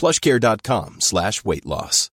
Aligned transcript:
plushcare.com 0.00 0.96
slash 0.98 1.42
weight 1.44 1.64
loss. 1.64 2.10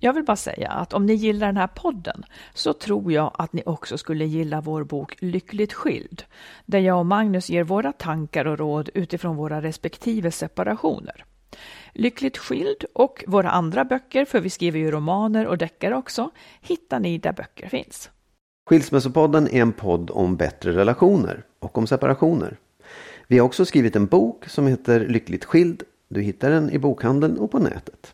Jag 0.00 0.12
vill 0.12 0.24
bara 0.24 0.36
säga 0.36 0.70
att 0.70 0.92
om 0.92 1.06
ni 1.06 1.14
gillar 1.14 1.46
den 1.46 1.56
här 1.56 1.66
podden 1.66 2.24
så 2.54 2.72
tror 2.72 3.12
jag 3.12 3.30
att 3.34 3.52
ni 3.52 3.62
också 3.66 3.98
skulle 3.98 4.24
gilla 4.24 4.60
vår 4.60 4.84
bok 4.84 5.16
Lyckligt 5.18 5.72
skild, 5.72 6.22
där 6.66 6.78
jag 6.78 6.98
och 6.98 7.06
Magnus 7.06 7.50
ger 7.50 7.64
våra 7.64 7.92
tankar 7.92 8.44
och 8.44 8.58
råd 8.58 8.90
utifrån 8.94 9.36
våra 9.36 9.62
respektive 9.62 10.30
separationer. 10.30 11.24
Lyckligt 11.92 12.38
skild 12.38 12.84
och 12.94 13.24
våra 13.26 13.50
andra 13.50 13.84
böcker, 13.84 14.24
för 14.24 14.40
vi 14.40 14.50
skriver 14.50 14.78
ju 14.78 14.90
romaner 14.90 15.46
och 15.46 15.58
deckare 15.58 15.96
också, 15.96 16.30
hittar 16.60 17.00
ni 17.00 17.18
där 17.18 17.32
böcker 17.32 17.68
finns. 17.68 18.10
Skilsmässopodden 18.68 19.48
är 19.48 19.62
en 19.62 19.72
podd 19.72 20.10
om 20.10 20.36
bättre 20.36 20.72
relationer 20.72 21.44
och 21.60 21.78
om 21.78 21.86
separationer. 21.86 22.58
Vi 23.26 23.38
har 23.38 23.46
också 23.46 23.64
skrivit 23.64 23.96
en 23.96 24.06
bok 24.06 24.48
som 24.48 24.66
heter 24.66 25.00
Lyckligt 25.08 25.44
skild. 25.44 25.82
Du 26.08 26.20
hittar 26.22 26.50
den 26.50 26.70
i 26.70 26.78
bokhandeln 26.78 27.38
och 27.38 27.50
på 27.50 27.58
nätet. 27.58 28.12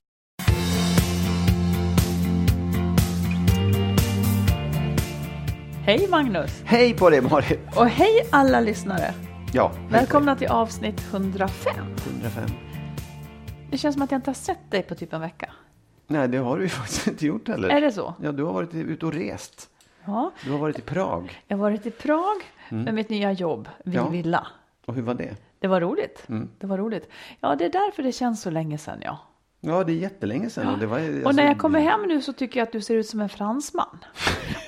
Hej 5.85 6.09
Magnus! 6.11 6.63
Hej 6.65 6.95
på 6.97 7.11
dig 7.11 7.21
Marit! 7.21 7.61
Och 7.77 7.87
hej 7.89 8.29
alla 8.33 8.61
lyssnare! 8.61 9.15
Ja, 9.53 9.73
Välkomna 9.91 10.37
till 10.37 10.49
avsnitt 10.49 11.01
105. 11.13 11.75
på 11.75 12.11
dig. 12.11 12.15
105. 12.15 12.51
Det 13.71 13.79
känns 13.79 13.95
som 13.95 14.03
att 14.03 14.11
jag 14.11 14.19
inte 14.19 14.31
har 14.31 14.35
sett 14.35 14.71
dig 14.71 14.83
på 14.83 14.95
typ 14.95 15.13
en 15.13 15.21
vecka. 15.21 15.53
Nej, 16.07 16.29
det 16.29 16.39
har 16.39 16.57
du 16.57 16.63
ju 16.63 16.69
faktiskt 16.69 17.07
inte 17.07 17.27
gjort 17.27 17.49
heller. 17.49 17.69
Är 17.69 17.81
det 17.81 17.93
så? 17.93 18.15
Ja, 18.23 18.33
du 18.33 18.43
har 18.45 18.53
varit 18.53 18.75
ute 18.75 19.07
och 19.07 19.13
rest. 19.13 19.69
Ja. 20.05 20.33
Du 20.45 20.51
har 20.51 20.59
varit 20.59 20.79
i 20.79 20.83
Prag. 20.83 21.43
Jag 21.49 21.57
har 21.57 21.63
varit 21.63 21.87
i 21.87 21.91
Prag 21.91 22.37
med 22.69 22.95
mitt 22.95 23.09
nya 23.09 23.33
jobb, 23.33 23.69
Mm. 23.87 23.97
Ja. 24.25 24.47
Och 24.87 24.95
hur 24.95 25.03
var 25.03 25.15
det? 25.15 25.37
Det 25.59 25.69
var 25.69 25.81
roligt. 25.81 26.29
Mm. 26.29 26.51
Det 26.59 26.67
var 26.67 26.79
roligt. 26.79 27.09
Ja, 27.41 27.57
det 27.57 27.65
är 27.65 27.71
därför 27.71 28.03
det 28.03 28.13
känns 28.13 28.43
så 28.43 28.51
länge 28.51 28.79
sedan, 28.79 28.99
ja. 29.05 29.19
Ja, 29.65 29.85
det 29.85 29.93
är 29.93 29.97
jättelänge 29.97 30.51
sedan. 30.51 30.69
Och, 30.69 30.79
det 30.79 30.87
var, 30.87 30.99
alltså, 30.99 31.29
och 31.29 31.35
när 31.35 31.47
jag 31.47 31.59
kommer 31.59 31.81
hem 31.81 32.03
nu 32.03 32.21
så 32.23 32.33
tycker 32.33 32.61
jag 32.61 32.67
att 32.67 32.73
du 32.73 32.81
ser 32.81 32.95
ut 32.95 33.07
som 33.07 33.21
en 33.21 33.29
fransman. 33.29 33.99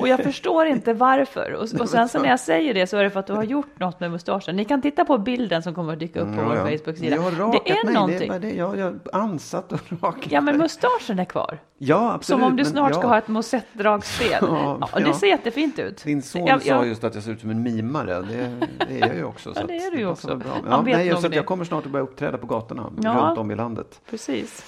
Och 0.01 0.09
jag 0.09 0.23
förstår 0.23 0.67
inte 0.67 0.93
varför. 0.93 1.53
Och, 1.53 1.81
och 1.81 1.89
sen 1.89 2.09
så 2.09 2.19
när 2.19 2.29
jag 2.29 2.41
säger 2.41 2.75
det 2.75 2.87
så 2.87 2.97
är 2.97 3.05
det 3.05 3.11
för 3.11 3.21
att 3.21 3.27
du 3.27 3.33
har 3.33 3.43
gjort 3.43 3.79
något 3.81 4.01
med 4.01 4.11
mustaschen. 4.11 4.57
Ni 4.57 4.65
kan 4.65 4.83
titta 4.83 5.05
på 5.05 5.19
bilden 5.19 5.63
som 5.63 5.75
kommer 5.75 5.93
att 5.93 5.99
dyka 5.99 6.21
upp 6.21 6.29
på 6.37 6.41
Ja, 6.43 6.49
vår 6.49 6.57
ja. 6.57 6.79
Facebook-sida. 6.79 7.17
Jag 7.17 7.23
har 7.23 7.31
rakat 7.31 7.63
Det 7.67 7.71
är 7.73 7.85
mig. 7.85 7.95
någonting. 7.95 8.29
Det 8.31 8.35
är 8.37 8.41
det. 8.41 8.51
Jag, 8.55 8.79
jag 8.79 8.99
har 9.13 9.21
ansatt 9.21 9.73
och 9.73 9.81
rakat 10.03 10.33
Ja, 10.33 10.41
men 10.41 10.59
mustaschen 10.59 11.19
är 11.19 11.25
kvar. 11.25 11.59
Ja, 11.79 12.13
absolut. 12.15 12.41
Som 12.41 12.51
om 12.51 12.57
du 12.57 12.63
men 12.63 12.73
snart 12.73 12.91
ja. 12.93 12.99
ska 12.99 13.09
ha 13.09 13.19
ett 13.19 13.29
mosettdragspel. 13.29 14.29
Ja, 14.41 14.79
Ja, 14.93 14.99
det 15.01 15.07
ja. 15.07 15.15
ser 15.15 15.27
jättefint 15.27 15.79
ut. 15.79 16.05
Din 16.05 16.23
son 16.23 16.47
Jag- 16.47 16.63
sa 16.63 16.85
just 16.85 17.05
att 17.05 17.15
jag 17.15 17.25
ser 17.25 17.33
ut 17.33 17.41
som 17.41 17.51
en 17.51 17.63
mimare. 17.63 18.23
Det, 18.23 18.51
det 18.89 19.01
är 19.01 19.07
jag 19.09 19.17
ju 19.17 19.25
också. 19.25 19.55
Så 19.55 19.61
Ja, 19.61 19.67
det 19.67 19.77
är 19.77 19.91
du 19.91 19.99
ju 19.99 20.07
också. 20.09 20.37
Bra. 20.37 20.49
Ja, 20.71 20.83
nej, 20.87 21.17
så 21.23 21.29
jag 21.33 21.47
kommer 21.47 21.65
snart 21.65 21.87
att 21.87 21.93
börja 21.93 22.03
uppträda 22.05 22.39
på 22.39 22.47
gatorna 22.47 22.93
Ja. 23.03 23.11
runt 23.13 23.39
om 23.39 23.51
i 23.51 23.55
landet. 23.55 24.01
Precis. 24.11 24.65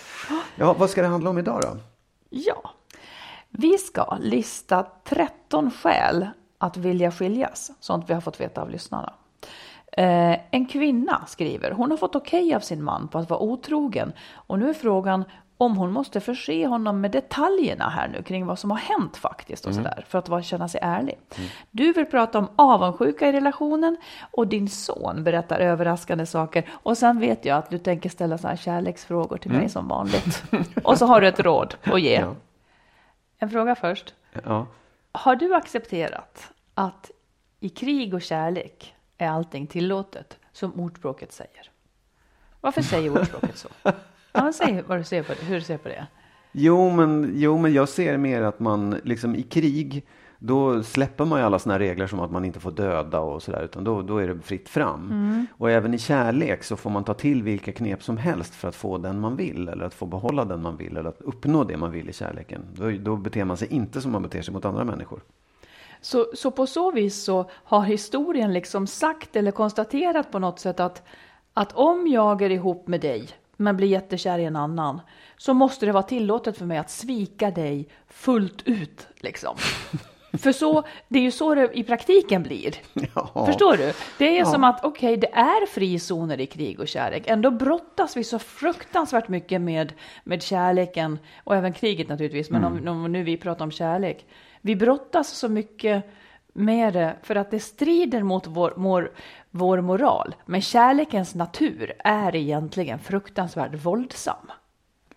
Ja, 0.57 0.73
vad 0.73 0.91
ska 0.91 1.03
det 1.03 1.09
handla 1.09 1.31
om 1.31 1.39
idag 1.39 1.63
då? 1.63 1.77
Ja, 2.31 2.71
vi 3.51 3.79
ska 3.79 4.17
lista 4.21 4.87
13 5.05 5.71
skäl 5.71 6.29
att 6.59 6.77
vilja 6.77 7.13
skiljas, 7.13 7.71
sånt 7.81 8.05
vi 8.11 8.15
har 8.15 8.21
fått 8.21 8.41
veta 8.41 8.63
av 8.63 8.71
lyssnarna. 8.71 9.13
Eh, 9.93 10.39
en 10.51 10.67
kvinna 10.67 11.27
skriver, 11.27 11.71
hon 11.71 11.91
har 11.91 11.99
fått 11.99 12.17
okej 12.17 12.55
av 12.55 12.61
sin 12.61 12.85
man 12.85 13.09
på 13.09 13.19
att 13.19 13.31
vara 13.31 13.41
otrogen 13.41 14.13
och 14.33 14.59
nu 14.59 14.69
är 14.69 14.75
frågan 14.75 15.25
om 15.59 15.77
hon 15.77 15.93
måste 15.93 16.21
förse 16.21 16.67
honom 16.67 17.01
med 17.01 17.11
detaljerna 17.11 17.89
här 17.89 18.09
nu 18.09 18.23
kring 18.23 18.47
vad 18.47 18.59
som 18.59 18.71
har 18.71 18.79
hänt 18.79 19.17
faktiskt 19.17 19.67
och 19.67 19.75
sådär 19.75 20.05
för 20.09 20.19
att 20.19 20.29
vara, 20.29 20.43
känna 20.43 20.69
sig 20.69 20.81
ärlig. 20.83 21.19
Du 21.71 21.93
vill 21.93 22.07
prata 22.07 22.39
om 22.39 22.49
avundsjuka 22.57 23.29
i 23.29 23.33
relationen 23.33 23.97
och 24.31 24.47
din 24.47 24.69
son 24.69 25.25
berättar 25.25 25.59
överraskande 25.61 26.27
saker 26.27 26.69
och 26.73 26.99
sen 26.99 27.21
vet 27.21 27.45
jag 27.45 27.59
att 27.59 27.71
du 27.71 27.79
tänker 27.79 28.09
ställa 28.11 28.39
sådana 28.39 28.51
här 28.57 28.63
kärleksfrågor 28.63 29.37
till 29.37 29.51
mig 29.51 29.69
som 29.69 29.89
vanligt. 29.89 30.45
och 30.85 30.99
så 30.99 31.07
har 31.07 31.21
du 31.21 31.29
ett 31.29 31.41
råd 31.41 31.75
att 31.83 32.01
ge. 32.01 32.15
Ja. 32.15 32.35
En 33.39 33.51
fråga 33.51 33.75
först. 33.75 34.15
Ja. 34.45 34.67
Har 35.13 35.37
du 35.37 35.55
accepterat 35.55 36.53
att 36.75 37.11
i 37.61 37.69
krig 37.69 38.15
och 38.15 38.23
kärlek 38.23 38.95
är 39.19 39.29
allting 39.29 39.67
tillåtet, 39.67 40.39
som 40.53 40.81
ordspråket 40.81 41.33
säger? 41.33 41.71
Varför 42.61 42.83
säger 42.83 43.11
ordspråket 43.21 43.59
så? 43.59 43.69
Ja, 44.37 44.53
säg 44.53 44.83
vad 44.87 44.99
du 44.99 45.05
ser 45.05 45.23
på 45.23 45.33
hur 45.33 45.55
du 45.55 45.61
ser 45.61 45.79
på 45.79 45.89
det. 45.89 46.07
Jo, 46.53 46.91
men, 46.91 47.33
jo, 47.35 47.59
men 47.59 47.73
jag 47.73 47.89
ser 47.89 48.17
mer 48.17 48.43
att 48.43 48.61
man 48.61 49.01
liksom 49.05 49.37
i 49.37 49.43
krig, 49.43 50.07
då 50.39 50.83
släpper 50.83 51.25
man 51.25 51.39
ju 51.39 51.45
alla 51.45 51.59
såna 51.59 51.79
regler 51.79 52.07
som 52.07 52.21
att 52.21 52.31
man 52.31 52.45
inte 52.45 52.61
får 52.61 52.71
döda 52.71 53.21
och 53.21 53.43
sådär, 53.43 53.63
utan 53.63 53.85
då, 53.85 54.03
då 54.03 54.19
är 54.19 54.29
det 54.29 54.41
fritt 54.41 54.69
fram. 54.69 55.11
Mm. 55.11 55.47
Och 55.53 55.71
även 55.71 55.95
i 55.95 55.99
kärlek 55.99 56.65
så 56.65 56.77
får 56.77 56.91
man 56.91 57.05
ta 57.05 57.15
till 57.15 57.43
vilka 57.43 57.73
knep 57.73 58.03
som 58.03 58.17
helst 58.17 58.55
för 58.55 58.69
att 58.69 58.75
få 58.75 58.99
den 58.99 59.21
man 59.21 59.37
vill, 59.37 59.69
eller 59.69 59.85
att 59.85 59.95
få 59.95 60.07
behålla 60.07 60.45
den 60.45 60.63
man 60.63 60.77
vill, 60.77 60.97
eller 60.97 61.09
att 61.09 61.21
uppnå 61.21 61.65
det 61.65 61.77
man 61.77 61.91
vill 61.91 62.09
i 62.09 62.13
kärleken. 62.13 62.63
Då, 62.73 62.91
då 62.91 63.17
beter 63.17 63.45
man 63.45 63.57
sig 63.57 63.69
inte 63.69 64.01
som 64.01 64.13
man 64.13 64.23
beter 64.23 64.43
sig 64.43 64.55
mot 64.55 64.65
andra 64.65 64.85
människor. 64.85 65.21
Så, 66.01 66.27
så 66.35 66.51
på 66.51 66.67
så 66.67 66.91
vis 66.91 67.25
så 67.25 67.51
har 67.51 67.83
historien 67.83 68.53
liksom 68.53 68.87
sagt 68.87 69.37
eller 69.37 69.51
konstaterat 69.51 70.33
på 70.33 70.39
något 70.39 70.61
sätt 70.61 70.81
att, 70.81 71.03
att 71.55 71.73
om 71.73 72.07
jag 72.07 72.43
är 72.43 72.51
ihop 72.51 72.89
med 72.89 73.01
dig 73.01 73.29
men 73.57 73.77
blir 73.77 73.89
jättekär 73.89 74.39
i 74.39 74.45
en 74.45 74.57
annan 74.57 75.01
så 75.37 75.55
måste 75.55 75.87
det 75.87 75.93
vara 75.93 76.03
tillåtet 76.03 76.59
för 76.59 76.65
mig 76.65 76.79
att 76.79 76.91
svika 76.91 77.51
dig 77.51 77.89
fullt 78.09 78.63
ut. 78.65 79.07
Liksom. 79.17 79.57
För 80.33 80.53
så, 80.53 80.83
det 81.09 81.19
är 81.19 81.23
ju 81.23 81.31
så 81.31 81.55
det 81.55 81.71
i 81.79 81.83
praktiken 81.85 82.43
blir. 82.43 82.75
Ja. 83.15 83.47
Förstår 83.47 83.77
du? 83.77 83.93
Det 84.19 84.25
är 84.25 84.39
Ja. 84.39 84.45
som 84.45 84.65
att 84.65 84.85
okej, 84.85 85.17
det 85.17 85.33
är 85.35 85.67
frizoner 85.67 86.41
i 86.41 86.47
krig 86.47 86.81
och 86.81 86.89
kärlek. 86.89 87.23
Ändå 87.27 87.51
brottas 87.51 88.17
vi 88.17 88.25
så 88.25 88.39
fruktansvärt 88.39 89.29
mycket 89.29 89.61
med, 89.61 89.93
med 90.25 90.43
kärleken 90.43 91.19
och 91.45 91.57
även 91.57 91.73
kriget 91.73 92.09
naturligtvis. 92.09 92.51
Men 92.51 92.65
Mm. 92.65 92.89
om, 92.89 93.05
om 93.05 93.13
nu 93.13 93.23
vi 93.23 93.37
pratar 93.37 93.65
om 93.65 93.71
kärlek. 93.71 94.27
Vi 94.61 94.77
brottas 94.77 95.29
så 95.31 95.49
mycket 95.49 96.05
med 96.53 96.93
det 96.93 97.17
för 97.23 97.35
att 97.37 97.51
det 97.51 97.61
strider 97.61 98.23
mot 98.23 98.47
vår, 98.47 98.73
vår, 98.77 99.13
vår 99.57 99.81
moral. 99.81 100.35
Men 100.47 100.61
kärlekens 100.61 101.35
natur 101.35 101.93
är 102.05 102.37
egentligen 102.37 102.99
fruktansvärt 102.99 103.85
våldsam. 103.85 104.47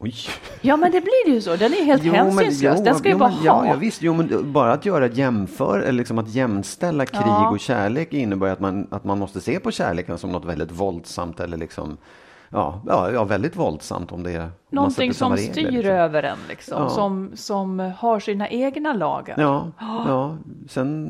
Oj. 0.01 0.13
Ja, 0.61 0.77
men 0.77 0.91
det 0.91 1.01
blir 1.01 1.33
ju 1.33 1.41
så. 1.41 1.55
Den 1.55 1.73
är 1.73 1.85
helt 1.85 2.03
hänsynslös. 2.03 2.83
Den 2.83 2.95
ska 2.95 3.07
ju 3.07 3.13
jo, 3.13 3.17
bara 3.19 3.29
men, 3.29 3.47
ha. 3.47 3.67
ja, 3.67 3.75
visst, 3.75 4.01
jo, 4.01 4.13
men 4.13 4.53
bara 4.53 4.73
att 4.73 4.85
göra 4.85 5.07
jämför, 5.07 5.79
eller 5.79 5.91
liksom 5.91 6.17
att 6.17 6.29
jämställa 6.29 7.05
krig 7.05 7.21
Ja. 7.25 7.49
och 7.49 7.59
kärlek 7.59 8.13
innebär 8.13 8.47
att 8.47 8.59
man, 8.59 8.87
att 8.91 9.03
man 9.03 9.19
måste 9.19 9.41
se 9.41 9.59
på 9.59 9.71
kärleken 9.71 10.17
som 10.17 10.31
något 10.31 10.45
väldigt 10.45 10.71
våldsamt 10.71 11.39
eller 11.39 11.57
liksom, 11.57 11.97
ja, 12.49 12.81
ja, 12.87 13.11
ja 13.11 13.23
väldigt 13.23 13.55
våldsamt 13.55 14.11
om 14.11 14.23
det 14.23 14.31
är 14.31 14.49
Någonting 14.71 15.13
som 15.13 15.31
regler, 15.35 15.51
styr 15.53 15.71
liksom. 15.71 15.91
över 15.91 16.23
en, 16.23 16.37
liksom. 16.49 16.83
Ja. 16.83 16.89
Som, 16.89 17.31
som 17.35 17.79
har 17.97 18.19
sina 18.19 18.49
egna 18.49 18.93
lagar. 18.93 19.35
Ja, 19.39 19.71
ja, 20.07 20.37
sen 20.69 21.05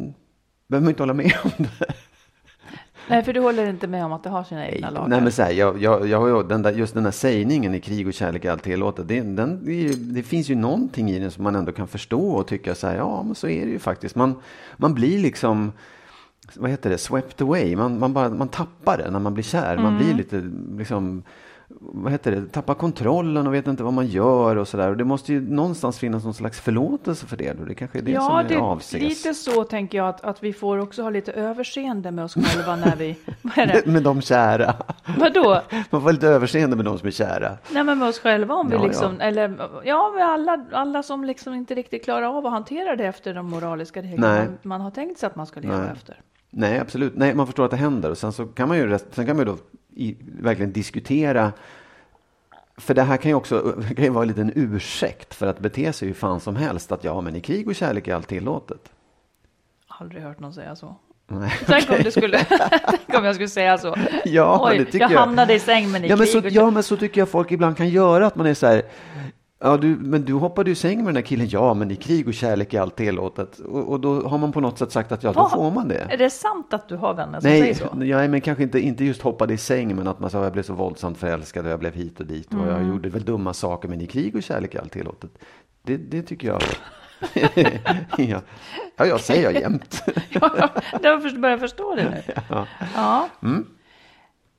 behöver 0.68 0.84
man 0.84 0.90
inte 0.90 1.04
hålla 1.04 1.14
med 1.14 1.34
om 1.44 1.52
det. 1.58 1.94
Nej, 3.10 3.24
för 3.24 3.34
du 3.34 3.40
håller 3.40 3.70
inte 3.70 3.88
med 3.88 4.06
om 4.06 4.14
att 4.14 4.24
det 4.24 4.30
har 4.30 4.44
sina 4.44 4.68
egna 4.68 4.90
lagar. 4.90 5.08
Nej 5.08 5.22
men 5.22 5.32
så 5.32 5.42
här, 5.44 5.52
jag, 5.52 5.82
jag, 5.82 6.08
jag 6.08 6.50
den 6.50 6.62
där, 6.62 6.72
just 6.72 6.94
den 6.94 7.04
där 7.04 7.12
sägningen 7.12 7.76
i 7.76 7.80
krig 7.80 8.08
och 8.08 8.14
kärlek 8.14 8.46
är 8.46 8.52
allt 8.52 8.64
tillåtet. 8.64 9.08
Det, 9.08 9.22
den, 9.22 9.60
det 10.14 10.24
finns 10.24 10.50
ju 10.50 10.56
någonting 10.56 11.12
i 11.12 11.20
den 11.20 11.32
som 11.32 11.44
man 11.44 11.56
ändå 11.56 11.72
kan 11.72 11.88
förstå 11.88 12.30
och 12.32 12.48
tycka 12.48 12.76
så 12.76 12.88
här, 12.88 12.96
ja 12.96 13.24
men 13.24 13.36
så 13.36 13.48
är 13.48 13.66
det 13.66 13.72
ju 13.72 13.80
faktiskt. 13.80 14.16
Man, 14.16 14.36
man 14.78 14.94
blir 14.94 15.20
liksom, 15.20 15.72
vad 16.56 16.70
heter 16.70 16.90
det, 16.90 16.98
swept 16.98 17.42
away. 17.42 17.76
Man, 17.76 18.00
man, 18.00 18.14
bara, 18.14 18.30
man 18.30 18.48
tappar 18.48 18.98
det 18.98 19.12
när 19.12 19.20
man 19.20 19.34
blir 19.34 19.44
kär. 19.44 19.76
Man 19.78 19.86
Mm. 19.86 19.98
blir 19.98 20.14
lite 20.14 20.50
liksom, 20.78 21.24
vad 21.82 22.12
heter 22.12 22.32
det, 22.32 22.46
tappar 22.48 22.74
kontrollen 22.74 23.48
och 23.48 23.54
vet 23.54 23.68
inte 23.68 23.84
vad 23.84 23.94
man 23.94 24.08
gör 24.08 24.56
och 24.56 24.68
sådär. 24.68 24.90
Och 24.90 24.98
det 24.98 25.04
måste 25.04 25.34
ju 25.34 25.42
någonstans 25.54 26.00
finnas 26.00 26.24
någon 26.24 26.34
slags 26.34 26.60
förlåtelse 26.60 27.26
för 27.26 27.38
det. 27.38 27.54
Då. 27.60 27.66
Det 27.66 27.76
kanske 27.76 27.98
är 27.98 28.02
det 28.02 28.12
ja, 28.12 28.22
som 28.22 28.36
är 28.38 28.44
det, 28.44 28.58
avses. 28.58 29.02
lite 29.02 29.34
så 29.34 29.64
tänker 29.64 29.98
jag 29.98 30.08
att, 30.08 30.22
att 30.24 30.44
vi 30.44 30.54
får 30.54 30.78
också 30.78 31.04
ha 31.04 31.10
lite 31.10 31.32
överseende 31.32 32.12
med 32.12 32.26
oss 32.26 32.34
själva 32.34 32.76
när 32.76 32.96
vi... 32.96 33.18
Vad 33.42 33.58
är 33.58 33.68
det? 33.68 33.86
med 33.86 34.04
de 34.04 34.22
kära. 34.22 34.76
Vadå? 35.18 35.62
Man 35.90 36.02
får 36.02 36.12
lite 36.12 36.28
överseende 36.28 36.76
med 36.76 36.86
de 36.86 37.00
som 37.00 37.08
är 37.08 37.12
kära. 37.12 37.58
Nej, 37.72 37.84
men 37.84 38.00
med 38.00 38.08
oss 38.08 38.20
själva 38.20 38.56
om 38.56 38.70
vi 38.70 38.76
Ja, 38.76 38.84
liksom, 38.84 39.16
ja. 39.20 39.26
eller 39.26 39.70
ja, 39.84 40.12
med 40.16 40.26
alla, 40.26 40.66
alla 40.72 41.04
som 41.04 41.24
liksom 41.24 41.54
inte 41.54 41.76
riktigt 41.76 42.04
klarar 42.04 42.38
av 42.38 42.46
att 42.46 42.52
hantera 42.52 42.96
det 42.96 43.06
efter 43.06 43.34
de 43.34 43.50
moraliska 43.50 44.02
reglerna 44.02 44.36
man, 44.38 44.58
man 44.62 44.82
har 44.82 44.92
tänkt 44.92 45.20
sig 45.20 45.28
att 45.28 45.36
man 45.36 45.46
ska 45.48 45.60
leva 45.60 45.78
Nej. 45.78 45.90
efter. 45.94 46.22
Nej, 46.52 46.80
absolut. 46.80 47.14
Nej, 47.16 47.36
man 47.36 47.46
förstår 47.46 47.66
att 47.66 47.72
det 47.72 47.78
händer. 47.78 48.12
Och 48.12 48.18
sen 48.18 48.32
så 48.34 48.46
kan 48.46 48.68
man 48.68 48.78
ju, 48.78 48.88
rest- 48.88 49.06
sen 49.12 49.26
kan 49.26 49.38
man 49.38 49.46
ju 49.46 49.52
då 49.52 49.58
i, 50.00 50.18
verkligen 50.42 50.72
diskutera. 50.72 51.52
För 52.78 52.94
det 52.94 53.02
här 53.04 53.18
kan 53.18 53.30
ju 53.32 53.36
också 53.36 53.76
kan 53.96 54.06
ju 54.06 54.10
vara 54.10 54.22
en 54.22 54.28
liten 54.28 54.52
ursäkt 54.56 55.34
för 55.34 55.48
att 55.48 55.60
bete 55.60 55.94
sig 55.94 56.08
hur 56.08 56.16
fan 56.16 56.40
som 56.40 56.56
helst. 56.56 56.92
Att 56.92 57.04
ja, 57.04 57.22
men 57.22 57.36
i 57.36 57.42
krig 57.42 57.68
och 57.68 57.76
kärlek 57.76 58.08
är 58.08 58.16
allt 58.16 58.28
tillåtet. 58.28 58.92
Aldrig 59.88 60.24
hört 60.24 60.40
någon 60.40 60.54
säga 60.54 60.76
så. 60.76 60.96
Nej, 61.28 61.52
Tänk 61.66 61.90
om, 61.90 61.96
det 62.04 62.12
skulle, 62.12 62.46
tänk 62.90 63.20
om 63.20 63.26
jag 63.26 63.36
skulle 63.36 63.50
säga 63.50 63.78
så. 63.78 63.96
Ja, 64.26 64.70
Oj, 64.72 64.78
det 64.78 64.86
tycker 64.86 65.00
jag 65.00 65.12
jag. 65.12 65.20
hamnade 65.20 65.54
i 65.54 65.60
säng 65.60 65.92
men 65.92 66.06
i 66.06 66.08
ja, 66.08 66.16
men 66.16 66.28
krig 66.28 66.44
så, 66.44 66.50
ja, 66.50 66.70
men 66.72 66.84
så 66.84 66.98
tycker 66.98 67.22
jag 67.22 67.30
folk 67.30 67.52
ibland 67.52 67.78
kan 67.78 67.90
göra. 67.90 68.28
Att 68.28 68.36
man 68.36 68.48
är 68.48 68.54
så 68.54 68.68
här. 68.68 68.84
Ja, 69.62 69.78
du, 69.78 69.88
men 69.88 70.26
du 70.26 70.34
hoppade 70.34 70.70
ju 70.70 70.76
säng 70.76 70.98
med 70.98 71.06
den 71.06 71.16
här 71.16 71.22
killen. 71.22 71.48
Ja, 71.50 71.74
men 71.74 71.92
i 71.92 71.96
krig 71.96 72.28
och 72.28 72.34
kärlek 72.34 72.74
är 72.74 72.82
allt 72.82 72.96
tillåtet. 72.96 73.60
Och, 73.60 73.90
och 73.90 74.00
då 74.00 74.28
har 74.28 74.38
man 74.38 74.52
på 74.52 74.62
något 74.62 74.78
sätt 74.78 74.92
sagt 74.92 75.12
att 75.12 75.24
ja, 75.24 75.34
då 75.34 75.50
får 75.50 75.72
man 75.72 75.88
det. 75.88 76.08
Är 76.10 76.18
det 76.18 76.30
sant 76.30 76.74
att 76.74 76.88
du 76.90 76.96
har 76.96 77.14
vänner 77.14 77.40
som 77.40 77.50
Nej, 77.50 77.62
säger 77.62 77.74
så? 77.74 78.06
ja, 78.06 78.28
men 78.28 78.42
kanske 78.42 78.64
inte, 78.64 78.80
inte 78.80 79.04
just 79.06 79.22
hoppade 79.22 79.54
i 79.54 79.58
säng, 79.58 79.96
men 79.96 80.08
att 80.08 80.20
man 80.20 80.30
sa 80.30 80.44
jag 80.44 80.54
blev 80.54 80.64
så 80.64 80.74
våldsamt 80.74 81.18
förälskad 81.18 81.66
och 81.66 81.72
jag 81.72 81.80
blev 81.80 81.94
hit 81.94 82.20
och 82.20 82.26
dit 82.26 82.48
och 82.48 82.54
Mm. 82.54 82.68
jag 82.70 82.88
gjorde 82.88 83.10
väl 83.10 83.26
dumma 83.26 83.54
saker, 83.54 83.90
men 83.90 84.02
i 84.02 84.08
krig 84.08 84.36
och 84.36 84.44
kärlek 84.44 84.76
är 84.76 84.80
allt 84.80 84.92
tillåtet. 84.92 85.32
Det, 85.84 85.98
det 85.98 86.22
tycker 86.22 86.48
jag. 86.48 86.62
ja. 88.18 88.42
ja, 88.98 89.06
jag 89.06 89.20
säger 89.20 89.44
jag 89.44 89.62
jämt. 89.62 90.04
Ja, 90.30 90.70
jag 91.02 91.40
börjar 91.42 91.58
förstå 91.58 91.96
det 91.96 92.10
nu. 92.10 92.34
Ja. 92.96 93.30
Mm. 93.44 93.66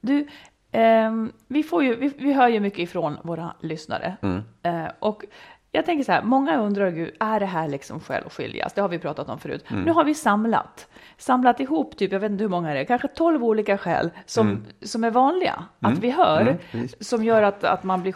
Du, 0.00 0.28
ehm, 0.72 1.32
vi, 1.48 1.62
får 1.62 1.84
ju, 1.84 1.94
vi, 1.96 2.08
vi 2.18 2.32
hör 2.32 2.48
ju 2.48 2.60
mycket 2.60 2.78
ifrån 2.78 3.16
våra 3.22 3.54
lyssnare. 3.60 4.16
Mm. 4.22 4.42
Eh, 4.62 4.90
och 4.98 5.24
jag 5.72 5.86
tänker 5.86 6.04
så 6.04 6.12
här, 6.12 6.22
många 6.22 6.56
undrar 6.60 6.90
ju, 6.90 7.10
är 7.20 7.40
det 7.40 7.46
här 7.46 7.68
liksom 7.68 8.00
skäl 8.00 8.22
att 8.26 8.32
skiljas? 8.32 8.72
Det 8.72 8.80
har 8.80 8.88
vi 8.88 8.98
pratat 8.98 9.28
om 9.28 9.38
förut. 9.38 9.64
Mm. 9.70 9.82
Nu 9.82 9.92
har 9.92 10.04
vi 10.04 10.14
samlat, 10.14 10.88
samlat 11.16 11.60
ihop 11.60 11.96
typ, 11.96 12.12
jag 12.12 12.20
vet 12.20 12.30
inte 12.30 12.44
hur 12.44 12.48
många 12.48 12.74
det 12.74 12.80
är, 12.80 12.84
kanske 12.84 13.08
12 13.08 13.44
olika 13.44 13.78
skäl 13.78 14.10
som, 14.26 14.64
som 14.82 15.04
är 15.04 15.10
vanliga 15.10 15.64
att 15.80 15.98
vi 15.98 16.10
hör, 16.10 16.58
Mm, 16.72 16.88
som 17.00 17.24
gör 17.24 17.42
att, 17.42 17.64
att 17.64 17.84
man 17.84 18.02
blir 18.02 18.12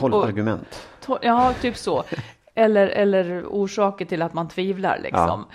Tolv 0.00 0.14
och- 0.14 0.24
argument. 0.24 0.88
To- 1.06 1.18
Ja, 1.22 1.52
typ 1.60 1.76
så. 1.76 2.04
Eller, 2.54 2.86
eller 2.86 3.44
orsaker 3.48 4.04
till 4.04 4.22
att 4.22 4.34
man 4.34 4.48
tvivlar 4.48 4.98
liksom. 5.02 5.46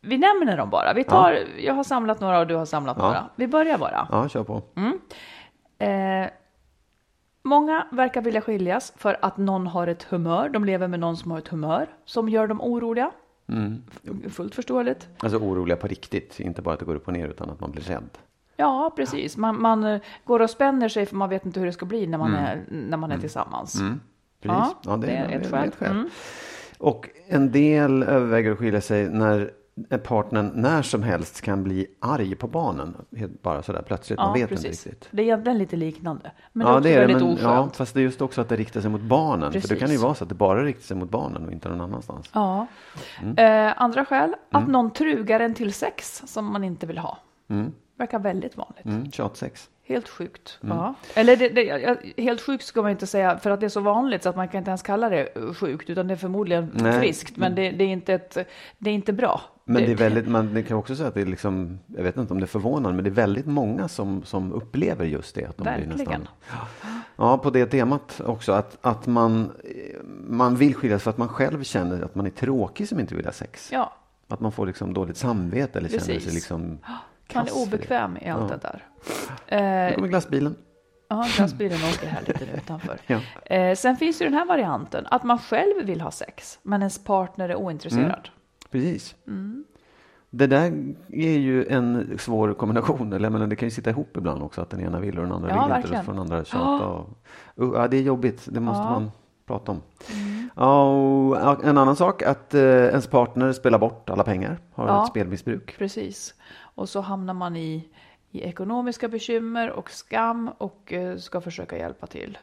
Vi 0.00 0.18
nämner 0.18 0.56
dem 0.56 0.70
bara. 0.70 0.92
Vi 0.94 1.04
tar, 1.04 1.38
Jag 1.58 1.74
har 1.74 1.84
samlat 1.84 2.20
några 2.20 2.38
och 2.38 2.46
du 2.46 2.54
har 2.54 2.64
samlat 2.64 2.96
Ja. 2.98 3.04
några. 3.04 3.24
Vi 3.36 3.46
börjar 3.48 3.78
bara. 3.78 4.08
Ja, 4.10 4.28
kör 4.28 4.44
på. 4.44 4.62
Eh, 5.82 6.30
många 7.42 7.86
verkar 7.92 8.22
vilja 8.22 8.40
skiljas 8.40 8.92
för 8.96 9.16
att 9.22 9.36
någon 9.36 9.66
har 9.66 9.86
ett 9.86 10.02
humör. 10.02 10.48
De 10.48 10.64
lever 10.64 10.88
med 10.88 11.00
någon 11.00 11.16
som 11.16 11.30
har 11.30 11.38
ett 11.38 11.48
humör 11.48 11.86
som 12.04 12.28
gör 12.28 12.46
dem 12.46 12.60
oroliga. 12.60 13.10
F- 14.26 14.32
Fullt 14.32 14.54
förståeligt. 14.54 15.08
Alltså 15.18 15.38
oroliga 15.38 15.76
på 15.76 15.86
riktigt, 15.86 16.40
inte 16.40 16.62
bara 16.62 16.74
att 16.74 16.80
det 16.80 16.86
går 16.86 16.94
upp 16.94 17.06
och 17.08 17.12
ner 17.12 17.28
utan 17.28 17.50
att 17.50 17.60
man 17.60 17.70
blir 17.70 17.82
rädd. 17.82 18.08
Ja, 18.56 18.92
precis. 18.96 19.36
Man, 19.36 19.62
man 19.62 19.84
eh, 19.84 20.00
går 20.24 20.40
och 20.42 20.50
spänner 20.50 20.88
sig 20.88 21.06
för 21.06 21.16
man 21.16 21.28
vet 21.28 21.46
inte 21.46 21.60
hur 21.60 21.66
det 21.66 21.72
ska 21.72 21.86
bli 21.86 22.06
när 22.06 22.18
man 22.18 22.34
är, 22.34 22.64
när 22.68 22.96
man 22.96 23.12
är 23.12 23.18
tillsammans. 23.18 23.80
Precis. 24.40 24.74
Ja, 24.84 24.96
det 24.96 25.10
är 25.10 25.28
ett 25.40 25.50
skäl. 25.50 25.90
Mm. 25.90 26.08
Och 26.78 27.08
en 27.26 27.52
del 27.52 28.02
överväger 28.02 28.52
att 28.52 28.58
skilja 28.58 28.80
sig 28.80 29.08
när 29.08 29.50
partnern 30.02 30.50
när 30.54 30.82
som 30.82 31.02
helst 31.02 31.40
kan 31.40 31.62
bli 31.62 31.86
arg 32.00 32.34
på 32.34 32.46
barnen. 32.46 32.96
Helt 33.16 33.42
bara 33.42 33.62
sådär 33.62 33.82
plötsligt, 33.82 34.18
man 34.18 34.32
vet 34.32 34.50
inte 34.50 34.68
riktigt. 34.68 35.08
Det 35.10 35.22
är 35.22 35.24
egentligen 35.24 35.58
lite 35.58 35.76
liknande. 35.76 36.30
Men 36.52 36.66
det 36.66 36.72
är 36.72 36.74
ja, 36.74 36.80
det 36.80 36.88
är 36.88 36.94
det, 36.94 37.00
väldigt 37.00 37.22
men, 37.22 37.32
oskönt. 37.32 37.42
ja, 37.42 37.70
fast 37.74 37.94
det 37.94 38.00
är 38.00 38.02
just 38.02 38.20
också 38.20 38.40
att 38.40 38.48
det 38.48 38.56
riktar 38.56 38.80
sig 38.80 38.90
mot 38.90 39.00
barnen. 39.00 39.52
För 39.52 39.60
det 39.60 39.68
kan 39.68 39.76
ju 39.76 39.80
Precis. 39.80 40.02
vara 40.02 40.14
så 40.14 40.24
att 40.24 40.28
det 40.28 40.34
bara 40.34 40.64
riktar 40.64 40.82
sig 40.82 40.96
mot 40.96 41.10
barnen 41.10 41.46
och 41.46 41.52
inte 41.52 41.68
någon 41.68 41.80
annanstans. 41.80 42.30
Ja. 42.32 42.66
Mm. 43.22 43.68
Eh, 43.68 43.82
andra 43.82 44.04
skäl, 44.04 44.34
att 44.50 44.68
någon 44.68 44.90
trugar 44.90 45.40
en 45.40 45.54
till 45.54 45.72
sex 45.72 46.22
som 46.26 46.52
man 46.52 46.64
inte 46.64 46.86
vill 46.86 46.98
ha. 46.98 47.18
Verkar 47.96 48.18
väldigt 48.18 48.56
vanligt. 48.56 48.84
Mm, 48.84 49.10
tjatsex. 49.10 49.68
Helt 49.84 50.08
sjukt. 50.08 50.58
Mm. 50.62 50.76
Ja. 50.76 50.94
Eller 51.14 51.36
det, 51.36 51.48
det, 51.48 51.62
ja, 51.62 51.96
helt 52.16 52.40
sjukt 52.40 52.64
ska 52.64 52.82
man 52.82 52.90
inte 52.90 53.06
säga 53.06 53.38
för 53.38 53.50
att 53.50 53.60
det 53.60 53.66
är 53.66 53.70
så 53.70 53.80
vanligt 53.80 54.22
så 54.22 54.28
att 54.28 54.36
man 54.36 54.48
kan 54.48 54.58
inte 54.58 54.70
ens 54.70 54.82
kalla 54.82 55.08
det 55.08 55.36
eh, 55.36 55.54
sjukt 55.54 55.90
utan 55.90 56.08
det 56.08 56.14
är 56.14 56.18
förmodligen 56.18 56.70
Nej. 56.74 57.00
friskt 57.00 57.36
men 57.36 57.54
det, 57.54 57.70
det, 57.70 57.84
är 57.84 57.88
inte 57.88 58.14
ett, 58.14 58.38
det 58.78 58.90
är 58.90 58.94
inte 58.94 59.12
bra. 59.12 59.40
Men 59.64 59.82
det 59.84 59.90
är 59.92 59.96
väldigt, 59.96 60.28
man 60.28 60.54
det 60.54 60.62
kan 60.62 60.76
också 60.76 60.96
säga 60.96 61.08
att 61.08 61.14
det 61.14 61.20
är 61.20 61.26
liksom, 61.26 61.78
jag 61.86 62.02
vet 62.02 62.16
inte 62.16 62.32
om 62.32 62.40
det 62.40 62.44
är 62.44 62.46
förvånande, 62.46 62.92
men 62.96 63.04
det 63.04 63.10
är 63.10 63.14
väldigt 63.14 63.46
många 63.46 63.88
som, 63.88 64.22
som 64.24 64.52
upplever 64.52 65.04
just 65.04 65.34
det. 65.34 65.44
Att 65.44 65.56
de 65.56 65.62
blir 65.62 65.72
Verkligen. 65.72 65.98
nästan, 65.98 66.28
ja, 67.16 67.38
på 67.38 67.50
det 67.50 67.66
temat 67.66 68.20
också, 68.24 68.52
att, 68.52 68.78
att 68.80 69.06
man, 69.06 69.52
man 70.26 70.56
vill 70.56 70.74
skiljas 70.74 71.02
för 71.02 71.10
att 71.10 71.18
man 71.18 71.28
själv 71.28 71.62
känner 71.62 72.02
att 72.02 72.14
man 72.14 72.26
är 72.26 72.30
tråkig 72.30 72.88
som 72.88 73.00
inte 73.00 73.14
vill 73.14 73.24
ha 73.24 73.32
sex. 73.32 73.68
Ja, 73.72 73.92
Att 74.28 74.40
man 74.40 74.52
får 74.52 74.66
liksom 74.66 74.94
dåligt 74.94 75.16
samvete 75.16 75.78
eller 75.78 75.88
känner 75.88 76.04
Precis. 76.04 76.24
sig 76.24 76.34
liksom 76.34 76.78
man 77.34 77.46
är 77.46 77.56
obekväm 77.62 78.16
i 78.16 78.28
allt 78.28 78.50
Ja. 78.50 78.56
det 78.56 78.60
där. 78.62 78.86
Nu 79.50 79.56
Eh, 79.88 79.94
kommer 79.94 80.08
glassbilen. 80.08 80.54
Ja, 81.08 81.26
glassbilen 81.36 81.78
åker 81.94 82.06
här 82.06 82.20
lite 82.26 82.44
utanför. 82.56 82.98
Ja. 83.06 83.20
Eh, 83.56 83.74
sen 83.76 83.96
finns 83.96 84.20
ju 84.20 84.24
den 84.24 84.34
här 84.34 84.46
varianten, 84.46 85.06
att 85.10 85.22
man 85.24 85.38
själv 85.38 85.86
vill 85.86 86.00
ha 86.00 86.10
sex, 86.10 86.58
men 86.62 86.80
ens 86.82 87.04
partner 87.04 87.48
är 87.48 87.56
ointresserad. 87.56 88.28
Precis. 88.72 89.16
Mm. 89.26 89.64
Det 90.30 90.46
där 90.46 90.94
är 91.12 91.38
ju 91.38 91.66
en 91.66 92.18
svår 92.18 92.54
kombination. 92.54 93.12
Eller 93.12 93.30
menar, 93.30 93.46
det 93.46 93.56
kan 93.56 93.66
ju 93.66 93.70
sitta 93.70 93.90
ihop 93.90 94.16
ibland 94.16 94.42
också. 94.42 94.60
Att 94.60 94.70
den 94.70 94.80
ena 94.80 95.00
vill 95.00 95.18
och 95.18 95.24
den 95.24 95.32
andra 95.32 95.48
Ja, 95.48 95.54
vill 95.54 95.62
inte. 95.62 95.74
verkligen. 95.74 96.00
Då 96.00 96.04
får 96.04 96.12
den 96.12 96.20
andra 96.20 96.44
tjata. 96.44 96.86
Och, 96.86 97.08
uh, 97.60 97.70
ja, 97.74 97.88
det 97.88 97.96
är 97.96 98.02
jobbigt. 98.02 98.48
Det 98.50 98.60
måste 98.60 98.82
Ja. 98.82 98.90
man 98.90 99.10
prata 99.46 99.72
om. 99.72 99.80
Ja, 100.56 100.92
och 100.96 101.64
en 101.64 101.78
annan 101.78 101.96
sak 101.96 102.22
att 102.22 102.54
eh, 102.54 102.60
ens 102.62 103.06
partner 103.06 103.52
spelar 103.52 103.78
bort 103.78 104.10
alla 104.10 104.24
pengar. 104.24 104.58
Har 104.74 104.86
Ja. 104.88 105.02
ett 105.02 105.08
spelmissbruk. 105.08 105.78
Precis. 105.78 106.34
Och 106.74 106.88
så 106.88 107.00
hamnar 107.00 107.34
man 107.34 107.56
i, 107.56 107.88
i 108.30 108.40
ekonomiska 108.42 109.08
bekymmer 109.08 109.70
och 109.70 109.90
skam 109.90 110.50
och 110.58 110.92
eh, 110.92 111.16
ska 111.16 111.40
försöka 111.40 111.78
hjälpa 111.78 112.06
till. 112.06 112.38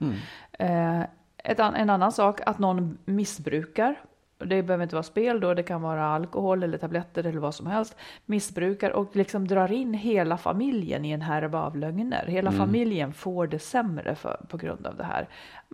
Eh, 0.51 1.01
ett, 1.43 1.59
en 1.59 1.89
annan 1.89 2.11
sak, 2.11 2.41
att 2.45 2.59
någon 2.59 2.97
missbrukar. 3.05 4.00
Det 4.46 4.63
behöver 4.63 4.84
inte 4.84 4.96
vara 4.96 5.03
spel 5.03 5.39
då, 5.39 5.53
det 5.53 5.63
kan 5.63 5.81
vara 5.81 6.05
alkohol 6.05 6.63
eller 6.63 6.77
tabletter 6.77 7.25
eller 7.25 7.39
vad 7.39 7.55
som 7.55 7.67
helst. 7.67 7.96
Missbrukar 8.25 8.91
och 8.91 9.15
liksom 9.15 9.48
drar 9.48 9.72
in 9.72 9.93
hela 9.93 10.38
familjen 10.38 11.05
i 11.05 11.12
en 11.12 11.22
härva 11.22 11.62
av 11.62 11.77
lögner. 11.77 12.25
Hela 12.27 12.51
familjen 12.51 13.13
får 13.13 13.48
det 13.48 13.60
sämre 13.60 14.15
för, 14.15 14.41
på 14.50 14.58
grund 14.58 14.88
av 14.88 14.96
det 14.96 15.03
här. 15.03 15.27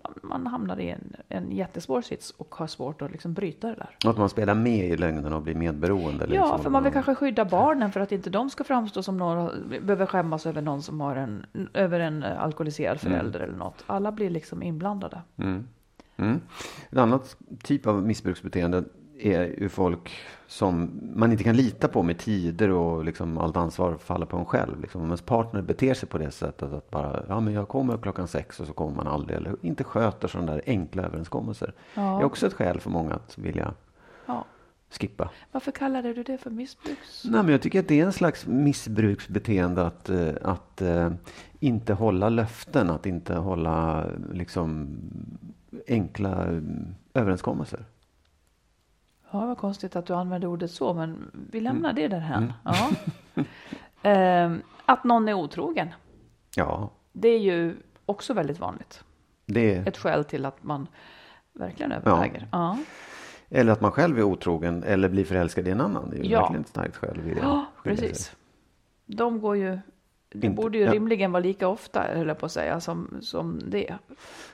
Man, 0.03 0.13
man 0.22 0.48
hamnar 0.48 0.79
i 0.79 0.89
en, 0.89 1.15
en 1.29 1.51
jättesvår 1.51 2.01
sits 2.01 2.31
och 2.31 2.55
har 2.55 2.67
svårt 2.67 3.01
att 3.01 3.12
liksom 3.12 3.34
bryta 3.34 3.67
det 3.67 3.75
där. 3.75 3.98
Och 4.05 4.12
att 4.12 4.17
man 4.17 4.29
spelar 4.29 4.55
med 4.55 4.88
i 4.88 4.98
lögnen 4.98 5.34
och 5.34 5.41
blir 5.41 5.55
medberoende. 5.55 6.24
eller 6.24 6.36
Ja, 6.36 6.41
liksom, 6.43 6.63
för 6.63 6.69
man 6.69 6.84
vill 6.84 6.93
kanske 6.93 7.15
skydda 7.15 7.45
barnen 7.45 7.91
för 7.91 8.00
att 8.00 8.12
inte 8.12 8.29
de 8.29 8.50
ska 8.50 8.63
framstå 8.63 9.03
som 9.03 9.17
några, 9.17 9.51
behöver 9.81 10.05
skämmas 10.05 10.45
över 10.45 10.62
någon 10.62 10.81
som 10.81 11.01
har 11.01 11.15
en, 11.15 11.45
över 11.74 12.00
en 12.00 12.24
alkoholiserad 12.24 13.00
förälder 13.00 13.39
eller 13.39 13.57
något. 13.57 13.84
Alla 13.88 14.12
blir 14.12 14.29
liksom 14.29 14.63
inblandade. 14.63 15.22
Mm. 15.38 15.67
En 16.17 16.41
annan 16.98 17.19
typ 17.63 17.88
av 17.88 18.03
missbruksbeteende 18.03 18.84
är 19.19 19.43
ju 19.62 19.69
folk 19.69 20.12
som 20.48 20.91
man 21.15 21.31
inte 21.31 21.43
kan 21.43 21.55
lita 21.55 21.88
på 21.88 22.03
med 22.03 22.17
tider 22.17 22.69
och 22.69 23.05
liksom 23.05 23.38
allt 23.38 23.57
ansvar 23.57 23.98
faller 23.98 24.25
på 24.25 24.38
en 24.38 24.45
själv. 24.45 24.81
Liksom. 24.81 25.01
Om 25.01 25.07
ens 25.07 25.22
partner 25.22 25.62
beter 25.62 25.93
sig 25.93 26.10
på 26.10 26.17
det 26.17 26.31
sättet 26.31 26.74
att 26.74 26.91
bara, 26.91 27.24
ja 27.29 27.39
men 27.39 27.53
jag 27.53 27.67
kommer 27.67 27.98
klockan 27.98 28.27
sex 28.27 28.60
och 28.60 28.67
så 28.67 28.74
kommer 28.74 28.95
man 28.95 29.07
aldrig. 29.07 29.38
Eller 29.38 29.55
inte 29.62 29.84
sköter 29.84 30.27
sådana 30.27 30.51
där 30.51 30.62
enkla 30.65 31.03
överenskommelser. 31.03 31.74
Det 31.93 32.01
är 32.01 32.24
också 32.24 32.48
ett 32.48 32.53
skäl 32.53 32.79
för 32.79 32.89
många 32.89 33.13
att 33.13 33.38
vilja 33.38 33.74
Ja. 34.25 34.45
skippa. 35.00 35.29
Varför 35.51 35.72
kallade 35.72 36.13
du 36.13 36.24
det 36.24 36.38
för 36.38 36.50
missbruks? 36.50 37.24
Nej, 37.25 37.43
men 37.43 37.51
jag 37.51 37.62
tycker 37.62 37.79
att 37.79 37.88
det 37.88 38.00
är 38.00 38.05
en 38.05 38.13
slags 38.13 38.48
missbruksbeteende 38.48 39.86
att, 39.86 40.10
eh, 40.10 40.29
att 40.41 40.81
eh, 40.81 41.12
inte 41.60 41.93
hålla 41.93 42.29
löften, 42.29 42.89
att 42.89 43.05
inte 43.05 43.36
hålla 43.36 44.05
liksom, 44.34 44.88
enkla 45.88 46.45
eh, 46.48 46.62
överenskommelser. 47.13 47.86
Ja, 49.31 49.45
vad 49.45 49.57
konstigt 49.57 49.95
att 49.95 50.05
du 50.05 50.13
använde 50.13 50.48
ordet 50.48 50.72
så, 50.72 50.93
men 50.93 51.31
vi 51.51 51.60
lämnar 51.62 51.93
det 51.93 52.07
där 52.07 52.19
här. 52.19 52.53
Ja. 52.65 52.89
Ehm, 54.01 54.62
att 54.86 55.03
någon 55.03 55.27
är 55.29 55.34
otrogen, 55.34 55.88
Ja, 56.55 56.89
det 57.13 57.27
är 57.29 57.39
ju 57.39 57.75
också 58.05 58.34
väldigt 58.34 58.60
vanligt. 58.60 59.03
det 59.45 59.75
är, 59.75 59.88
Ett 59.88 59.98
skäl 59.98 60.25
till 60.25 60.45
att 60.45 60.63
man 60.63 60.88
verkligen 61.53 61.91
överväger. 61.91 62.48
Ja. 62.51 62.77
eller 63.50 63.72
att 63.74 63.81
man 63.81 63.91
själv 63.91 64.17
är 64.17 64.24
otrogen 64.24 64.84
eller 64.84 65.10
blir 65.10 65.25
förälskad 65.25 65.67
i 65.67 65.72
en 65.72 65.81
annan. 65.81 66.10
Det 66.10 66.17
är 66.17 66.24
ju 66.24 66.29
Ja. 66.29 66.39
verkligen 66.41 66.62
ett 66.62 66.67
starkt 66.67 66.95
skäl 66.95 67.19
Ja, 67.41 67.65
sig. 67.84 67.95
precis. 67.98 68.36
De 69.05 69.39
går 69.41 69.57
ju 69.57 69.79
Det 70.42 70.48
Inte- 70.48 70.62
borde 70.62 70.77
ju 70.77 70.84
ja. 70.84 70.94
rimligen 70.94 71.32
vara 71.32 71.44
lika 71.44 71.68
ofta, 71.68 72.04
höll 72.15 72.27
jag 72.27 72.38
på 72.39 72.46
att 72.46 72.51
säga, 72.51 72.80
som, 72.80 73.18
som 73.22 73.60
det. 73.68 73.94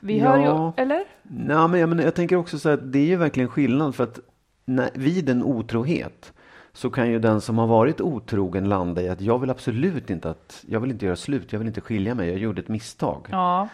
Vi 0.00 0.18
Ja. 0.18 0.28
hör 0.28 0.38
ju, 0.76 0.82
eller? 0.82 1.04
Nej, 1.22 1.68
men 1.68 1.80
jag, 1.80 1.88
men 1.88 1.98
jag 1.98 2.14
tänker 2.14 2.36
också 2.36 2.58
så 2.58 2.68
att 2.68 2.92
det 2.92 2.98
är 2.98 3.06
ju 3.06 3.16
verkligen 3.16 3.48
skillnad 3.48 3.94
för 3.94 4.04
att 4.04 4.18
när, 4.64 4.90
vid 4.94 5.28
en 5.30 5.42
otrohet 5.42 6.32
så 6.72 6.90
kan 6.90 7.10
ju 7.10 7.18
den 7.18 7.40
som 7.40 7.58
har 7.58 7.66
varit 7.66 8.00
otrogen 8.00 8.68
landa 8.68 9.02
i 9.02 9.08
att 9.08 9.20
jag 9.20 9.38
vill 9.38 9.50
absolut 9.50 10.10
inte 10.10 10.30
att, 10.30 10.64
jag 10.68 10.80
vill 10.80 10.90
inte 10.90 11.06
göra 11.06 11.16
slut, 11.16 11.52
jag 11.52 11.58
vill 11.58 11.68
inte 11.68 11.80
skilja 11.80 12.14
mig, 12.14 12.28
jag 12.28 12.38
gjorde 12.38 12.60
ett 12.60 12.68
misstag. 12.68 13.26
Ja, 13.30 13.68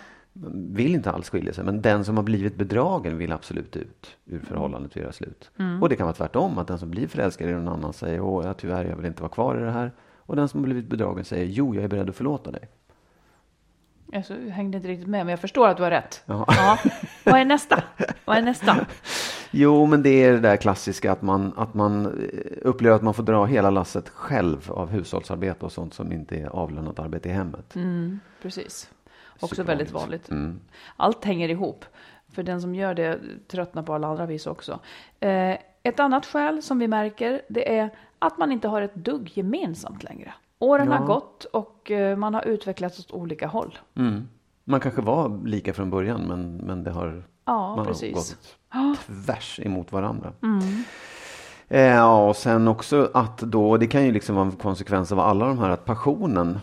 Vill 0.55 0.95
inte 0.95 1.11
alls 1.11 1.31
skilja 1.31 1.53
sig, 1.53 1.65
men 1.65 1.83
den 1.83 2.05
som 2.05 2.17
har 2.17 2.25
blivit 2.25 2.57
bedragen 2.57 3.19
vill 3.19 3.33
absolut 3.33 3.77
ut 3.77 4.17
ur 4.27 4.39
förhållandet 4.39 4.91
och 4.97 5.03
göra 5.03 5.13
slut. 5.13 5.51
Och 5.83 5.89
det 5.89 5.97
kan 5.97 6.07
vara 6.07 6.15
tvärtom, 6.15 6.59
att 6.59 6.67
den 6.69 6.79
som 6.79 6.91
blir 6.91 7.09
förälskad 7.09 7.49
i 7.49 7.53
någon 7.53 7.69
annan 7.69 7.93
säger, 7.93 8.21
åh, 8.21 8.47
ja, 8.47 8.55
tyvärr, 8.55 8.85
jag 8.85 8.97
vill 8.97 9.07
inte 9.07 9.23
vara 9.23 9.33
kvar 9.33 9.57
i 9.57 9.61
det 9.65 9.71
här. 9.71 9.93
Och 10.29 10.37
den 10.37 10.49
som 10.49 10.61
har 10.61 10.65
blivit 10.65 10.87
bedragen 10.87 11.25
säger, 11.25 11.47
jo, 11.47 11.75
jag 11.75 11.85
är 11.85 11.89
beredd 11.89 12.11
att 12.11 12.17
förlåta 12.17 12.51
dig. 12.51 12.69
jag 14.13 14.27
så- 14.27 14.35
hängde 14.51 14.77
inte 14.77 14.89
riktigt 14.89 15.09
med, 15.09 15.27
men 15.27 15.31
jag 15.31 15.41
förstår 15.41 15.69
att 15.69 15.77
du 15.77 15.83
har 15.83 15.91
rätt. 15.91 16.23
Ja. 16.27 16.45
Ja. 16.49 16.79
Vad 17.25 17.41
är 17.41 17.45
nästa? 17.45 17.83
Vad 18.25 18.37
är 18.37 18.43
nästa? 18.43 18.87
Jo, 19.51 19.87
men 19.87 20.03
det 20.03 20.09
är 20.25 20.33
det 20.33 20.41
där 20.41 20.57
klassiska 20.57 21.13
att 21.13 21.23
man, 21.23 21.53
att 21.57 21.75
man 21.75 22.07
eh, 22.07 22.13
upplever 22.63 22.97
att 22.97 23.03
man 23.03 23.15
får 23.15 23.23
dra 23.23 23.45
hela 23.45 23.71
lasset 23.71 24.09
själv 24.09 24.71
av 24.73 24.89
hushållsarbete 24.89 25.65
och 25.65 25.73
sånt 25.73 25.95
som 25.95 26.13
inte 26.13 26.37
är 26.37 26.47
avlönat 26.47 26.99
arbete 26.99 27.29
i 27.29 27.33
hemmet. 27.33 27.77
Mm, 27.77 28.21
precis. 28.43 28.91
Också 29.35 29.47
Supervanligt. 29.47 29.69
väldigt 29.69 29.93
vanligt. 30.03 30.31
Mm. 30.31 30.61
Allt 30.97 31.25
hänger 31.25 31.49
ihop. 31.49 31.85
För 32.29 32.43
den 32.43 32.61
som 32.61 32.75
gör 32.75 32.95
det 32.95 33.19
tröttnar 33.49 33.83
på 33.83 33.95
alla 33.95 34.07
andra 34.09 34.27
vis 34.27 34.47
också. 34.47 34.79
Eh, 35.21 35.57
ett 35.83 36.01
annat 36.01 36.27
skäl 36.27 36.63
som 36.63 36.79
vi 36.79 36.89
märker 36.89 37.43
det 37.49 37.79
är 37.79 37.91
att 38.19 38.39
man 38.39 38.53
inte 38.53 38.69
har 38.69 38.83
ett 38.83 38.95
dugg 38.95 39.31
gemensamt 39.35 40.03
längre. 40.03 40.35
Åren 40.59 40.89
Ja. 40.91 40.97
har 40.97 41.07
gått 41.07 41.45
och 41.45 41.91
eh, 41.91 42.17
man 42.17 42.35
har 42.35 42.43
utvecklats 42.43 42.99
åt 43.01 43.11
olika 43.11 43.47
håll. 43.47 43.79
Mm. 43.95 44.29
Man 44.65 44.81
kanske 44.81 45.03
var 45.03 45.41
lika 45.47 45.73
från 45.75 45.91
början, 45.91 46.21
men, 46.29 46.57
men 46.57 46.85
det 46.85 46.91
har, 46.91 47.23
Ja, 47.45 47.77
man 47.77 47.87
precis. 47.87 48.37
har 48.69 48.89
gått 48.91 48.99
tvärs 49.27 49.61
emot 49.63 49.93
varandra. 49.93 50.33
Mm. 50.43 50.59
Eh, 51.69 51.81
Ja, 51.81 52.29
och 52.29 52.37
sen 52.37 52.69
också 52.69 53.11
att 53.15 53.39
då, 53.39 53.77
det 53.77 53.87
kan 53.87 54.05
ju 54.07 54.13
liksom 54.13 54.35
vara 54.37 54.47
en 54.47 54.53
konsekvens 54.53 55.13
av 55.13 55.21
alla 55.21 55.47
de 55.47 55.59
här, 55.59 55.71
att 55.71 55.85
passionen 55.85 56.59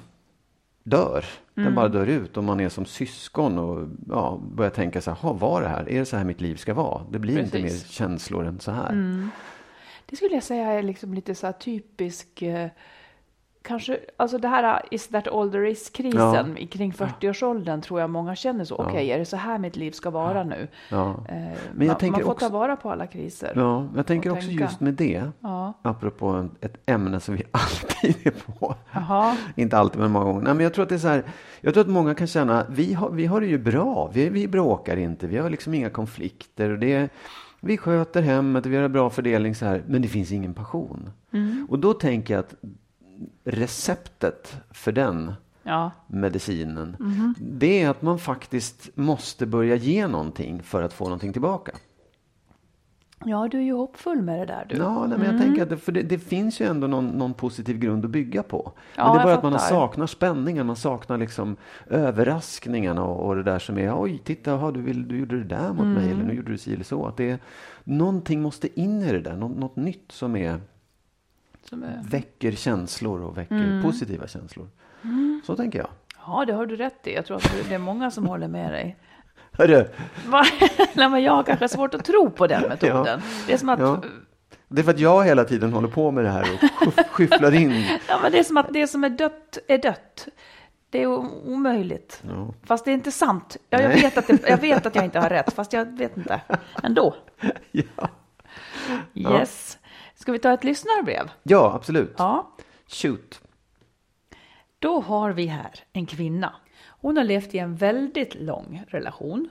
dör. 0.83 1.25
Den 1.53 1.63
Mm. 1.63 1.75
bara 1.75 1.87
dör 1.87 2.07
ut 2.07 2.37
och 2.37 2.43
man 2.43 2.59
är 2.59 2.69
som 2.69 2.85
syskon 2.85 3.57
och 3.59 3.87
ja, 4.09 4.39
börjar 4.55 4.71
tänka 4.71 5.01
så 5.01 5.11
här, 5.11 5.17
"Ha, 5.17 5.33
var 5.33 5.61
det 5.61 5.67
här? 5.67 5.89
Är 5.89 5.99
det 5.99 6.05
så 6.05 6.17
här 6.17 6.23
mitt 6.23 6.41
liv 6.41 6.55
ska 6.55 6.73
vara? 6.73 7.01
Det 7.11 7.19
blir 7.19 7.39
inte 7.39 7.57
mer 7.57 7.63
Precis. 7.63 7.99
Mm. 7.99 8.09
känslor 8.09 8.45
än 8.45 8.59
så 8.59 8.71
här. 8.71 8.91
Det 10.05 10.15
skulle 10.15 10.33
jag 10.33 10.43
säga 10.43 10.71
är 10.71 10.83
liksom 10.83 11.13
lite 11.13 11.35
så 11.35 11.45
här 11.45 11.53
typisk, 11.53 12.41
eh, 12.41 12.67
kanske, 13.61 13.99
alltså 14.17 14.37
det 14.37 14.47
här 14.47 14.81
is 14.91 15.07
that 15.07 15.27
all 15.27 15.51
there 15.51 15.69
is-krisen 15.69 16.57
i 16.57 16.67
kring 16.67 16.91
40-årsåldern 16.93 17.81
tror 17.81 17.99
jag 17.99 18.09
många 18.09 18.35
känner 18.35 18.65
så. 18.65 18.75
Okej, 18.75 19.11
är 19.11 19.19
det 19.19 19.25
så 19.25 19.37
här 19.37 19.57
mitt 19.57 19.75
liv 19.75 19.91
ska 19.91 20.09
vara 20.09 20.43
nu? 20.43 20.67
Ja. 20.91 21.09
Eh, 21.09 21.35
Men 21.35 21.53
jag 21.77 21.87
man, 21.87 21.95
tänker 21.97 22.11
man 22.11 22.21
får 22.21 22.31
också- 22.31 22.45
ta 22.49 22.53
vara 22.57 22.75
på 22.75 22.91
alla 22.91 23.07
kriser. 23.07 23.51
Ja, 23.55 23.87
jag 23.95 24.05
tänker 24.07 24.29
också 24.31 24.47
tänka. 24.47 24.63
just 24.63 24.79
med 24.79 24.93
det, 24.93 25.23
Ja. 25.39 25.73
apropå 25.81 26.27
en, 26.27 26.51
ett 26.61 26.77
ämne 26.85 27.19
som 27.19 27.35
vi 27.35 27.43
alltid 27.51 28.27
är 28.27 28.31
på. 28.31 28.75
Inte 29.55 29.77
alltid, 29.77 30.01
men 30.01 30.11
många 30.11 30.25
gånger. 30.25 30.41
Nej, 30.41 30.53
men 30.53 30.63
jag 30.63 30.73
tror 30.73 30.83
att 30.83 30.89
det 30.89 30.95
är 30.95 30.99
så 30.99 31.07
här, 31.07 31.23
jag 31.61 31.73
tror 31.73 31.81
att 31.83 31.89
många 31.89 32.15
kan 32.15 32.27
känna, 32.27 32.65
vi 32.69 32.93
har, 32.93 33.09
vi 33.09 33.25
har 33.25 33.41
det 33.41 33.47
ju 33.47 33.57
bra, 33.57 34.09
vi, 34.13 34.29
vi 34.29 34.47
bråkar 34.47 34.97
inte, 34.97 35.27
vi 35.27 35.37
har 35.37 35.49
liksom 35.49 35.73
inga 35.73 35.89
konflikter. 35.89 36.69
Och 36.69 36.79
det 36.79 37.09
vi 37.65 37.77
sköter 37.77 38.21
hemmet, 38.21 38.65
vi 38.65 38.75
har 38.75 38.83
en 38.83 38.91
bra 38.91 39.09
fördelning 39.09 39.55
så 39.55 39.65
här, 39.65 39.83
men 39.87 40.01
det 40.01 40.07
finns 40.07 40.31
ingen 40.31 40.53
passion. 40.53 41.09
Och 41.69 41.79
då 41.79 41.93
tänker 41.93 42.33
jag 42.33 42.39
att 42.39 42.55
receptet 43.43 44.55
för 44.71 44.91
den 44.91 45.33
Ja. 45.63 45.91
medicinen, 46.07 46.95
Mhm. 46.99 47.35
det 47.39 47.81
är 47.83 47.89
att 47.89 48.01
man 48.01 48.19
faktiskt 48.19 48.89
måste 48.95 49.45
börja 49.45 49.75
ge 49.75 50.07
någonting 50.07 50.63
för 50.63 50.81
att 50.83 50.93
få 50.93 51.03
någonting 51.03 51.33
tillbaka. 51.33 51.71
Ja, 53.25 53.47
du 53.51 53.57
är 53.57 53.61
ju 53.61 53.73
hoppfull 53.73 54.21
med 54.21 54.39
det 54.39 54.45
där 54.45 54.65
du. 54.69 54.75
Ja, 54.75 55.07
nej, 55.07 55.17
men 55.17 55.31
jag 55.31 55.41
tänker 55.41 55.63
att 55.63 55.69
det, 55.69 55.77
för 55.77 55.91
det, 55.91 56.01
det 56.01 56.19
finns 56.19 56.59
ju 56.61 56.65
ändå 56.65 56.87
någon, 56.87 57.07
någon 57.07 57.33
positiv 57.33 57.79
grund 57.79 58.05
att 58.05 58.11
bygga 58.11 58.43
på. 58.43 58.71
Ja, 58.95 59.03
men 59.03 59.13
det 59.15 59.19
är 59.19 59.23
bara 59.23 59.35
att 59.35 59.43
man 59.43 59.59
saknar 59.59 60.07
spänningen, 60.07 60.67
man 60.67 60.75
saknar 60.75 61.17
liksom 61.17 61.57
överraskningarna 61.87 63.03
och, 63.03 63.27
och 63.27 63.35
det 63.35 63.43
där 63.43 63.59
som 63.59 63.77
är, 63.77 64.01
oj, 64.01 64.21
titta, 64.23 64.53
aha, 64.53 64.71
du, 64.71 64.81
vill, 64.81 65.07
du 65.07 65.19
gjorde 65.19 65.37
det 65.37 65.55
där 65.55 65.73
mot 65.73 65.85
mig, 65.85 66.11
eller 66.11 66.23
nu 66.23 66.33
gjorde 66.33 66.51
du 66.51 66.57
si 66.57 66.73
eller 66.73 66.83
så. 66.83 67.05
Att 67.05 67.17
det 67.17 67.41
någonting 67.83 68.41
måste 68.41 68.79
in 68.81 69.01
i 69.01 69.11
det 69.11 69.21
där, 69.21 69.35
något, 69.35 69.57
något 69.57 69.75
nytt 69.75 70.11
som 70.11 70.35
är, 70.35 70.59
Som 71.69 71.83
är... 71.83 72.01
väcker 72.09 72.51
känslor 72.51 73.21
och 73.21 73.37
väcker 73.37 73.81
positiva 73.81 74.27
känslor. 74.27 74.67
Så 75.45 75.55
tänker 75.55 75.79
jag. 75.79 75.89
Ja, 76.27 76.45
det 76.45 76.53
har 76.53 76.65
du 76.65 76.75
rätt 76.75 77.07
i. 77.07 77.13
Jag 77.13 77.25
tror 77.25 77.37
att 77.37 77.51
det 77.69 77.75
är 77.75 77.79
många 77.79 78.11
som 78.11 78.25
håller 78.25 78.47
med 78.47 78.71
dig. 78.71 78.97
Hörru? 79.57 79.87
Nej, 80.93 81.09
men 81.09 81.23
jag 81.23 81.33
har 81.33 81.43
kanske 81.43 81.67
svårt 81.69 81.93
att 81.93 82.05
tro 82.05 82.29
på 82.29 82.47
den 82.47 82.61
metoden. 82.69 83.21
Det 83.47 83.53
är 83.53 83.57
som 83.57 83.69
att, 83.69 83.79
Ja. 83.79 84.01
det 84.67 84.81
är 84.81 84.83
för 84.83 84.91
att 84.91 84.99
jag 84.99 85.23
hela 85.25 85.43
tiden 85.43 85.73
håller 85.73 85.87
på 85.87 86.11
med 86.11 86.23
det 86.23 86.29
här 86.29 86.41
och 86.41 86.59
skyff- 86.87 87.03
skyfflar 87.09 87.53
in. 87.55 87.85
ja, 88.07 88.19
men 88.23 88.31
det 88.31 88.39
är 88.39 88.43
som 88.43 88.57
att 88.57 88.73
det 88.73 88.87
som 88.87 89.03
är 89.03 89.09
dött 89.09 89.57
är 89.67 89.77
dött. 89.77 90.27
Det 90.89 91.01
är 91.03 91.07
omöjligt. 91.47 92.23
Ja. 92.29 92.53
Fast 92.63 92.85
det 92.85 92.91
är 92.91 92.93
inte 92.93 93.11
sant. 93.11 93.57
Ja, 93.69 93.81
jag, 93.81 93.89
vet 93.89 94.17
att 94.17 94.27
det, 94.27 94.49
jag 94.49 94.57
vet 94.57 94.85
att 94.85 94.95
jag 94.95 95.05
inte 95.05 95.19
har 95.19 95.29
rätt, 95.29 95.53
fast 95.53 95.73
jag 95.73 95.97
vet 95.97 96.17
inte. 96.17 96.41
Ändå. 96.83 97.15
Ja. 97.71 98.09
Yes. 99.39 99.77
Ska 100.15 100.31
vi 100.31 100.39
ta 100.39 100.53
ett 100.53 100.63
lyssnarbrev? 100.63 101.29
ja, 101.43 101.71
absolut. 101.75 102.15
Ja. 102.17 102.51
Shoot. 102.87 103.41
Då 104.79 104.99
har 105.01 105.31
vi 105.31 105.45
här 105.45 105.71
en 105.93 106.05
kvinna. 106.05 106.53
Hon 107.05 107.17
har 107.17 107.23
levt 107.23 107.55
i 107.55 107.59
en 107.59 107.75
väldigt 107.75 108.35
lång 108.35 108.83
relation. 108.87 109.49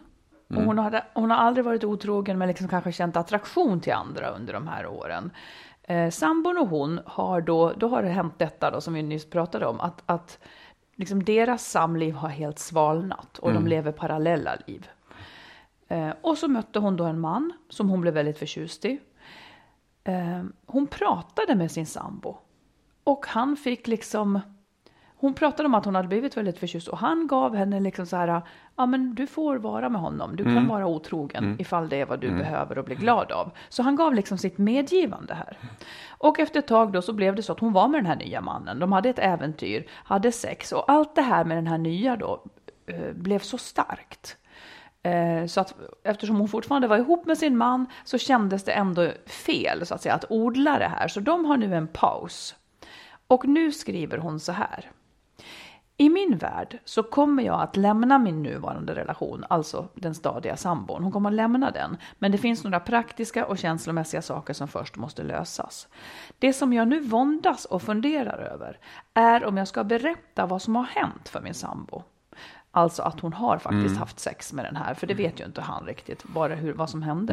Och 0.49 0.62
hon, 0.62 0.78
har, 0.78 1.00
hon 1.14 1.30
har 1.30 1.38
aldrig 1.38 1.64
varit 1.64 1.84
otrogen 1.84 2.38
men 2.38 2.49
liksom 2.49 2.68
kanske 2.68 2.92
känt 2.92 3.16
attraktion 3.16 3.80
till 3.80 3.92
andra 3.92 4.28
under 4.30 4.52
de 4.52 4.68
här 4.68 4.87
åren. 4.87 5.30
Eh, 5.82 6.11
sambon 6.11 6.58
och 6.58 6.68
hon 6.68 7.00
har 7.06 7.40
då, 7.40 7.73
då 7.73 7.88
har 7.88 8.02
det 8.02 8.08
hänt 8.08 8.38
detta 8.38 8.70
då 8.70 8.80
som 8.80 8.94
vi 8.94 9.02
nyss 9.02 9.30
pratade 9.30 9.66
om, 9.66 9.80
att, 9.80 10.02
att 10.06 10.38
liksom 10.96 11.25
deras 11.25 11.70
samliv 11.70 12.14
har 12.14 12.28
helt 12.28 12.58
svalnat 12.58 13.38
och 13.38 13.52
de 13.52 13.66
lever 13.66 13.92
parallella 13.92 14.56
liv. 14.66 14.88
Eh, 15.88 16.11
och 16.20 16.38
så 16.38 16.49
mötte 16.49 16.78
hon 16.78 16.96
då 16.96 17.04
en 17.04 17.20
man 17.20 17.52
som 17.68 17.90
hon 17.90 18.00
blev 18.00 18.14
väldigt 18.14 18.38
förtjust 18.38 18.84
i. 18.84 19.00
Eh, 20.04 20.42
hon 20.66 20.87
pratade 20.87 21.54
med 21.54 21.70
sin 21.70 21.87
sambo 21.87 22.37
och 23.04 23.26
han 23.26 23.56
fick 23.56 23.87
liksom 23.87 24.40
hon 25.25 25.35
pratade 25.35 25.66
om 25.66 25.75
att 25.75 25.85
hon 25.85 25.95
hade 25.95 26.09
blivit 26.09 26.37
väldigt 26.37 26.59
förtjust 26.59 26.88
och 26.88 26.99
han 26.99 27.26
gav 27.26 27.54
henne 27.57 27.81
liksom 27.81 28.07
så 28.07 28.16
här, 28.16 28.43
ja 28.76 28.87
men 28.87 29.14
du 29.14 29.26
får 29.26 29.57
vara 29.57 29.88
med 29.88 30.00
honom, 30.00 30.37
du 30.37 30.45
kan 30.45 30.66
vara 30.69 30.87
otrogen 30.87 31.45
ifall 31.59 31.88
det 31.88 32.00
är 32.00 32.07
vad 32.07 32.21
du 32.21 32.31
behöver 32.38 32.78
och 32.78 32.85
blir 32.85 32.97
glad 32.97 33.33
av. 33.33 33.50
Så 33.69 33.83
han 33.83 33.97
gav 33.97 34.14
liksom 34.14 34.38
sitt 34.38 34.59
medgivande 34.59 35.35
här. 35.35 35.59
Och 36.09 36.38
efter 36.40 36.59
ett 36.59 36.66
tag 36.66 36.93
då 36.93 37.02
så 37.02 37.12
blev 37.12 37.35
det 37.35 37.43
så 37.43 37.52
att 37.52 37.61
hon 37.61 37.73
var 37.73 37.88
med 37.88 37.99
den 37.99 38.07
här 38.07 38.16
nya 38.16 38.40
mannen, 38.40 38.78
de 38.78 38.93
hade 38.93 39.09
ett 39.09 39.19
äventyr, 39.19 39.87
hade 39.90 40.33
sex 40.33 40.73
och 40.73 40.90
allt 40.90 41.14
det 41.14 41.23
här 41.23 41.45
med 41.45 41.57
den 41.57 41.66
här 41.66 41.78
nya 41.78 42.16
då 42.16 42.43
eh, 42.87 43.12
blev 43.14 43.38
så 43.38 43.59
starkt. 43.59 44.37
Eh, 45.02 45.47
Så 45.47 45.61
att 45.61 45.75
eftersom 46.04 46.37
hon 46.37 46.49
fortfarande 46.49 46.88
var 46.88 46.99
ihop 46.99 47.26
med 47.26 47.38
sin 47.38 47.57
man 47.57 47.87
så 48.04 48.19
kändes 48.19 48.64
det 48.64 48.73
ändå 48.73 49.11
fel 49.26 49.87
så 49.87 49.95
att 49.95 50.02
säga 50.02 50.14
att 50.14 50.25
odla 50.31 50.78
det 50.78 50.88
här. 50.88 51.09
Så 51.09 51.21
de 51.21 51.45
har 51.45 51.57
nu 51.57 51.75
en 51.75 51.87
paus. 51.88 52.54
Och 53.26 53.49
nu 53.49 53.73
skriver 53.73 54.19
hon 54.19 54.40
så 54.40 54.52
här. 54.52 54.90
I 55.97 56.09
min 56.09 56.37
värld 56.37 56.79
så 56.85 57.03
kommer 57.03 57.43
jag 57.43 57.61
att 57.61 57.77
lämna 57.77 58.19
min 58.19 58.43
nuvarande 58.43 58.95
relation, 58.95 59.45
alltså 59.49 59.89
den 59.95 60.15
stadiga 60.15 60.57
sambon. 60.57 61.03
Hon 61.03 61.13
kommer 61.13 61.31
att 61.31 61.35
lämna 61.35 61.71
den, 61.71 61.97
men 62.19 62.33
det 62.33 62.39
finns 62.39 62.65
några 62.65 62.81
praktiska 62.81 63.47
och 63.47 63.59
känslomässiga 63.59 64.23
saker 64.23 64.55
som 64.55 64.69
först 64.69 64.97
måste 64.97 65.23
lösas. 65.23 65.89
Det 66.39 66.53
som 66.53 66.73
jag 66.73 66.89
nu 66.89 67.01
våndas 67.01 67.65
och 67.65 67.83
funderar 67.83 68.39
över 68.39 68.79
är 69.15 69.45
om 69.45 69.57
jag 69.57 69.69
ska 69.69 69.85
berätta 69.85 70.47
vad 70.47 70.63
som 70.63 70.77
har 70.77 70.85
hänt 70.85 71.29
för 71.29 71.41
min 71.41 71.55
sambo. 71.55 72.03
Alltså 72.71 73.03
att 73.03 73.21
hon 73.21 73.33
har 73.33 73.59
faktiskt 73.59 73.97
haft 73.97 74.21
sex 74.21 74.53
med 74.53 74.65
den 74.65 74.77
här, 74.77 74.95
för 74.95 75.07
det 75.07 75.15
vet 75.15 75.41
ju 75.41 75.45
inte 75.45 75.61
han 75.61 75.87
riktigt 75.87 76.25
bara 76.25 76.55
hur, 76.55 76.73
vad 76.73 76.91
som 76.91 77.03
hände. 77.03 77.33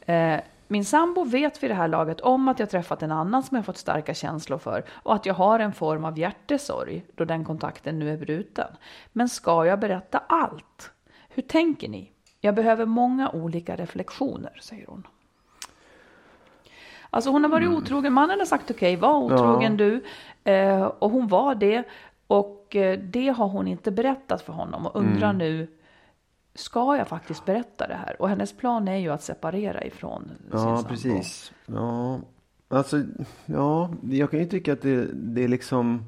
Eh, 0.00 0.40
min 0.68 0.84
sambo 0.84 1.24
vet 1.24 1.62
vid 1.62 1.70
det 1.70 1.74
här 1.74 1.88
laget 1.88 2.20
om 2.20 2.48
att 2.48 2.58
jag 2.58 2.70
träffat 2.70 3.02
en 3.02 3.12
annan 3.12 3.42
som 3.42 3.56
jag 3.56 3.64
fått 3.66 3.76
starka 3.76 4.14
känslor 4.14 4.58
för 4.58 4.84
och 4.90 5.14
att 5.14 5.26
jag 5.26 5.34
har 5.34 5.60
en 5.60 5.72
form 5.72 6.04
av 6.04 6.18
hjärtesorg 6.18 7.04
då 7.14 7.24
den 7.24 7.44
kontakten 7.44 7.98
nu 7.98 8.10
är 8.10 8.16
bruten. 8.16 8.66
Men 9.12 9.28
ska 9.28 9.66
jag 9.66 9.80
berätta 9.80 10.18
allt? 10.28 10.90
Hur 11.28 11.42
tänker 11.42 11.88
ni? 11.88 12.12
Jag 12.40 12.54
behöver 12.54 12.86
många 12.86 13.30
olika 13.30 13.76
reflektioner, 13.76 14.58
säger 14.60 14.86
hon. 14.86 15.06
Alltså 17.10 17.30
hon 17.30 17.44
har 17.44 17.50
varit 17.50 17.68
otrogen, 17.68 18.12
mannen 18.12 18.38
har 18.38 18.46
sagt 18.46 18.70
okej, 18.70 18.96
var 18.96 19.16
otrogen 19.16 19.76
du. 19.76 20.04
Eh, 20.44 20.82
och 20.82 21.10
hon 21.10 21.28
var 21.28 21.54
det. 21.54 21.84
Och 22.26 22.76
eh, 22.76 22.98
det 22.98 23.28
har 23.28 23.48
hon 23.48 23.68
inte 23.68 23.90
berättat 23.90 24.42
för 24.42 24.52
honom 24.52 24.86
och 24.86 24.96
undrar 24.96 25.32
nu, 25.32 25.68
ska 26.58 26.96
jag 26.96 27.08
faktiskt 27.08 27.44
berätta 27.44 27.86
det 27.86 27.94
här? 27.94 28.16
Och 28.22 28.28
hennes 28.28 28.52
plan 28.52 28.88
är 28.88 28.96
ju 28.96 29.08
att 29.08 29.22
separera 29.22 29.84
ifrån 29.84 30.22
sin 30.24 30.48
Ja, 30.52 30.58
sambo. 30.58 30.88
precis. 30.88 31.52
Ja, 31.66 32.20
alltså, 32.68 33.02
ja, 33.46 33.90
jag 34.10 34.30
kan 34.30 34.40
ju 34.40 34.46
tycka 34.46 34.72
att 34.72 34.82
det, 34.82 35.08
det 35.12 35.44
är 35.44 35.48
liksom... 35.48 36.04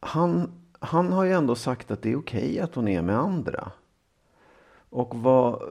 han, 0.00 0.50
han 0.80 1.12
har 1.12 1.24
ju 1.24 1.32
ändå 1.32 1.54
sagt 1.54 1.90
att 1.90 2.02
det 2.02 2.12
är 2.12 2.16
okej 2.18 2.60
att 2.60 2.74
hon 2.74 2.88
är 2.88 3.02
med 3.02 3.18
andra. 3.18 3.70
Och 4.90 5.14
vad... 5.16 5.62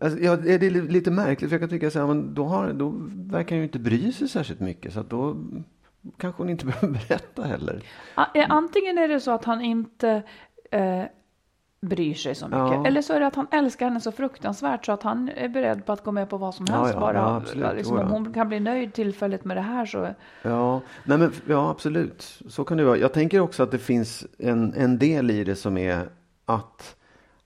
Alltså, 0.00 0.18
ja, 0.18 0.36
det 0.36 0.54
är 0.66 0.70
lite 0.70 1.10
märkligt, 1.10 1.50
för 1.50 1.54
jag 1.54 1.60
kan 1.60 1.68
tycka 1.70 1.90
så 1.90 1.98
här, 1.98 2.06
men 2.06 2.34
då, 2.34 2.44
har, 2.44 2.72
då 2.72 2.92
verkar 3.32 3.50
han 3.50 3.58
ju 3.58 3.64
inte 3.64 3.78
bry 3.78 4.12
sig 4.12 4.28
särskilt 4.28 4.60
mycket. 4.60 4.92
Så 4.92 5.00
att 5.00 5.10
då 5.10 5.36
kanske 6.16 6.42
hon 6.42 6.50
inte 6.50 6.66
behöver 6.66 6.88
berätta 6.88 7.42
heller. 7.42 7.82
Eh, 8.34 8.46
Antingen 8.50 8.98
är 8.98 9.08
det 9.08 9.20
så 9.20 9.30
att 9.30 9.44
han 9.44 9.60
inte 9.60 10.22
eh, 10.70 11.02
bryr 11.86 12.14
sig 12.14 12.34
så 12.34 12.46
mycket. 12.46 12.58
Ja. 12.58 12.86
Eller 12.86 13.02
så 13.02 13.12
är 13.12 13.20
det 13.20 13.26
att 13.26 13.34
han 13.34 13.46
älskar 13.50 13.86
henne 13.86 14.00
så 14.00 14.12
fruktansvärt 14.12 14.86
så 14.86 14.92
att 14.92 15.02
han 15.02 15.28
är 15.36 15.48
beredd 15.48 15.86
på 15.86 15.92
att 15.92 16.04
gå 16.04 16.12
med 16.12 16.28
på 16.28 16.36
vad 16.36 16.54
som 16.54 16.66
Ja, 16.68 16.74
helst. 16.76 16.94
ja, 16.94 17.00
bara, 17.00 17.42
ja, 17.60 17.72
liksom, 17.72 17.98
om 17.98 18.08
hon 18.10 18.32
kan 18.32 18.48
bli 18.48 18.60
nöjd 18.60 18.92
tillfälligt 18.92 19.44
med 19.44 19.56
det 19.56 19.60
här 19.60 19.86
så. 19.86 20.08
Ja, 20.42 20.80
nej 21.04 21.18
men, 21.18 21.32
ja, 21.46 21.70
absolut. 21.70 22.38
Så 22.48 22.64
kan 22.64 22.76
det 22.76 22.84
vara. 22.84 22.96
Jag 22.96 23.12
tänker 23.12 23.40
också 23.40 23.62
att 23.62 23.70
det 23.70 23.78
finns 23.78 24.26
en, 24.38 24.74
en 24.74 24.98
del 24.98 25.30
i 25.30 25.44
det 25.44 25.56
som 25.56 25.76
är 25.78 26.08
att 26.44 26.96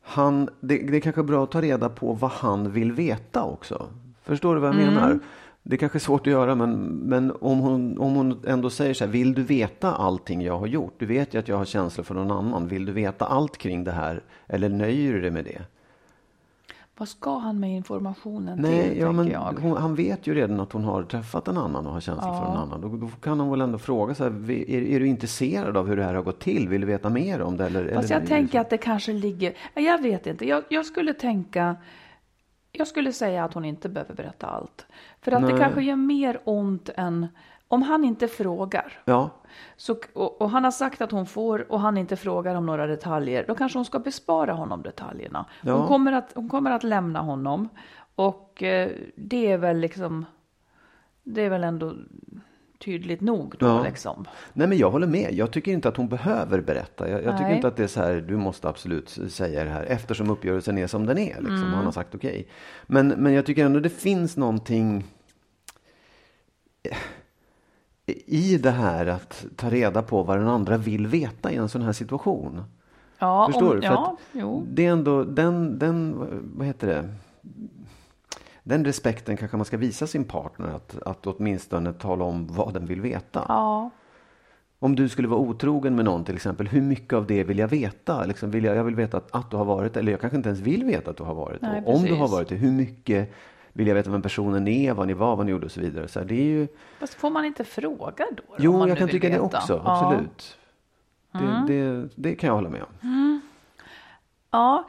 han, 0.02 0.48
det, 0.60 0.78
det 0.78 0.96
är 0.96 1.00
kanske 1.00 1.22
bra 1.22 1.44
att 1.44 1.50
ta 1.50 1.60
reda 1.60 1.88
på 1.88 2.12
vad 2.12 2.30
han 2.30 2.70
vill 2.72 2.92
veta 2.92 3.42
också. 3.44 3.86
Förstår 4.22 4.54
du 4.54 4.60
vad 4.60 4.70
jag 4.74 4.80
Mm. 4.82 4.94
menar? 4.94 5.18
Det 5.66 5.76
är 5.76 5.78
kanske 5.78 5.98
är 5.98 6.00
svårt 6.00 6.20
att 6.26 6.32
göra, 6.32 6.54
men, 6.54 6.72
men 6.86 7.32
om, 7.40 7.58
hon, 7.58 7.98
om 7.98 8.14
hon 8.14 8.40
ändå 8.46 8.70
säger 8.70 8.94
så 8.94 9.04
här, 9.04 9.12
vill 9.12 9.34
du 9.34 9.42
veta 9.42 9.92
allting 9.92 10.42
jag 10.42 10.58
har 10.58 10.66
gjort? 10.66 10.94
Du 10.98 11.06
vet 11.06 11.34
ju 11.34 11.38
att 11.38 11.48
jag 11.48 11.56
har 11.56 11.64
känslor 11.64 12.04
för 12.04 12.14
någon 12.14 12.30
annan. 12.30 12.68
Vill 12.68 12.84
du 12.86 12.92
veta 12.92 13.26
allt 13.26 13.58
kring 13.58 13.84
det 13.84 13.92
här? 13.92 14.22
Eller 14.46 14.68
nöjer 14.68 15.12
du 15.12 15.20
dig 15.20 15.30
med 15.30 15.44
det? 15.44 15.62
Vad 16.98 17.08
ska 17.08 17.38
han 17.38 17.60
med 17.60 17.70
informationen 17.76 18.58
Nej, 18.60 18.88
till, 18.90 18.98
ja, 19.00 19.12
men 19.12 19.34
hon, 19.62 19.76
han 19.76 19.94
vet 19.94 20.26
ju 20.26 20.34
redan 20.34 20.60
att 20.60 20.72
hon 20.72 20.84
har 20.84 21.02
träffat 21.02 21.48
en 21.48 21.58
annan 21.58 21.86
och 21.86 21.92
har 21.92 22.00
känslor 22.00 22.32
för 22.34 22.50
en 22.50 22.56
annan. 22.56 22.80
Då, 22.80 22.88
då 22.88 23.08
kan 23.22 23.40
han 23.40 23.50
väl 23.50 23.60
ändå 23.60 23.78
fråga 23.78 24.14
så 24.14 24.22
här, 24.24 24.30
"Vi- 24.30 24.76
är, 24.76 24.82
är 24.82 25.00
du 25.00 25.06
intresserad 25.06 25.76
av 25.76 25.88
hur 25.88 25.96
det 25.96 26.04
här 26.04 26.14
har 26.14 26.22
gått 26.22 26.40
till? 26.40 26.68
Vill 26.68 26.80
du 26.80 26.86
veta 26.86 27.10
mer 27.10 27.42
om 27.42 27.56
det? 27.56 27.66
Eller, 27.66 27.94
Fast 27.94 28.10
eller, 28.10 28.20
jag 28.20 28.28
tänker 28.28 28.60
att 28.60 28.70
det 28.70 28.78
kanske 28.78 29.12
ligger, 29.12 29.52
ja, 29.74 29.82
jag 29.82 30.02
vet 30.02 30.26
inte, 30.26 30.48
jag, 30.48 30.62
jag 30.68 30.86
skulle 30.86 31.12
tänka, 31.14 31.76
jag 32.78 32.86
skulle 32.86 33.12
säga 33.12 33.44
att 33.44 33.54
hon 33.54 33.64
inte 33.64 33.88
behöver 33.88 34.14
berätta 34.14 34.46
allt. 34.46 34.86
För 35.22 35.32
att 35.32 35.42
det 35.42 35.48
Nej. 35.52 35.58
kanske 35.62 35.82
gör 35.82 35.96
mer 35.96 36.40
ont 36.44 36.88
än, 36.96 37.26
om 37.68 37.82
han 37.82 38.04
inte 38.04 38.28
frågar. 38.28 38.92
Ja, 39.04 39.30
Så, 39.76 39.96
och, 40.12 40.40
och 40.40 40.50
han 40.50 40.64
har 40.64 40.70
sagt 40.70 41.00
att 41.00 41.10
hon 41.10 41.26
får 41.26 41.72
och 41.72 41.80
han 41.80 41.96
inte 41.98 42.16
frågar 42.16 42.54
om 42.54 42.66
några 42.66 42.86
detaljer. 42.86 43.44
Då 43.48 43.54
kanske 43.54 43.78
hon 43.78 43.84
ska 43.84 43.98
bespara 43.98 44.52
honom 44.52 44.82
detaljerna. 44.82 45.46
Hon, 45.62 45.70
Ja. 45.72 45.86
kommer, 45.86 46.12
att, 46.12 46.32
hon 46.34 46.48
kommer 46.48 46.70
att 46.70 46.82
lämna 46.84 47.20
honom. 47.20 47.68
Och 48.14 48.62
eh, 48.62 48.90
det 49.16 49.52
är 49.52 49.58
väl 49.58 49.78
liksom, 49.78 50.26
det 51.22 51.42
är 51.42 51.50
väl 51.50 51.64
ändå 51.64 51.94
tydligt 52.84 53.20
nog 53.20 53.54
då 53.58 53.66
Ja. 53.66 53.82
liksom. 53.82 54.24
nej 54.52 54.68
men 54.68 54.78
jag 54.78 54.90
håller 54.90 55.06
med. 55.06 55.32
Jag 55.32 55.50
tycker 55.50 55.72
inte 55.72 55.88
att 55.88 55.96
hon 55.96 56.08
behöver 56.08 56.60
berätta. 56.60 57.08
Jag, 57.10 57.24
jag 57.24 57.38
tycker 57.38 57.54
inte 57.54 57.68
att 57.68 57.76
det 57.76 57.82
är 57.82 57.86
så 57.86 58.00
här, 58.00 58.24
du 58.28 58.36
måste 58.36 58.68
absolut 58.68 59.18
säga 59.28 59.64
det 59.64 59.70
här 59.70 59.84
eftersom 59.84 60.30
uppgörelsen 60.30 60.78
är 60.78 60.86
som 60.86 61.06
den 61.06 61.18
är. 61.18 61.34
Liksom. 61.34 61.56
Mm. 61.56 61.72
Han 61.72 61.84
har 61.84 61.92
sagt 61.92 62.14
okej. 62.14 62.48
Men, 62.86 63.08
men 63.08 63.32
jag 63.32 63.46
tycker 63.46 63.64
ändå 63.64 63.80
det 63.80 63.90
finns 63.90 64.36
någonting 64.36 65.04
i 68.26 68.58
det 68.58 68.70
här 68.70 69.06
att 69.06 69.46
ta 69.56 69.70
reda 69.70 70.02
på 70.02 70.22
vad 70.22 70.38
den 70.38 70.48
andra 70.48 70.76
vill 70.76 71.06
veta 71.06 71.52
i 71.52 71.56
en 71.56 71.68
sån 71.68 71.82
här 71.82 71.92
situation. 71.92 72.64
Ja, 73.18 73.46
Förstår 73.46 73.70
om, 73.70 73.74
du? 73.74 73.80
För 73.80 73.88
Ja, 73.88 74.16
jo. 74.32 74.66
Det 74.70 74.86
är 74.86 74.90
ändå 74.90 75.24
den, 75.24 75.78
den, 75.78 76.14
vad 76.56 76.66
heter 76.66 76.86
det? 76.86 77.14
Den 78.66 78.84
respekten 78.84 79.36
kanske 79.36 79.56
man 79.56 79.66
ska 79.66 79.76
visa 79.76 80.06
sin 80.06 80.24
partner. 80.24 80.68
Att, 80.68 81.02
att 81.02 81.26
åtminstone 81.26 81.92
tala 81.92 82.24
om 82.24 82.46
vad 82.46 82.74
den 82.74 82.86
vill 82.86 83.00
veta. 83.00 83.44
Ja. 83.48 83.90
Om 84.78 84.96
du 84.96 85.08
skulle 85.08 85.28
vara 85.28 85.40
otrogen 85.40 85.96
med 85.96 86.04
någon 86.04 86.24
till 86.24 86.34
exempel. 86.34 86.68
Hur 86.68 86.82
mycket 86.82 87.12
av 87.12 87.26
det 87.26 87.44
vill 87.44 87.58
jag 87.58 87.68
veta? 87.68 88.24
Liksom 88.24 88.50
vill 88.50 88.64
jag, 88.64 88.76
jag 88.76 88.84
vill 88.84 88.94
veta 88.94 89.16
att, 89.16 89.34
att 89.34 89.50
du 89.50 89.56
har 89.56 89.64
varit 89.64 89.96
Eller 89.96 90.12
jag 90.12 90.20
kanske 90.20 90.36
inte 90.36 90.48
ens 90.48 90.60
vill 90.60 90.84
veta 90.84 91.10
att 91.10 91.16
du 91.16 91.22
har 91.22 91.34
varit 91.34 91.62
Nej, 91.62 91.82
Om 91.86 92.02
du 92.02 92.14
har 92.14 92.28
varit 92.28 92.48
det, 92.48 92.54
hur 92.54 92.72
mycket 92.72 93.32
vill 93.72 93.86
jag 93.86 93.94
veta 93.94 94.10
vem 94.10 94.22
personen 94.22 94.68
är? 94.68 94.92
Vad 94.92 95.06
ni 95.06 95.12
var, 95.12 95.36
vad 95.36 95.46
ni 95.46 95.52
gjorde 95.52 95.66
och 95.66 95.72
så 95.72 95.80
vidare. 95.80 96.08
Så 96.08 96.18
här, 96.18 96.26
det 96.26 96.34
är 96.34 96.44
ju... 96.44 96.68
Fast 97.00 97.14
får 97.14 97.30
man 97.30 97.44
inte 97.44 97.64
fråga 97.64 98.26
då? 98.36 98.42
Jo, 98.58 98.88
jag 98.88 98.98
kan 98.98 99.08
tycka 99.08 99.28
det 99.28 99.34
veta? 99.34 99.58
också. 99.58 99.82
Ja. 99.84 100.12
Mm. 100.12 100.24
Absolut. 100.24 100.58
Det, 101.32 101.74
det, 101.74 102.08
det 102.14 102.34
kan 102.34 102.48
jag 102.48 102.54
hålla 102.54 102.68
med 102.68 102.82
om. 102.82 103.40
Ja, 104.50 104.78
eh, 104.78 104.84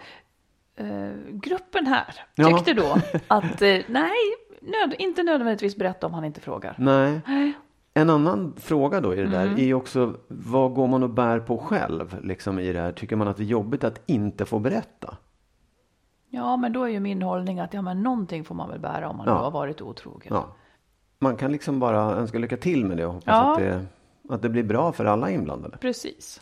gruppen 1.32 1.86
här 1.88 2.16
Ja. 2.36 2.48
tyckte 2.58 2.74
då 2.74 2.98
att 3.28 3.62
eh, 3.62 3.78
nej, 3.88 4.12
nöd, 4.62 4.96
inte 5.00 5.24
nödvändigtvis 5.24 5.76
berätta 5.76 6.08
om 6.08 6.14
han 6.14 6.26
inte 6.26 6.42
frågar. 6.42 6.76
Nej. 6.78 7.22
Nej. 7.28 7.54
En 7.94 8.10
annan 8.10 8.54
fråga 8.58 9.02
då 9.02 9.14
i 9.14 9.18
det 9.18 9.28
där 9.28 9.44
Mm. 9.46 9.58
är 9.60 9.64
ju 9.64 9.74
också 9.74 10.14
vad 10.28 10.74
går 10.74 10.88
man 10.88 11.04
och 11.04 11.10
bär 11.10 11.40
på 11.40 11.58
själv 11.58 12.20
liksom 12.24 12.60
i 12.60 12.74
det 12.74 12.80
här? 12.82 12.92
Tycker 12.92 13.16
man 13.16 13.28
att 13.28 13.38
det 13.38 13.44
är 13.44 13.48
jobbigt 13.48 13.84
att 13.84 14.02
inte 14.06 14.46
få 14.46 14.60
berätta? 14.60 15.18
Ja, 16.30 16.58
men 16.58 16.74
då 16.74 16.84
är 16.84 16.88
ju 16.90 17.00
min 17.00 17.22
hållning 17.22 17.60
att 17.60 17.74
ja, 17.74 17.82
men 17.82 18.04
någonting 18.04 18.44
får 18.44 18.56
man 18.56 18.70
väl 18.70 18.80
bära 18.80 19.10
om 19.10 19.18
man 19.18 19.28
Ja. 19.28 19.34
har 19.34 19.52
varit 19.52 19.82
otrogen. 19.82 20.34
Ja. 20.36 20.56
Man 21.20 21.36
kan 21.36 21.52
liksom 21.52 21.80
bara 21.80 22.00
önska 22.02 22.40
lycka 22.40 22.58
till 22.58 22.86
med 22.86 22.98
det 22.98 23.06
och 23.06 23.14
hoppas 23.14 23.26
Ja. 23.28 23.52
att, 23.54 23.60
det, 23.60 23.86
att 24.30 24.42
det 24.42 24.50
blir 24.50 24.64
bra 24.64 24.92
för 24.92 25.06
alla 25.06 25.30
inblandade. 25.30 25.78
Precis. 25.78 26.42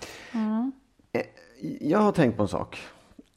Jag 1.82 2.00
har 2.00 2.12
tänkt 2.12 2.38
på 2.38 2.42
en 2.44 2.48
sak. 2.50 2.80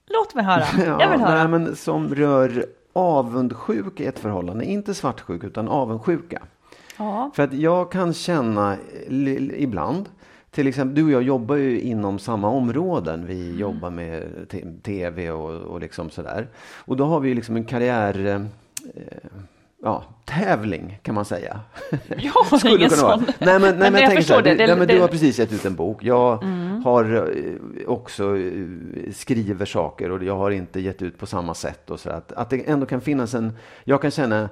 Låt 0.06 0.34
mig 0.34 0.44
höra. 0.44 0.64
Jag 1.00 1.10
vill 1.10 1.20
höra. 1.20 1.34
Nej, 1.34 1.48
men 1.48 1.76
som 1.76 2.14
rör 2.14 2.66
avundsjuka 2.92 4.02
i 4.02 4.06
ett 4.06 4.18
förhållande. 4.18 4.64
Inte 4.64 4.94
svartsjuka 4.94 5.46
utan 5.46 5.68
avundsjuka. 5.68 6.42
Ja. 6.98 7.30
För 7.34 7.42
att 7.42 7.52
jag 7.52 7.92
kan 7.92 8.12
känna 8.12 8.76
ibland, 9.56 10.08
till 10.50 10.66
exempel 10.66 10.94
du 10.94 11.04
och 11.04 11.10
jag 11.10 11.22
jobbar 11.22 11.56
ju 11.56 11.80
inom 11.80 12.18
samma 12.18 12.48
områden. 12.48 13.26
Vi 13.26 13.46
Mm. 13.46 13.58
jobbar 13.60 13.90
med 13.90 14.22
tv 14.82 15.30
och, 15.30 15.50
och 15.54 15.80
liksom 15.80 16.10
sådär. 16.10 16.48
Och 16.74 16.96
då 16.96 17.04
har 17.04 17.20
vi 17.20 17.34
liksom 17.34 17.56
en 17.56 17.64
karriär... 17.64 18.46
Eh, 18.94 19.02
ja, 19.82 20.04
tävling 20.24 20.98
kan 21.02 21.14
man 21.14 21.24
säga. 21.24 21.60
Jag 22.16 22.32
har 22.50 22.58
Skulle 22.58 22.74
ingen 22.74 22.88
kunna 22.88 23.02
vara. 23.02 23.16
sån. 23.16 23.26
Nej 23.38 23.60
men, 23.60 23.78
nej, 23.78 23.90
men, 23.90 24.02
jag, 24.02 24.10
tänker 24.10 24.22
så 24.22 24.34
här, 24.34 24.42
förstår 24.42 24.42
du, 24.42 24.42
det. 24.42 24.64
Mm. 24.64 24.66
nej, 24.66 24.76
men 24.78 24.88
det, 24.88 24.94
du 24.94 25.00
har 25.00 25.08
det 25.08 25.12
precis 25.12 25.38
gett 25.38 25.52
ut 25.52 25.64
en 25.64 25.74
bok. 25.74 26.04
Jag 26.04 26.44
har 26.84 27.14
eh, 27.14 27.88
också 27.88 28.36
eh, 28.36 28.52
skriver 29.12 29.64
saker 29.66 30.10
och 30.10 30.24
jag 30.24 30.36
har 30.36 30.50
inte 30.50 30.80
gett 30.80 31.02
ut 31.02 31.18
på 31.18 31.26
samma 31.26 31.54
sätt. 31.54 31.90
Och 31.90 32.00
så 32.00 32.10
att, 32.10 32.32
att 32.32 32.50
det 32.50 32.68
ändå 32.68 32.86
kan 32.86 33.00
finnas 33.00 33.34
en, 33.34 33.52
jag 33.84 34.02
kan 34.02 34.10
känna 34.10 34.48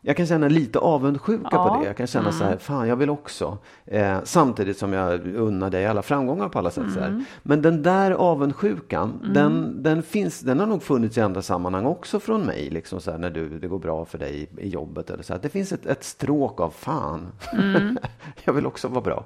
jag 0.00 0.16
kan 0.16 0.26
känna 0.26 0.48
lite 0.48 0.78
avundsjuka 0.78 1.48
Ja. 1.52 1.68
på 1.68 1.80
det. 1.80 1.86
Jag 1.86 1.96
kan 1.96 2.06
känna 2.06 2.32
så 2.32 2.44
här, 2.44 2.56
fan 2.56 2.88
jag 2.88 2.96
vill 2.96 3.10
också. 3.10 3.58
Eh, 3.86 4.18
samtidigt 4.24 4.78
som 4.78 4.92
jag 4.92 5.26
unnar 5.26 5.70
dig 5.70 5.86
alla 5.86 6.02
framgångar 6.02 6.48
på 6.48 6.58
alla 6.58 6.70
sätt. 6.70 6.84
Här. 6.96 7.24
Men 7.42 7.62
den 7.62 7.82
där 7.82 8.10
avundsjukan, 8.10 9.30
den, 9.34 9.82
den, 9.82 10.02
finns, 10.02 10.40
den 10.40 10.60
har 10.60 10.66
nog 10.66 10.82
funnits 10.82 11.18
i 11.18 11.20
andra 11.20 11.42
sammanhang 11.42 11.86
också 11.86 12.20
från 12.20 12.42
mig. 12.42 12.70
Liksom 12.70 13.00
så 13.00 13.10
här, 13.10 13.18
när 13.18 13.30
du, 13.30 13.58
det 13.58 13.68
går 13.68 13.78
bra 13.78 14.04
för 14.04 14.18
dig 14.18 14.48
i, 14.56 14.64
i 14.64 14.68
jobbet. 14.68 15.10
Eller 15.10 15.22
så 15.22 15.32
här. 15.32 15.40
Det 15.42 15.48
finns 15.48 15.72
ett, 15.72 15.86
ett 15.86 16.04
stråk 16.04 16.60
av 16.60 16.70
fan. 16.70 17.26
jag 18.44 18.52
vill 18.52 18.66
också 18.66 18.88
vara 18.88 19.00
bra. 19.00 19.24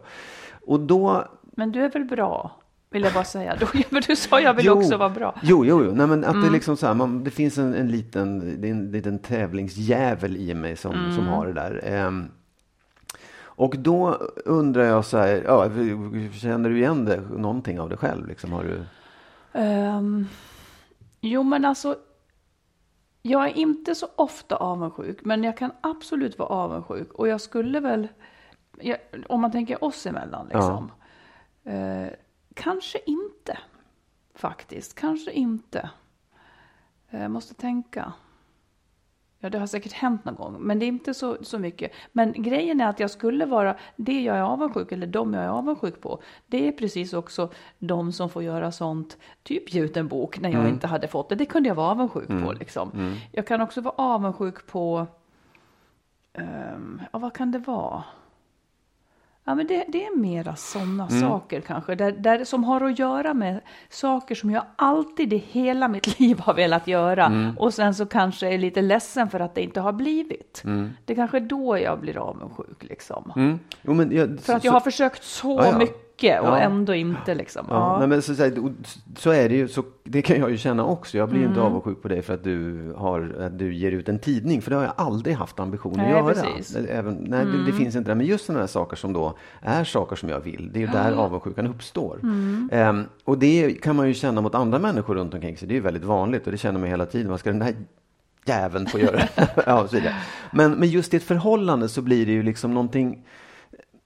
Och 0.66 0.80
då 0.80 1.24
men 1.56 1.72
du 1.72 1.84
är 1.84 1.90
väl 1.90 2.04
bra? 2.04 2.50
Vill 2.92 3.02
jag 3.02 3.12
bara 3.12 3.24
säga. 3.24 3.56
Då, 3.60 3.66
men 3.90 4.02
du 4.06 4.16
sa 4.16 4.40
jag 4.40 4.54
vill 4.54 4.66
Jo. 4.66 4.72
också 4.72 4.96
vara 4.96 5.08
bra. 5.08 5.34
Jo, 5.42 5.64
jo, 5.64 5.84
jo. 5.84 5.92
Nej, 5.94 6.06
men 6.06 6.24
att 6.24 6.40
det, 6.40 6.46
är 6.46 6.50
liksom 6.50 6.76
så 6.76 6.86
här, 6.86 6.94
man, 6.94 7.24
det 7.24 7.30
finns 7.30 7.58
en, 7.58 7.74
en, 7.74 7.88
liten, 7.88 8.60
det 8.60 8.68
är 8.68 8.72
en 8.72 8.90
liten 8.90 9.18
tävlingsjävel 9.18 10.36
i 10.36 10.54
mig 10.54 10.76
som, 10.76 11.12
som 11.14 11.26
har 11.26 11.46
det 11.46 11.52
där. 11.52 11.80
Ehm, 11.84 12.30
och 13.54 13.74
då 13.78 14.14
undrar 14.44 14.84
jag 14.84 15.04
så 15.04 15.18
här, 15.18 15.42
ja, 15.46 15.70
känner 16.32 16.70
du 16.70 16.78
igen 16.78 17.04
det, 17.04 17.20
någonting 17.20 17.80
av 17.80 17.88
det 17.88 17.96
själv? 17.96 18.26
Liksom, 18.28 18.52
har 18.52 18.64
du... 18.64 18.82
Ehm, 19.52 20.26
jo, 21.20 21.42
men 21.42 21.64
alltså. 21.64 21.96
Jag 23.24 23.44
är 23.44 23.56
inte 23.56 23.94
så 23.94 24.08
ofta 24.16 24.56
avundsjuk, 24.56 25.18
men 25.24 25.44
jag 25.44 25.56
kan 25.56 25.70
absolut 25.80 26.38
vara 26.38 26.48
avundsjuk. 26.48 27.12
Och 27.12 27.28
jag 27.28 27.40
skulle 27.40 27.80
väl, 27.80 28.08
jag, 28.80 28.98
om 29.28 29.40
man 29.40 29.52
tänker 29.52 29.84
oss 29.84 30.06
emellan, 30.06 30.46
liksom. 30.46 30.90
Eh, 31.64 32.08
kanske 32.54 32.98
inte, 33.06 33.58
faktiskt. 34.34 34.94
Kanske 34.94 35.32
inte. 35.32 35.90
Jag 37.10 37.30
måste 37.30 37.54
tänka. 37.54 38.12
Ja, 39.44 39.50
det 39.50 39.58
har 39.58 39.66
säkert 39.66 39.92
hänt 39.92 40.24
någon 40.24 40.34
gång, 40.34 40.56
men 40.60 40.78
det 40.78 40.84
är 40.84 40.88
inte 40.88 41.14
så, 41.14 41.36
så 41.44 41.58
mycket. 41.58 41.92
Men 42.12 42.32
grejen 42.32 42.80
är 42.80 42.88
att 42.88 43.00
jag 43.00 43.10
skulle 43.10 43.46
vara, 43.46 43.76
det 43.96 44.20
jag 44.20 44.36
är 44.36 44.42
avundsjuk, 44.42 44.92
eller 44.92 45.06
de 45.06 45.34
jag 45.34 45.44
är 45.44 45.48
avundsjuk 45.48 46.00
på, 46.00 46.22
det 46.46 46.68
är 46.68 46.72
precis 46.72 47.12
också 47.12 47.50
de 47.78 48.12
som 48.12 48.30
får 48.30 48.42
göra 48.42 48.72
sånt, 48.72 49.18
typ 49.42 49.74
ge 49.74 49.80
ut 49.80 49.96
en 49.96 50.08
bok 50.08 50.40
när 50.40 50.50
jag 50.50 50.68
inte 50.68 50.86
hade 50.86 51.08
fått 51.08 51.28
det. 51.28 51.34
Det 51.34 51.46
kunde 51.46 51.68
jag 51.68 51.74
vara 51.74 51.90
avundsjuk 51.90 52.28
på 52.28 52.52
liksom. 52.52 53.16
Jag 53.32 53.46
kan 53.46 53.60
också 53.60 53.80
vara 53.80 53.94
avundsjuk 53.96 54.66
på, 54.66 55.06
ehm, 56.32 57.00
ja 57.12 57.18
vad 57.18 57.34
kan 57.34 57.52
det 57.52 57.58
vara? 57.58 58.04
Ja, 59.44 59.54
men 59.54 59.66
det, 59.66 59.84
det 59.88 60.04
är 60.06 60.16
mera 60.16 60.56
sådana 60.56 61.08
saker 61.08 61.60
kanske, 61.60 61.94
där, 61.94 62.12
där, 62.12 62.44
som 62.44 62.64
har 62.64 62.80
att 62.80 62.98
göra 62.98 63.34
med 63.34 63.60
saker 63.90 64.34
som 64.34 64.50
jag 64.50 64.62
alltid 64.76 65.32
i 65.32 65.36
hela 65.36 65.88
mitt 65.88 66.18
liv 66.20 66.38
har 66.40 66.54
velat 66.54 66.86
göra. 66.86 67.54
Och 67.58 67.74
sen 67.74 67.94
så 67.94 68.06
kanske 68.06 68.48
är 68.54 68.58
lite 68.58 68.82
ledsen 68.82 69.30
för 69.30 69.40
att 69.40 69.54
det 69.54 69.62
inte 69.62 69.80
har 69.80 69.92
blivit. 69.92 70.62
Det 71.04 71.12
är 71.12 71.14
kanske 71.16 71.40
då 71.40 71.78
jag 71.78 72.00
blir 72.00 72.16
avundsjuk 72.18 72.84
liksom. 72.84 73.32
Mm. 73.36 73.58
Jo, 73.82 73.94
men 73.94 74.12
jag, 74.16 74.40
För 74.40 74.52
att 74.54 74.62
så- 74.62 74.66
jag 74.66 74.72
har 74.72 74.80
försökt 74.80 75.24
så 75.24 75.58
Ja, 75.60 75.66
ja. 75.66 75.78
mycket 75.78 76.11
mycket 76.22 76.40
och 76.40 76.48
Ja. 76.48 76.58
ändå 76.58 76.94
inte 76.94 77.34
liksom. 77.34 77.66
Ja, 77.68 77.74
Ja. 77.74 77.98
Nej, 77.98 78.08
men 78.08 78.22
så, 78.22 78.34
så, 79.16 79.30
är 79.30 79.48
det 79.48 79.54
ju. 79.54 79.68
Så, 79.68 79.82
det 80.04 80.22
kan 80.22 80.38
jag 80.38 80.50
ju 80.50 80.56
känna 80.56 80.84
också. 80.84 81.18
Jag 81.18 81.28
blir 81.28 81.40
ju 81.40 81.46
inte 81.46 81.60
Mm. 81.60 81.66
avundsjuk 81.72 82.02
på 82.02 82.08
dig 82.08 82.22
för 82.22 82.34
att 82.34 82.44
du, 82.44 82.92
har, 82.96 83.36
att 83.40 83.58
du 83.58 83.74
ger 83.74 83.92
ut 83.92 84.08
en 84.08 84.18
tidning. 84.18 84.62
För 84.62 84.70
det 84.70 84.76
har 84.76 84.84
jag 84.84 84.92
aldrig 84.96 85.36
haft 85.36 85.60
ambition 85.60 85.92
Nej, 85.96 86.12
att 86.12 86.36
göra. 86.36 86.46
precis. 86.52 86.76
Mm. 86.76 86.90
Även, 86.90 87.14
nej, 87.14 87.44
det, 87.44 87.66
det 87.66 87.72
finns 87.72 87.96
inte 87.96 88.10
där. 88.10 88.14
Men 88.14 88.26
just 88.26 88.44
sådana 88.44 88.60
här 88.60 88.66
saker 88.66 88.96
som 88.96 89.12
då 89.12 89.34
är 89.60 89.84
saker 89.84 90.16
som 90.16 90.28
jag 90.28 90.40
vill. 90.40 90.70
Det 90.72 90.78
är 90.78 90.80
ju 90.80 90.86
där 90.86 91.12
avundsjukan 91.12 91.66
uppstår. 91.66 92.18
Mm. 92.22 92.68
Ehm, 92.72 93.04
och 93.24 93.38
det 93.38 93.82
kan 93.82 93.96
man 93.96 94.08
ju 94.08 94.14
känna 94.14 94.40
mot 94.40 94.54
andra 94.54 94.78
människor 94.78 95.14
runt 95.14 95.34
omkring 95.34 95.56
sig. 95.56 95.68
Det 95.68 95.74
är 95.74 95.76
ju 95.76 95.80
väldigt 95.82 96.04
vanligt 96.04 96.46
och 96.46 96.52
det 96.52 96.58
känner 96.58 96.80
man 96.80 96.88
hela 96.88 97.06
tiden. 97.06 97.30
Vad 97.30 97.40
ska 97.40 97.50
den 97.52 97.62
här 97.62 97.74
jäveln 98.46 98.86
få 98.86 98.98
göra? 98.98 99.20
ja, 99.66 99.88
så. 99.88 99.96
Men, 100.52 100.72
men 100.72 100.88
just 100.88 101.14
i 101.14 101.16
ett 101.16 101.22
förhållande 101.22 101.88
så 101.88 102.02
blir 102.02 102.26
det 102.26 102.32
ju 102.32 102.42
liksom 102.42 102.74
någonting 102.74 103.24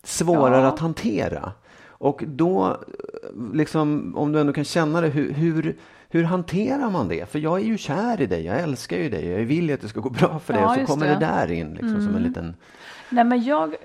svårare 0.04 0.62
Ja. 0.62 0.68
att 0.68 0.78
hantera. 0.78 1.52
Och 1.98 2.24
då, 2.26 2.76
liksom, 3.52 4.16
om 4.16 4.32
du 4.32 4.40
ändå 4.40 4.52
kan 4.52 4.64
känna 4.64 5.00
det, 5.00 5.08
hur, 5.08 5.32
hur, 5.32 5.76
hur 6.08 6.24
hanterar 6.24 6.90
man 6.90 7.08
det? 7.08 7.30
För 7.30 7.38
jag 7.38 7.60
är 7.60 7.64
ju 7.64 7.78
kär 7.78 8.20
i 8.20 8.26
dig, 8.26 8.44
jag 8.44 8.60
älskar 8.60 8.96
ju 8.96 9.08
dig, 9.08 9.26
jag 9.28 9.38
vill 9.38 9.68
ju 9.68 9.74
att 9.74 9.80
det 9.80 9.88
ska 9.88 10.00
gå 10.00 10.10
bra 10.10 10.38
för 10.38 10.52
dig. 10.52 10.62
Ja, 10.62 10.68
och 10.68 10.80
så 10.80 10.86
kommer 10.86 11.06
det. 11.06 11.16
det. 11.20 11.26
Mm. 11.26 11.38
där 11.38 11.52
in 11.52 11.70
liksom, 11.70 12.06
som 12.06 12.16
en 12.16 12.22
liten... 12.22 12.56
Nej, 13.10 13.24
men 13.24 13.44
jag, 13.44 13.76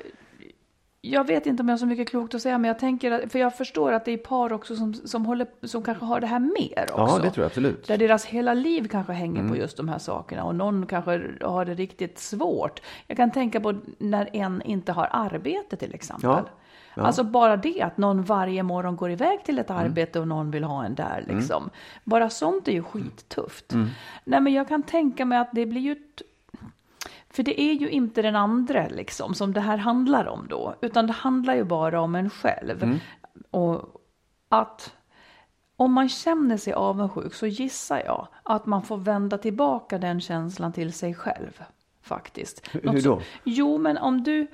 jag 1.01 1.27
vet 1.27 1.45
inte 1.45 1.63
om 1.63 1.69
jag 1.69 1.73
har 1.73 1.77
så 1.79 1.85
mycket 1.85 2.09
klokt 2.09 2.35
att 2.35 2.41
säga, 2.41 2.57
men 2.57 2.67
jag 2.67 2.79
tänker 2.79 3.11
att, 3.11 3.31
för 3.31 3.39
jag 3.39 3.57
förstår 3.57 3.91
att 3.91 4.05
det 4.05 4.11
är 4.11 4.17
par 4.17 4.53
också 4.53 4.75
som, 4.75 4.93
som, 4.93 5.25
håller, 5.25 5.47
som 5.63 5.83
kanske 5.83 6.05
har 6.05 6.19
det 6.19 6.27
här 6.27 6.39
mer 6.39 6.85
också. 6.91 7.15
Ja, 7.17 7.19
det 7.23 7.31
tror 7.31 7.43
jag 7.43 7.45
absolut. 7.45 7.87
Där 7.87 7.97
deras 7.97 8.25
hela 8.25 8.53
liv 8.53 8.87
kanske 8.87 9.13
hänger 9.13 9.39
Mm. 9.39 9.51
på 9.51 9.57
just 9.57 9.77
de 9.77 9.89
här 9.89 9.99
sakerna 9.99 10.43
och 10.43 10.55
någon 10.55 10.85
kanske 10.85 11.21
har 11.41 11.65
det 11.65 11.73
riktigt 11.73 12.19
svårt. 12.19 12.81
Jag 13.07 13.17
kan 13.17 13.31
tänka 13.31 13.59
på 13.59 13.75
när 13.97 14.29
en 14.33 14.61
inte 14.61 14.91
har 14.91 15.07
arbete 15.11 15.75
till 15.75 15.93
exempel. 15.93 16.29
Ja. 16.29 16.45
Ja. 16.95 17.01
Alltså 17.03 17.23
bara 17.23 17.57
det 17.57 17.81
att 17.81 17.97
någon 17.97 18.23
varje 18.23 18.63
morgon 18.63 18.95
går 18.95 19.11
iväg 19.11 19.43
till 19.45 19.59
ett 19.59 19.69
Mm. 19.69 19.83
arbete 19.85 20.19
och 20.19 20.27
någon 20.27 20.51
vill 20.51 20.63
ha 20.63 20.85
en 20.85 20.95
där 20.95 21.23
liksom. 21.27 21.69
Bara 22.03 22.29
sånt 22.29 22.67
är 22.67 22.71
ju 22.71 22.83
skittufft. 22.83 23.73
Mm. 23.73 23.87
Nej 24.23 24.41
men 24.41 24.53
jag 24.53 24.67
kan 24.67 24.83
tänka 24.83 25.25
mig 25.25 25.37
att 25.37 25.49
det 25.51 25.65
blir 25.65 25.81
ju 25.81 25.95
för 27.29 27.43
det 27.43 27.61
är 27.61 27.73
ju 27.73 27.89
inte 27.89 28.21
den 28.21 28.35
andra 28.35 28.87
liksom 28.87 29.33
som 29.33 29.53
det 29.53 29.61
här 29.61 29.77
handlar 29.77 30.25
om 30.27 30.47
då, 30.49 30.75
utan 30.81 31.07
det 31.07 31.13
handlar 31.13 31.55
ju 31.55 31.63
bara 31.63 32.01
om 32.01 32.15
en 32.15 32.29
själv. 32.29 32.83
Mm. 32.83 32.99
Och 33.51 33.81
att 34.49 34.93
om 35.75 35.93
man 35.93 36.09
känner 36.09 36.57
sig 36.57 36.73
avundsjuk 36.73 37.33
så 37.33 37.47
gissar 37.47 38.01
jag 38.05 38.27
att 38.43 38.65
man 38.65 38.83
får 38.83 38.97
vända 38.97 39.37
tillbaka 39.37 39.97
den 39.97 40.21
känslan 40.21 40.73
till 40.73 40.93
sig 40.93 41.13
själv. 41.13 41.63
Faktiskt. 42.03 42.67
Hur- 42.71 42.81
Något 42.83 42.95
hur 42.95 42.99
som- 43.01 43.11
då? 43.17 43.21
Jo, 43.43 43.77
men 43.77 43.97
om 43.97 44.23
du, 44.23 44.47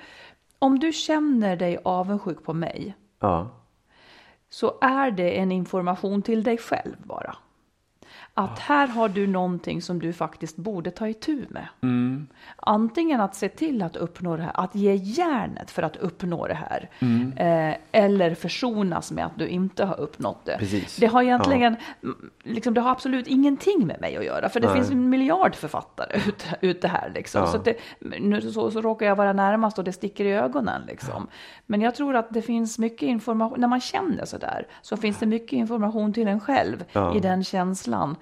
om 0.59 0.79
du 0.79 0.93
känner 0.93 1.55
dig 1.55 1.77
avundsjuk 1.83 2.43
på 2.43 2.53
mig 2.53 2.95
Ja. 3.19 3.49
så 4.49 4.77
är 4.81 5.11
det 5.11 5.37
en 5.37 5.51
information 5.51 6.21
till 6.21 6.43
dig 6.43 6.57
själv 6.57 6.95
bara. 7.03 7.35
Att 8.39 8.59
här 8.59 8.87
har 8.87 9.09
du 9.09 9.27
någonting 9.27 9.81
som 9.81 9.99
du 9.99 10.13
faktiskt 10.13 10.57
borde 10.57 10.91
ta 10.91 11.07
itu 11.07 11.45
med. 11.49 11.67
Mm. 11.81 12.27
Antingen 12.55 13.21
att 13.21 13.35
se 13.35 13.49
till 13.49 13.81
att 13.81 13.95
uppnå 13.95 14.37
det 14.37 14.43
här, 14.43 14.51
att 14.53 14.75
ge 14.75 14.95
järnet 14.95 15.71
för 15.71 15.83
att 15.83 15.95
uppnå 15.95 16.47
det 16.47 16.53
här. 16.53 16.89
Mm. 16.99 17.37
Eh, 17.37 17.77
eller 17.91 18.35
försonas 18.35 19.11
med 19.11 19.25
att 19.25 19.37
du 19.37 19.47
inte 19.47 19.85
har 19.85 19.99
uppnått 19.99 20.45
det. 20.45 20.57
Precis. 20.59 20.95
Det 20.97 21.05
har 21.05 21.23
egentligen, 21.23 21.75
mm, 22.03 22.31
liksom, 22.43 22.73
det 22.73 22.81
har 22.81 22.91
absolut 22.91 23.27
ingenting 23.27 23.87
med 23.87 24.01
mig 24.01 24.17
att 24.17 24.25
göra. 24.25 24.49
För 24.49 24.59
det 24.59 24.67
Nej. 24.67 24.75
finns 24.75 24.91
en 24.91 25.09
miljard 25.09 25.55
författare 25.55 26.17
ute, 26.27 26.45
ute 26.61 26.87
här. 26.87 27.11
Liksom. 27.15 27.41
Ja. 27.41 27.47
Så, 27.47 27.57
det, 27.57 27.75
nu, 28.19 28.41
så, 28.41 28.71
så 28.71 28.81
råkar 28.81 29.05
jag 29.05 29.15
vara 29.15 29.33
närmast 29.33 29.77
och 29.77 29.83
det 29.83 29.93
sticker 29.93 30.25
i 30.25 30.33
ögonen. 30.33 30.81
Liksom. 30.87 31.27
Men 31.65 31.81
jag 31.81 31.95
tror 31.95 32.15
att 32.15 32.33
det 32.33 32.41
finns 32.41 32.79
mycket 32.79 33.09
information, 33.09 33.59
när 33.59 33.67
man 33.67 33.81
känner 33.81 34.25
sådär, 34.25 34.67
så 34.81 34.97
finns 34.97 35.17
det 35.17 35.25
mycket 35.25 35.53
information 35.53 36.13
till 36.13 36.27
en 36.27 36.39
själv 36.39 36.83
Ja. 36.91 37.15
i 37.15 37.19
den 37.19 37.43
känslan. 37.43 38.15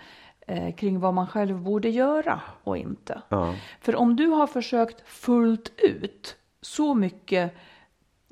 Eh, 0.47 0.75
kring 0.75 0.99
vad 0.99 1.13
man 1.13 1.27
själv 1.27 1.57
borde 1.59 1.89
göra 1.89 2.41
och 2.63 2.77
inte. 2.77 3.21
Ja. 3.29 3.55
För 3.81 3.95
om 3.95 4.15
du 4.15 4.27
har 4.27 4.47
försökt 4.47 5.09
fullt 5.09 5.71
ut 5.77 6.35
så 6.61 6.93
mycket 6.93 7.53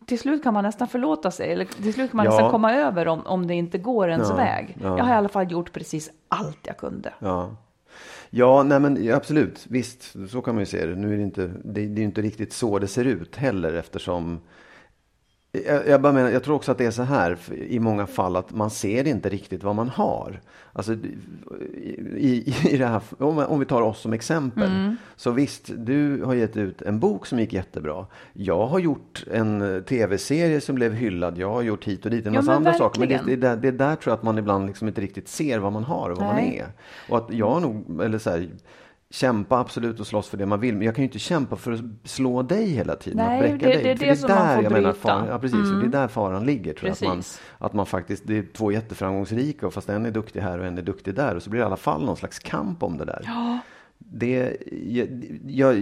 till 0.05 0.19
slut 0.19 0.43
kan 0.43 0.53
man 0.53 0.63
nästan 0.63 0.87
förlåta 0.87 1.31
sig, 1.31 1.51
eller 1.51 1.65
till 1.65 1.93
slut 1.93 2.11
kan 2.11 2.17
man 2.17 2.25
Ja. 2.25 2.31
nästan 2.31 2.51
komma 2.51 2.73
över 2.73 3.07
om, 3.07 3.25
om 3.25 3.47
det 3.47 3.53
inte 3.53 3.77
går 3.77 4.09
ens 4.09 4.29
Ja, 4.29 4.35
väg. 4.35 4.77
ja. 4.81 4.97
Jag 4.97 5.03
har 5.03 5.13
i 5.13 5.17
alla 5.17 5.29
fall 5.29 5.51
gjort 5.51 5.71
precis 5.73 6.11
allt 6.27 6.59
jag 6.67 6.77
kunde. 6.77 7.13
Ja. 7.19 7.55
Ja, 8.29 8.63
nej 8.63 8.79
men 8.79 9.13
absolut. 9.13 9.65
Visst, 9.69 10.15
så 10.29 10.41
kan 10.41 10.55
man 10.55 10.61
ju 10.61 10.65
se 10.65 10.85
det. 10.85 10.95
Nu 10.95 11.13
är 11.13 11.17
det 11.17 11.23
inte, 11.23 11.51
det, 11.63 11.85
det 11.87 12.01
är 12.01 12.03
inte 12.03 12.21
riktigt 12.21 12.53
så 12.53 12.79
det 12.79 12.87
ser 12.87 13.05
ut 13.05 13.35
heller 13.35 13.73
eftersom 13.73 14.39
jag, 15.53 15.87
jag, 15.87 16.01
bara 16.01 16.13
menar, 16.13 16.29
jag 16.29 16.43
tror 16.43 16.55
också 16.55 16.71
att 16.71 16.77
det 16.77 16.85
är 16.85 16.91
så 16.91 17.03
här 17.03 17.37
i 17.51 17.79
många 17.79 18.07
fall 18.07 18.35
att 18.35 18.51
man 18.51 18.69
ser 18.69 19.07
inte 19.07 19.29
riktigt 19.29 19.63
vad 19.63 19.75
man 19.75 19.89
har. 19.89 20.41
Alltså 20.73 20.93
i, 20.93 22.55
i, 22.63 22.77
det 22.77 22.85
här, 22.85 23.01
om, 23.17 23.37
om 23.37 23.59
vi 23.59 23.65
tar 23.65 23.81
oss 23.81 23.99
som 23.99 24.13
exempel. 24.13 24.71
Mm. 24.71 24.95
Så 25.15 25.31
visst, 25.31 25.71
du 25.77 26.23
har 26.23 26.33
gett 26.33 26.57
ut 26.57 26.81
en 26.81 26.99
bok 26.99 27.25
som 27.25 27.39
gick 27.39 27.53
jättebra. 27.53 28.05
Jag 28.33 28.67
har 28.67 28.79
gjort 28.79 29.25
en 29.31 29.75
eh, 29.75 29.81
tv-serie 29.81 30.61
som 30.61 30.75
blev 30.75 30.93
hyllad. 30.93 31.37
Jag 31.37 31.49
har 31.49 31.61
gjort 31.61 31.85
hit 31.85 32.05
och 32.05 32.11
dit 32.11 32.25
en 32.25 32.33
Ja, 32.33 32.41
massa 32.41 32.53
andra 32.53 32.73
saker. 32.73 32.99
Men 32.99 33.09
det, 33.09 33.35
det, 33.35 33.55
det 33.55 33.67
är 33.67 33.71
där 33.71 33.95
tror 33.95 34.11
jag 34.11 34.17
att 34.17 34.23
man 34.23 34.37
ibland 34.37 34.67
liksom 34.67 34.87
inte 34.87 35.01
riktigt 35.01 35.27
ser 35.27 35.59
vad 35.59 35.73
man 35.73 35.83
har 35.83 36.09
och 36.09 36.17
vad 36.17 36.25
man 36.25 36.35
Nej. 36.35 36.57
är. 36.57 36.67
Och 37.09 37.17
att 37.17 37.33
jag 37.33 37.61
nog, 37.61 38.01
eller 38.03 38.17
så 38.17 38.29
här, 38.29 38.49
kämpa 39.13 39.57
absolut 39.59 39.99
och 39.99 40.07
slåss 40.07 40.27
för 40.27 40.37
det 40.37 40.45
man 40.45 40.59
vill. 40.59 40.73
Men 40.75 40.85
jag 40.85 40.95
kan 40.95 41.01
ju 41.01 41.07
inte 41.07 41.19
kämpa 41.19 41.55
för 41.55 41.71
att 41.71 41.81
slå 42.03 42.41
dig 42.41 42.65
hela 42.69 42.95
tiden. 42.95 43.17
Nej, 43.25 43.35
att 43.35 43.59
bräcka 43.59 43.67
det- 43.67 43.73
dig. 43.73 43.83
det 43.83 43.91
är 43.91 43.95
För 43.97 44.05
det 44.05 44.15
som 44.15 44.29
man 44.29 44.55
får 44.55 44.63
jag 44.63 44.71
menar. 44.71 44.79
Mm. 44.89 44.95
faran, 44.95 45.27
ja, 45.27 45.39
precis. 45.39 45.71
Och 45.71 45.79
det 45.79 45.85
är 45.85 45.89
där 45.89 46.07
faran 46.07 46.45
ligger 46.45 46.73
tror 46.73 46.87
jag. 46.87 46.93
Att 46.93 47.01
man, 47.01 47.23
att 47.57 47.73
man 47.73 47.85
faktiskt, 47.85 48.23
det 48.27 48.37
är 48.37 48.45
två 48.53 48.71
jätteframgångsrika 48.71 49.67
och 49.67 49.73
fast 49.73 49.89
en 49.89 50.05
är 50.05 50.11
duktig 50.11 50.39
här 50.41 50.59
och 50.59 50.65
en 50.65 50.77
är 50.77 50.81
duktig 50.81 51.15
där. 51.15 51.35
Och 51.35 51.43
så 51.43 51.49
blir 51.49 51.59
det 51.59 51.63
i 51.63 51.65
alla 51.65 51.77
fall 51.77 52.05
någon 52.05 52.17
slags 52.17 52.39
kamp 52.39 52.83
om 52.83 52.97
det 52.97 53.05
där. 53.05 53.21
Ja, 53.25 53.59
Det, 53.97 54.57
jag, 54.87 55.07
jag, 55.47 55.75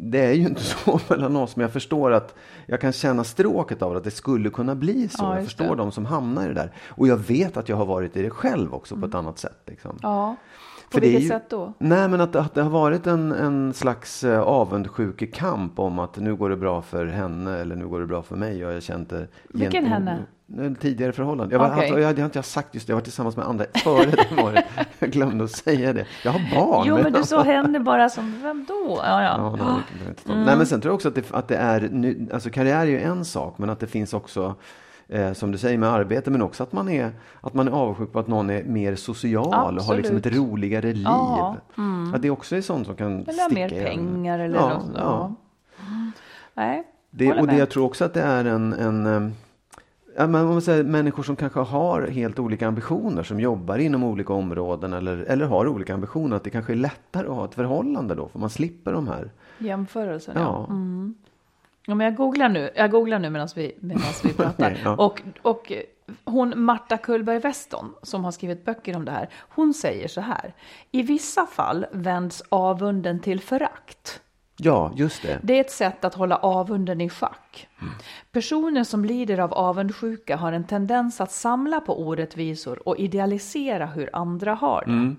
det 0.00 0.18
är 0.26 0.32
ju 0.32 0.42
inte 0.46 0.62
så 0.84 1.00
mellan 1.08 1.36
oss, 1.36 1.56
men 1.56 1.62
jag 1.62 1.72
förstår 1.72 2.10
att 2.12 2.34
jag 2.66 2.80
kan 2.80 2.92
känna 2.92 3.24
stråket 3.24 3.82
av 3.82 3.96
att 3.96 4.04
det 4.04 4.10
skulle 4.10 4.50
kunna 4.50 4.74
bli 4.74 5.08
så. 5.08 5.24
Ja, 5.24 5.34
jag 5.34 5.44
förstår 5.44 5.70
det. 5.70 5.76
de 5.82 5.92
som 5.92 6.06
hamnar 6.06 6.44
i 6.44 6.48
det 6.48 6.54
där. 6.54 6.72
Och 6.88 7.08
jag 7.08 7.16
vet 7.16 7.56
att 7.56 7.68
jag 7.68 7.76
har 7.76 7.86
varit 7.86 8.16
i 8.16 8.22
det 8.22 8.30
själv 8.30 8.74
också 8.74 8.96
på 8.96 9.06
ett 9.06 9.14
annat 9.14 9.38
sätt. 9.38 9.58
Liksom. 9.66 9.98
ja. 10.02 10.36
På 10.92 11.00
vilket 11.00 11.22
ju- 11.22 11.28
sätt 11.28 11.50
då? 11.50 11.72
Nej, 11.78 12.08
men 12.08 12.20
att, 12.20 12.36
att 12.36 12.54
det 12.54 12.62
har 12.62 12.70
varit 12.70 13.06
en, 13.06 13.32
en 13.32 13.72
slags 13.72 14.24
eh, 14.24 14.40
avundsjukekamp 14.40 15.78
om 15.78 15.98
att 15.98 16.16
nu 16.16 16.34
går 16.36 16.50
det 16.50 16.56
bra 16.56 16.82
för 16.82 17.06
henne 17.06 17.58
eller 17.58 17.76
nu 17.76 17.86
går 17.86 18.00
det 18.00 18.06
bra 18.06 18.22
för 18.22 18.36
mig. 18.36 18.66
Och 18.66 18.72
jag 18.72 18.82
det 19.08 19.26
Vilken 19.48 19.84
henne? 19.86 20.18
En 20.58 20.74
tidigare 20.74 21.12
förhållande. 21.12 21.54
Jag, 21.54 21.58
var, 21.60 21.66
alltså, 21.70 22.00
jag, 22.00 22.14
det 22.16 22.22
har 22.22 22.26
inte 22.26 22.38
jag 22.38 22.44
sagt 22.44 22.74
just 22.74 22.86
det, 22.86 22.90
jag 22.90 22.96
var 22.96 23.02
tillsammans 23.02 23.36
med 23.36 23.46
andra 23.46 23.64
före 23.74 24.10
det 24.10 24.42
året. 24.42 24.64
Jag 24.98 25.10
glömde 25.10 25.44
att 25.44 25.50
säga 25.50 25.92
det. 25.92 26.06
Jag 26.24 26.32
har 26.32 26.40
barn. 26.60 26.84
Jo, 26.88 26.98
men 27.02 27.12
du 27.12 27.22
sa 27.22 27.42
henne 27.42 27.80
bara 27.80 28.08
som, 28.08 28.42
vem 28.42 28.64
då? 28.68 29.00
Ja, 29.04 29.22
Ja, 29.22 29.56
ja. 29.58 29.78
jag 30.04 30.08
inte. 30.10 30.34
Nej, 30.34 30.56
men 30.56 30.66
sen 30.66 30.80
tror 30.80 30.90
jag 30.90 30.94
också 30.94 31.08
att 31.08 31.14
det, 31.14 31.24
att 31.30 31.48
det 31.48 31.56
är, 31.56 31.88
nu, 31.92 32.28
alltså 32.32 32.50
karriär 32.50 32.80
är 32.80 32.84
ju 32.86 33.00
en 33.00 33.24
sak, 33.24 33.58
men 33.58 33.70
att 33.70 33.80
det 33.80 33.86
finns 33.86 34.14
också 34.14 34.54
eh, 35.08 35.32
som 35.32 35.52
du 35.52 35.58
säger 35.58 35.78
med 35.78 35.88
arbete, 35.88 36.30
men 36.30 36.42
också 36.42 36.62
att 36.62 36.72
man 36.72 36.88
är, 36.88 37.12
att 37.40 37.54
man 37.54 37.68
är 37.68 37.72
avundsjuk 37.72 38.12
på 38.12 38.18
att 38.18 38.26
någon 38.28 38.50
är 38.50 38.64
mer 38.64 38.94
social 38.94 39.46
och 39.46 39.54
har 39.54 39.96
liksom 39.96 40.16
ett 40.16 40.26
Absolut. 40.26 40.50
roligare 40.50 40.92
liv. 40.92 41.02
Ja, 41.04 41.56
Att 42.14 42.22
det 42.22 42.30
också 42.30 42.56
är 42.56 42.60
sånt 42.60 42.86
som 42.86 42.96
kan 42.96 43.12
Eller 43.12 43.32
sticka 43.32 43.54
mer 43.54 43.68
pengar 43.68 44.38
eller 44.38 44.56
ja, 44.56 44.68
något. 44.68 44.84
ja. 44.94 45.00
Ja. 45.00 45.34
Nej, 46.54 46.84
Det, 47.10 47.32
och 47.40 47.46
det, 47.46 47.56
jag 47.56 47.70
tror 47.70 47.84
också 47.84 48.04
att 48.04 48.14
det 48.14 48.22
är 48.22 48.44
en, 48.44 48.72
en 48.72 49.34
Ja, 50.16 50.26
men 50.26 50.46
man 50.46 50.62
säger, 50.62 50.84
människor 50.84 51.22
som 51.22 51.36
kanske 51.36 51.60
har 51.60 52.02
helt 52.06 52.38
olika 52.38 52.68
ambitioner, 52.68 53.22
som 53.22 53.40
jobbar 53.40 53.78
inom 53.78 54.04
olika 54.04 54.32
områden 54.32 54.92
eller, 54.92 55.16
eller 55.16 55.46
har 55.46 55.68
olika 55.68 55.94
ambitioner, 55.94 56.36
att 56.36 56.44
det 56.44 56.50
kanske 56.50 56.72
är 56.72 56.76
lättare 56.76 57.26
att 57.28 57.34
ha 57.34 57.44
ett 57.44 57.54
förhållande 57.54 58.14
då, 58.14 58.28
för 58.28 58.38
man 58.38 58.50
slipper 58.50 58.92
de 58.92 59.08
här. 59.08 59.30
Jämförelsen, 59.58 60.34
Ja. 60.38 60.66
ja. 60.68 60.74
Ja, 61.86 61.94
men 61.94 62.04
jag 62.04 62.16
googlar 62.16 62.48
nu, 62.48 62.70
jag 62.74 62.90
googlar 62.90 63.18
nu 63.18 63.30
medan 63.30 63.48
vi, 63.56 63.76
medans 63.80 64.24
vi 64.24 64.32
pratar. 64.32 64.78
Ja. 64.84 64.96
och, 64.96 65.22
och 65.42 65.72
hon, 66.24 66.52
Marta 66.56 66.98
Kullberg 66.98 67.38
Weston, 67.38 67.94
som 68.02 68.24
har 68.24 68.30
skrivit 68.32 68.64
böcker 68.64 68.96
om 68.96 69.04
det 69.04 69.10
här, 69.10 69.28
hon 69.48 69.74
säger 69.74 70.08
så 70.08 70.20
här. 70.20 70.54
I 70.90 71.02
vissa 71.02 71.46
fall 71.46 71.86
vänds 71.92 72.42
avunden 72.48 73.20
till 73.20 73.40
förakt. 73.40 74.20
Ja, 74.56 74.92
just 74.96 75.22
det. 75.22 75.38
Det 75.42 75.56
är 75.56 75.60
ett 75.60 75.70
sätt 75.70 76.04
att 76.04 76.14
hålla 76.14 76.36
avunden 76.36 77.00
i 77.00 77.08
schack. 77.08 77.68
Personer 78.32 78.84
som 78.84 79.04
lider 79.04 79.38
av 79.38 79.52
avundsjuka 79.52 80.36
har 80.36 80.52
en 80.52 80.64
tendens 80.64 81.20
att 81.20 81.32
samla 81.32 81.80
på 81.80 82.00
orättvisor 82.00 82.88
och 82.88 82.98
idealisera 82.98 83.86
hur 83.86 84.10
andra 84.12 84.54
har 84.54 84.84
det. 84.86 85.16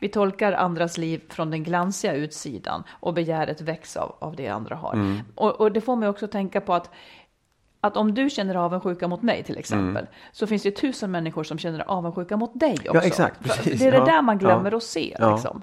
Vi 0.00 0.08
tolkar 0.08 0.52
andras 0.52 0.98
liv 0.98 1.22
från 1.28 1.50
den 1.50 1.64
glansiga 1.64 2.14
utsidan 2.14 2.82
och 2.90 3.14
begäret 3.14 3.60
väcks 3.60 3.96
av, 3.96 4.16
av 4.18 4.36
det 4.36 4.48
andra 4.48 4.76
har. 4.76 5.22
Och, 5.34 5.60
och 5.60 5.72
det 5.72 5.80
får 5.80 5.96
mig 5.96 6.08
också 6.08 6.26
tänka 6.26 6.60
på 6.60 6.74
att 6.74 6.90
att 7.82 7.96
om 7.96 8.14
du 8.14 8.30
känner 8.30 8.54
avundsjuka 8.54 9.08
mot 9.08 9.22
mig 9.22 9.42
till 9.42 9.58
exempel, 9.58 10.06
så 10.32 10.46
finns 10.46 10.62
det 10.62 10.70
tusen 10.70 11.10
människor 11.10 11.44
som 11.44 11.58
känner 11.58 11.90
avundsjuka 11.90 12.36
mot 12.36 12.60
dig 12.60 12.72
också. 12.72 12.90
Mm. 12.90 12.96
Ja, 12.96 13.06
exakt, 13.06 13.40
precis. 13.44 13.80
Det 13.80 13.86
är 13.86 13.90
det 13.92 13.96
Ja, 13.98 14.04
där 14.04 14.22
man 14.22 14.38
glömmer 14.38 14.70
ja. 14.70 14.76
att 14.76 14.82
se. 14.82 15.16
Liksom. 15.32 15.62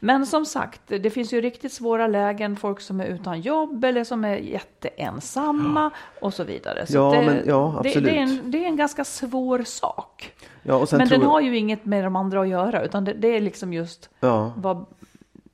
Men 0.00 0.26
som 0.26 0.46
sagt, 0.46 0.80
det 0.86 1.10
finns 1.10 1.32
ju 1.32 1.40
riktigt 1.40 1.72
svåra 1.72 2.06
lägen, 2.06 2.56
folk 2.56 2.80
som 2.80 3.00
är 3.00 3.04
utan 3.06 3.40
jobb 3.40 3.84
eller 3.84 4.04
som 4.04 4.24
är 4.24 4.36
jätteensamma 4.36 5.90
och 6.20 6.34
så 6.34 6.44
vidare. 6.44 6.86
Så 6.86 6.94
Ja, 6.96 7.10
det, 7.10 7.26
men- 7.26 7.42
ja, 7.46 7.80
det, 7.82 7.88
absolut. 7.88 8.04
det, 8.08 8.18
är 8.18 8.22
en, 8.22 8.50
det 8.50 8.64
är 8.64 8.66
en 8.68 8.76
ganska 8.76 9.04
svår 9.04 9.62
sak. 9.62 10.32
Ja, 10.62 10.74
och 10.74 10.88
sen 10.88 10.98
Men 10.98 11.08
den 11.08 11.22
har 11.22 11.40
ju 11.40 11.56
inget 11.56 11.84
med 11.84 12.04
de 12.04 12.16
andra 12.16 12.40
att 12.40 12.48
göra, 12.48 12.84
utan 12.84 13.04
det, 13.04 13.12
det 13.12 13.28
är 13.36 13.40
liksom 13.40 13.72
just 13.72 14.10
Ja. 14.20 14.52
vad, 14.56 14.86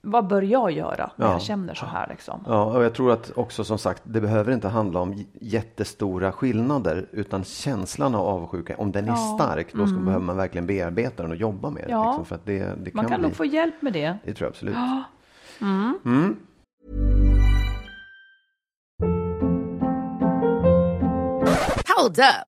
vad 0.05 0.27
bör 0.27 0.43
jag 0.43 0.71
göra 0.71 1.11
när 1.17 1.27
Ja. 1.27 1.33
jag 1.33 1.43
känner 1.43 1.75
så 1.75 1.87
här 1.87 2.07
liksom. 2.09 2.45
Ja, 2.47 2.65
och 2.65 2.85
jag 2.85 2.95
tror 2.95 3.13
att 3.13 3.33
också 3.37 3.65
som 3.65 3.79
sagt, 3.79 4.03
det 4.05 4.21
behöver 4.21 4.53
inte 4.53 4.69
handla 4.69 5.01
om 5.01 5.25
jättestora 5.41 6.33
skillnader, 6.33 7.07
utan 7.13 7.45
känslan 7.45 8.15
av 8.15 8.27
avundsjuka, 8.27 8.75
om 8.79 8.93
den 8.93 9.09
är 9.09 9.15
stark, 9.37 9.73
då 9.73 9.87
ska, 9.87 9.97
behöver 9.99 10.25
man 10.25 10.37
verkligen 10.37 10.67
bearbeta 10.67 11.23
den 11.23 11.31
och 11.31 11.37
jobba 11.37 11.71
med 11.71 11.83
det. 11.87 11.91
Ja. 11.91 12.07
Liksom, 12.07 12.25
för 12.25 12.35
att 12.35 12.47
det, 12.47 12.59
det 12.59 12.95
Man 12.95 13.05
kan 13.05 13.11
kan 13.11 13.21
bli, 13.21 13.29
nog 13.29 13.37
få 13.37 13.45
hjälp 13.45 13.83
med 13.83 13.93
det. 13.93 14.17
det 14.25 14.35
tror 14.35 14.47
jag 14.47 14.51
absolut. 14.51 14.77
Hold 21.97 22.19
up. 22.19 22.52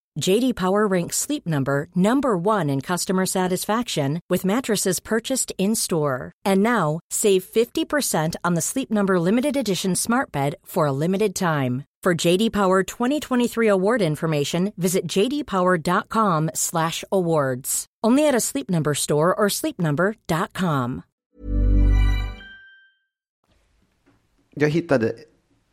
JD 0.19 0.55
Power 0.55 0.87
ranks 0.87 1.15
Sleep 1.17 1.47
Number 1.47 1.87
number 1.95 2.37
1 2.37 2.69
in 2.69 2.81
customer 2.81 3.25
satisfaction 3.25 4.19
with 4.29 4.43
mattresses 4.45 4.99
purchased 4.99 5.53
in-store. 5.57 6.33
And 6.45 6.61
now, 6.61 6.99
save 7.09 7.45
50% 7.45 8.35
on 8.43 8.55
the 8.55 8.61
Sleep 8.61 8.91
Number 8.91 9.17
limited 9.19 9.55
edition 9.55 9.95
Smart 9.95 10.31
Bed 10.31 10.55
for 10.65 10.85
a 10.85 10.91
limited 10.91 11.33
time. 11.35 11.85
For 12.03 12.13
JD 12.27 12.51
Power 12.51 12.83
2023 12.83 13.67
award 13.67 14.01
information, 14.01 14.73
visit 14.75 15.07
jdpower.com/awards. 15.07 17.85
Only 18.07 18.27
at 18.27 18.35
a 18.35 18.39
Sleep 18.39 18.69
Number 18.69 18.93
store 18.93 19.35
or 19.35 19.49
sleepnumber.com. 19.49 21.01
Jag 24.55 24.69
hittade 24.69 25.13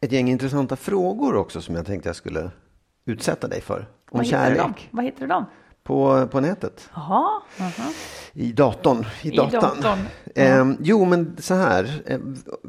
ett 0.00 0.12
gäng 0.12 0.28
intressanta 0.28 0.76
frågor 0.76 1.36
också 1.36 1.60
som 1.60 1.74
jag 1.74 1.86
tänkte 1.86 2.08
jag 2.08 2.16
skulle 2.16 2.50
utsätta 3.06 3.48
dig 3.48 3.60
för. 3.60 3.88
Om 4.10 4.18
Vad 4.18 4.26
hittar 4.26 4.54
kärlek. 4.54 4.88
Vad 4.90 5.04
hittar 5.04 5.20
du 5.20 5.26
dem? 5.26 5.44
På, 5.82 6.28
på 6.30 6.40
nätet. 6.40 6.90
Jaha, 6.94 7.42
aha. 7.60 7.90
I 8.32 8.52
datorn. 8.52 9.04
I, 9.22 9.28
I 9.28 9.36
datan. 9.36 9.60
datorn, 9.60 9.98
ja. 10.24 10.32
Ehm, 10.42 10.76
jo, 10.80 11.04
men 11.04 11.36
så 11.38 11.54
här. 11.54 12.02
Eh, 12.06 12.18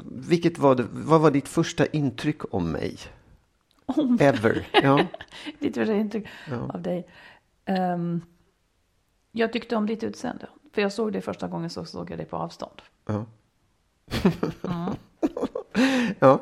vilket 0.04 0.58
var 0.58 0.74
det, 0.74 0.86
vad 0.90 1.20
var 1.20 1.30
ditt 1.30 1.48
första 1.48 1.86
intryck 1.86 2.54
om 2.54 2.70
mig? 2.70 2.96
Ever. 4.20 4.66
Ja. 4.82 5.00
ditt 5.58 5.74
första 5.74 5.94
intryck 5.94 6.26
av 6.68 6.82
dig. 6.82 7.06
Ehm, 7.64 8.20
jag 9.32 9.52
tyckte 9.52 9.76
om 9.76 9.86
ditt 9.86 10.02
utseende. 10.02 10.48
För 10.74 10.82
jag 10.82 10.92
såg 10.92 11.12
dig 11.12 11.22
första 11.22 11.48
gången 11.48 11.70
så 11.70 11.84
såg 11.84 12.10
jag 12.10 12.18
dig 12.18 12.26
på 12.26 12.36
avstånd. 12.36 12.82
Ja. 14.62 14.94
ja. 16.18 16.40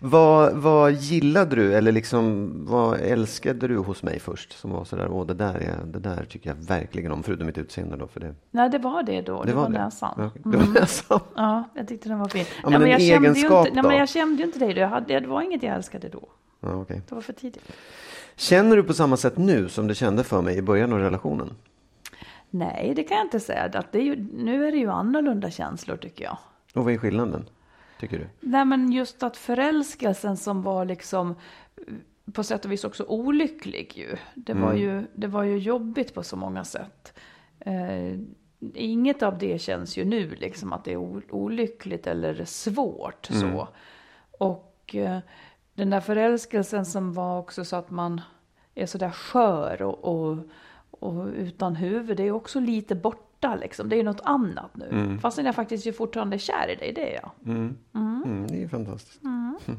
Vad, 0.00 0.56
vad 0.56 0.92
gillade 0.92 1.56
du 1.56 1.74
eller 1.74 1.92
liksom 1.92 2.52
vad 2.66 3.00
älskade 3.00 3.68
du 3.68 3.76
hos 3.76 4.02
mig 4.02 4.20
först? 4.20 4.52
Som 4.52 4.70
var 4.70 4.84
sådär, 4.84 5.08
åh 5.10 5.26
det 5.26 5.34
där, 5.34 5.54
är, 5.54 5.84
det 5.84 5.98
där 5.98 6.24
tycker 6.24 6.50
jag 6.50 6.56
verkligen 6.56 7.12
om, 7.12 7.22
förutom 7.22 7.46
mitt 7.46 7.58
utseende 7.58 7.96
då. 7.96 8.06
För 8.06 8.20
det, 8.20 8.34
Nej, 8.50 8.70
det 8.70 8.78
var 8.78 9.02
det 9.02 9.20
då. 9.20 9.42
Det, 9.44 9.52
var, 9.52 9.68
näsan. 9.68 10.14
Ja. 10.16 10.50
Det 10.50 10.56
var 10.56 10.80
näsan. 10.80 11.20
Ja, 11.34 11.64
jag 11.74 11.88
tyckte 11.88 12.08
den 12.08 12.18
var 12.18 12.28
fin. 12.28 12.44
Ja, 12.62 12.70
men 12.70 12.82
en 12.82 12.90
jag 12.90 13.00
kände 13.00 13.28
ju 13.28 13.34
egenskap 13.34 13.66
inte, 13.66 13.82
nej, 13.82 13.90
men 13.90 13.98
jag 13.98 14.08
kände 14.08 14.42
ju 14.42 14.46
inte 14.46 14.58
dig 14.58 14.74
då. 14.74 14.80
Jag 14.80 14.88
hade, 14.88 15.20
det 15.20 15.26
var 15.26 15.42
inget 15.42 15.62
jag 15.62 15.76
älskade 15.76 16.08
då. 16.08 16.28
Ja, 16.60 16.74
okej. 16.74 17.02
Det 17.08 17.14
var 17.14 17.22
för 17.22 17.32
tidigt. 17.32 17.72
Känner 18.36 18.76
du 18.76 18.82
på 18.82 18.94
samma 18.94 19.16
sätt 19.16 19.38
nu 19.38 19.68
som 19.68 19.86
du 19.86 19.94
kände 19.94 20.24
för 20.24 20.42
mig 20.42 20.56
i 20.56 20.62
början 20.62 20.92
av 20.92 20.98
relationen? 20.98 21.50
Nej, 22.50 22.92
det 22.96 23.02
kan 23.02 23.16
jag 23.16 23.26
inte 23.26 23.40
säga. 23.40 23.70
Att 23.74 23.92
det 23.92 23.98
är 23.98 24.02
ju, 24.02 24.26
nu 24.34 24.66
är 24.66 24.72
det 24.72 24.78
ju 24.78 24.90
annorlunda 24.90 25.50
känslor 25.50 25.96
tycker 25.96 26.24
jag. 26.24 26.38
Och 26.78 26.84
vad 26.84 26.94
är 26.94 26.98
skillnaden? 26.98 27.48
Tycker 28.00 28.18
du? 28.18 28.26
Nej, 28.40 28.64
men 28.64 28.92
just 28.92 29.22
att 29.22 29.36
förälskelsen 29.36 30.36
som 30.36 30.62
var 30.62 30.84
liksom 30.84 31.34
på 32.32 32.42
sätt 32.42 32.64
och 32.64 32.72
vis 32.72 32.84
också 32.84 33.04
olycklig 33.04 33.92
ju. 33.96 34.16
Det 34.34 34.54
var, 34.54 34.74
ju, 34.74 35.06
det 35.14 35.26
var 35.26 35.42
ju 35.42 35.58
jobbigt 35.58 36.14
på 36.14 36.22
så 36.22 36.36
många 36.36 36.64
sätt. 36.64 37.18
Eh, 37.60 38.18
inget 38.74 39.22
av 39.22 39.38
det 39.38 39.60
känns 39.60 39.96
ju 39.96 40.04
nu 40.04 40.34
liksom 40.34 40.72
att 40.72 40.84
det 40.84 40.92
är 40.92 41.32
olyckligt 41.34 42.06
eller 42.06 42.44
svårt 42.44 43.26
så. 43.26 43.68
Och 44.38 44.94
eh, 44.94 45.18
den 45.74 45.90
där 45.90 46.00
förälskelsen 46.00 46.86
som 46.86 47.12
var 47.12 47.38
också 47.38 47.64
så 47.64 47.76
att 47.76 47.90
man 47.90 48.20
är 48.74 48.86
så 48.86 48.98
där 48.98 49.10
skör 49.10 49.82
och, 49.82 50.04
och, 50.04 50.38
och 50.90 51.26
utan 51.26 51.76
huvud, 51.76 52.16
det 52.16 52.22
är 52.22 52.32
också 52.32 52.60
lite 52.60 52.94
borta 53.40 53.56
liksom. 53.56 53.88
Det 53.88 53.94
är 53.94 53.98
ju 53.98 54.02
något 54.02 54.20
annat 54.24 54.70
nu. 54.74 55.18
Fastän 55.22 55.46
jag 55.46 55.54
faktiskt 55.54 55.86
ju 55.86 55.92
fortfarande 55.92 56.36
är 56.36 56.38
kär 56.38 56.70
i 56.70 56.74
dig, 56.76 56.92
det 56.92 57.14
är 57.16 57.20
jag. 57.22 57.30
Mm, 57.46 58.46
det 58.48 58.62
är 58.62 58.68
fantastiskt. 58.68 59.22
Mm. 59.24 59.58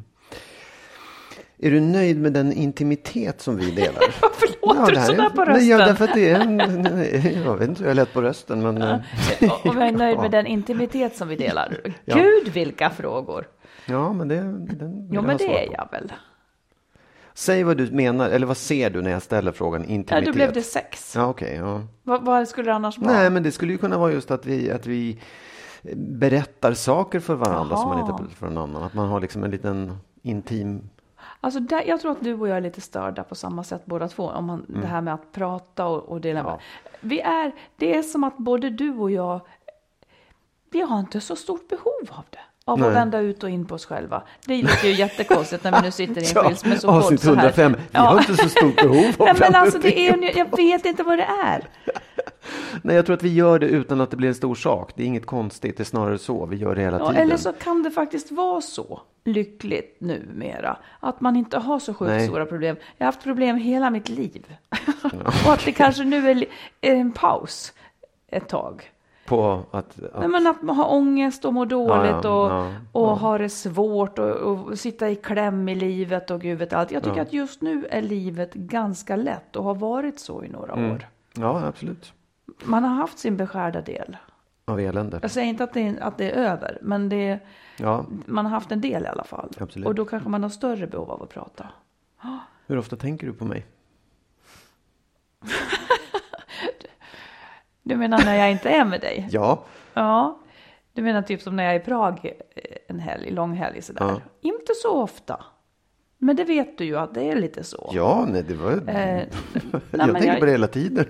Är 1.61 1.71
du 1.71 1.79
nöjd 1.79 2.19
med 2.21 2.33
den 2.33 2.51
intimitet 2.53 3.41
som 3.41 3.57
vi 3.57 3.71
delar? 3.71 4.03
Varför 4.21 4.47
låter 4.67 4.93
det 4.93 4.99
du 4.99 5.05
sådär 5.05 5.25
är- 5.25 5.29
på 5.29 5.45
Nej, 5.45 5.69
ja, 5.69 5.77
rösten? 5.77 5.87
därför 5.87 6.05
att 6.05 6.13
det 6.13 6.29
är 6.29 6.39
en, 6.39 6.59
jag 7.45 7.57
vet 7.57 7.69
inte 7.69 7.81
hur 7.81 7.87
jag 7.89 7.95
lät 7.95 8.13
på 8.13 8.21
rösten, 8.21 8.61
men 8.61 8.81
eh, 8.81 8.99
Och 9.41 9.65
och 9.65 9.75
jag 9.75 9.87
är 9.87 9.91
nöjd 9.91 10.17
med 10.19 10.31
den 10.31 10.47
intimitet 10.47 11.15
som 11.15 11.27
vi 11.27 11.35
delar. 11.35 11.77
Ja. 12.05 12.15
Gud 12.15 12.53
vilka 12.53 12.89
frågor! 12.89 13.47
ja, 13.85 14.13
men 14.13 14.27
det, 14.27 14.35
den 14.75 15.09
Jo 15.11 15.21
men 15.21 15.37
det 15.37 15.65
är 15.67 15.71
jag 15.71 15.87
väl. 15.91 16.13
Säg 17.33 17.63
vad 17.63 17.77
du 17.77 17.91
menar, 17.91 18.29
eller 18.29 18.47
vad 18.47 18.57
ser 18.57 18.89
du 18.89 19.01
när 19.01 19.11
jag 19.11 19.21
ställer 19.21 19.51
frågan 19.51 19.81
Ja, 19.81 19.87
intimitet? 19.87 20.25
då 20.25 20.33
blev 20.33 20.53
det 20.53 20.61
sex. 20.61 21.13
Ja, 21.15 21.27
okej. 21.27 21.55
ja. 21.55 21.81
Vad, 22.03 22.23
vad 22.25 22.47
skulle 22.47 22.69
det 22.69 22.75
annars 22.75 22.97
vara? 22.97 23.11
Nej, 23.13 23.29
men 23.29 23.43
det 23.43 23.51
skulle 23.51 23.71
ju 23.71 23.77
kunna 23.77 23.97
vara 23.97 24.11
just 24.11 24.31
att 24.31 24.45
vi, 24.45 24.71
att 24.71 24.85
vi 24.85 25.19
berättar 25.95 26.73
saker 26.73 27.19
för 27.19 27.35
varandra 27.35 27.77
som 27.77 27.89
man 27.89 27.99
inte 27.99 28.13
berättar 28.13 28.35
för 28.35 28.49
någon 28.49 28.57
annan. 28.69 28.83
Att 28.83 28.93
man 28.93 29.07
har 29.07 29.19
liksom 29.19 29.43
en 29.43 29.51
liten 29.51 29.97
intim... 30.21 30.89
Alltså 31.41 31.59
där, 31.59 31.83
jag 31.87 32.01
tror 32.01 32.11
att 32.11 32.23
du 32.23 32.33
och 32.33 32.47
jag 32.47 32.57
är 32.57 32.61
lite 32.61 32.81
störda 32.81 33.23
på 33.23 33.35
samma 33.35 33.63
sätt 33.63 33.81
båda 33.85 34.07
två. 34.07 34.23
Om 34.29 34.45
man, 34.45 34.65
Det 34.67 34.87
här 34.87 35.01
med 35.01 35.13
att 35.13 35.31
prata 35.31 35.85
och, 35.85 36.03
och 36.03 36.21
dela 36.21 36.43
med. 36.43 36.59
Vi 37.01 37.19
är, 37.19 37.51
det 37.77 37.97
är 37.97 38.03
som 38.03 38.23
att 38.23 38.37
både 38.37 38.69
du 38.69 38.91
och 38.93 39.11
jag, 39.11 39.41
vi 40.71 40.81
har 40.81 40.99
inte 40.99 41.21
så 41.21 41.35
stort 41.35 41.67
behov 41.67 42.09
av 42.09 42.23
det. 42.29 42.39
Av 42.69 42.79
Nej. 42.79 42.87
att 42.87 42.95
vända 42.95 43.19
ut 43.19 43.43
och 43.43 43.49
in 43.49 43.65
på 43.65 43.75
oss 43.75 43.85
själva. 43.85 44.23
Det 44.45 44.61
låter 44.61 44.87
ju 44.87 44.93
jättekonstigt 44.93 45.63
när 45.63 45.71
vi 45.71 45.81
nu 45.81 45.91
sitter 45.91 46.21
i 46.21 46.25
en 46.25 46.31
Ja, 46.35 46.43
skilsmässopodd 46.43 46.95
avsnitt 46.95 47.21
så 47.21 47.27
här. 47.27 47.35
105. 47.35 47.75
Vi 47.91 47.97
har 47.97 48.19
inte 48.19 48.37
så 48.37 48.49
stort 48.49 48.75
behov 48.75 49.13
av 49.17 49.25
Nej 49.25 49.35
men 49.39 49.55
alltså 49.55 49.79
det 49.79 49.99
är, 49.99 50.37
jag 50.37 50.57
vet 50.57 50.85
inte 50.85 51.03
vad 51.03 51.17
det 51.17 51.27
är. 51.45 51.67
Nej, 52.81 52.95
jag 52.95 53.05
tror 53.05 53.15
att 53.15 53.23
vi 53.23 53.33
gör 53.33 53.59
det 53.59 53.65
utan 53.67 54.01
att 54.01 54.11
det 54.11 54.17
blir 54.17 54.27
en 54.29 54.35
stor 54.35 54.55
sak. 54.55 54.91
Det 54.95 55.03
är 55.03 55.07
inget 55.07 55.25
konstigt, 55.25 55.77
det 55.77 55.83
är 55.83 55.85
snarare 55.85 56.17
så. 56.17 56.45
Vi 56.45 56.57
gör 56.57 56.75
det 56.75 56.81
hela 56.81 56.99
Ja, 56.99 57.07
tiden. 57.09 57.23
eller 57.23 57.37
så 57.37 57.53
kan 57.53 57.83
det 57.83 57.91
faktiskt 57.91 58.31
vara 58.31 58.61
så 58.61 59.01
lyckligt 59.25 59.97
numera 60.01 60.77
att 60.99 61.21
man 61.21 61.35
inte 61.35 61.57
har 61.57 61.79
så 61.79 61.93
sjukt 61.93 62.09
Nej. 62.09 62.27
stora 62.27 62.45
problem. 62.45 62.75
Jag 62.97 63.05
har 63.05 63.11
haft 63.11 63.23
problem 63.23 63.57
hela 63.57 63.89
mitt 63.89 64.09
liv. 64.09 64.55
och 65.45 65.53
att 65.53 65.65
det 65.65 65.71
kanske 65.71 66.03
nu 66.03 66.29
är 66.31 66.45
en 66.81 67.11
paus 67.11 67.73
ett 68.27 68.47
tag. 68.47 68.91
På 69.29 69.65
att, 69.71 70.03
att 70.03 70.19
Nej, 70.19 70.27
men 70.27 70.47
att 70.47 70.75
har 70.77 70.91
ångest 70.93 71.45
och 71.45 71.53
mår 71.53 71.65
dåligt 71.65 72.23
ja, 72.23 72.29
och, 72.45 72.51
ja, 72.51 72.71
och 72.91 73.07
har 73.19 73.39
det 73.39 73.49
svårt 73.49 74.19
och, 74.19 74.29
och 74.35 74.79
sitta 74.79 75.09
i 75.09 75.15
kläm 75.15 75.69
i 75.69 75.75
livet 75.75 76.31
och 76.31 76.41
gud 76.41 76.59
vet 76.59 76.73
allt. 76.73 76.91
Jag 76.91 77.03
tycker 77.03 77.21
att 77.21 77.33
just 77.33 77.61
nu 77.61 77.85
är 77.89 78.01
livet 78.01 78.53
ganska 78.53 79.15
lätt 79.15 79.55
och 79.55 79.63
har 79.63 79.75
varit 79.75 80.19
så 80.19 80.43
i 80.43 80.49
några 80.49 80.73
Mm. 80.73 80.91
år. 80.91 81.07
ja, 81.33 81.65
absolut. 81.65 82.13
Man 82.63 82.83
har 82.83 82.95
haft 82.95 83.19
sin 83.19 83.37
beskärda 83.37 83.81
del. 83.81 84.17
Av 84.65 84.79
elände. 84.79 85.19
Jag 85.21 85.31
säger 85.31 85.47
inte 85.47 85.63
att 85.63 85.73
det 85.73 85.87
är, 85.87 85.99
att 86.03 86.17
det 86.17 86.31
är 86.31 86.51
över, 86.51 86.77
men 86.81 87.09
det, 87.09 87.39
Ja, 87.77 88.05
man 88.25 88.45
har 88.45 88.51
haft 88.51 88.71
en 88.71 88.81
del 88.81 89.03
i 89.03 89.07
alla 89.07 89.23
fall. 89.23 89.49
Absolut. 89.59 89.87
Och 89.87 89.95
då 89.95 90.05
kanske 90.05 90.29
man 90.29 90.43
har 90.43 90.49
större 90.49 90.87
behov 90.87 91.11
av 91.11 91.23
att 91.23 91.29
prata. 91.29 91.67
hur 92.67 92.77
ofta 92.77 92.95
tänker 92.95 93.27
du 93.27 93.33
på 93.33 93.45
mig? 93.45 93.65
Du 97.89 97.95
menar 97.97 98.17
när 98.25 98.35
jag 98.35 98.51
inte 98.51 98.69
är 98.69 98.85
med 98.85 99.01
dig? 99.01 99.27
Ja, 99.31 99.63
Ja. 99.93 100.39
Du 100.93 101.01
menar 101.01 101.21
typ 101.21 101.41
som 101.41 101.55
när 101.55 101.63
jag 101.63 101.75
är 101.75 101.79
i 101.79 101.83
Prag 101.83 102.19
eh, 102.25 102.61
en 102.87 102.99
helg, 102.99 103.31
lång 103.31 103.53
helg 103.53 103.81
sådär? 103.81 104.01
Ja. 104.05 104.21
Inte 104.41 104.73
så 104.81 105.01
ofta. 105.01 105.43
Men 106.17 106.35
det 106.35 106.43
vet 106.43 106.77
du 106.77 106.83
ju 106.85 106.97
att 106.97 107.13
det 107.13 107.23
är 107.31 107.35
lite 107.35 107.63
så. 107.63 107.91
ja, 107.93 108.25
nej, 108.31 108.43
det 108.47 108.53
var... 108.53 108.71
Eh, 108.71 108.77
jag 109.71 109.81
men 109.91 110.13
tänker 110.13 110.27
jag- 110.27 110.39
på 110.39 110.45
det 110.45 110.51
hela 110.51 110.67
tiden. 110.67 111.05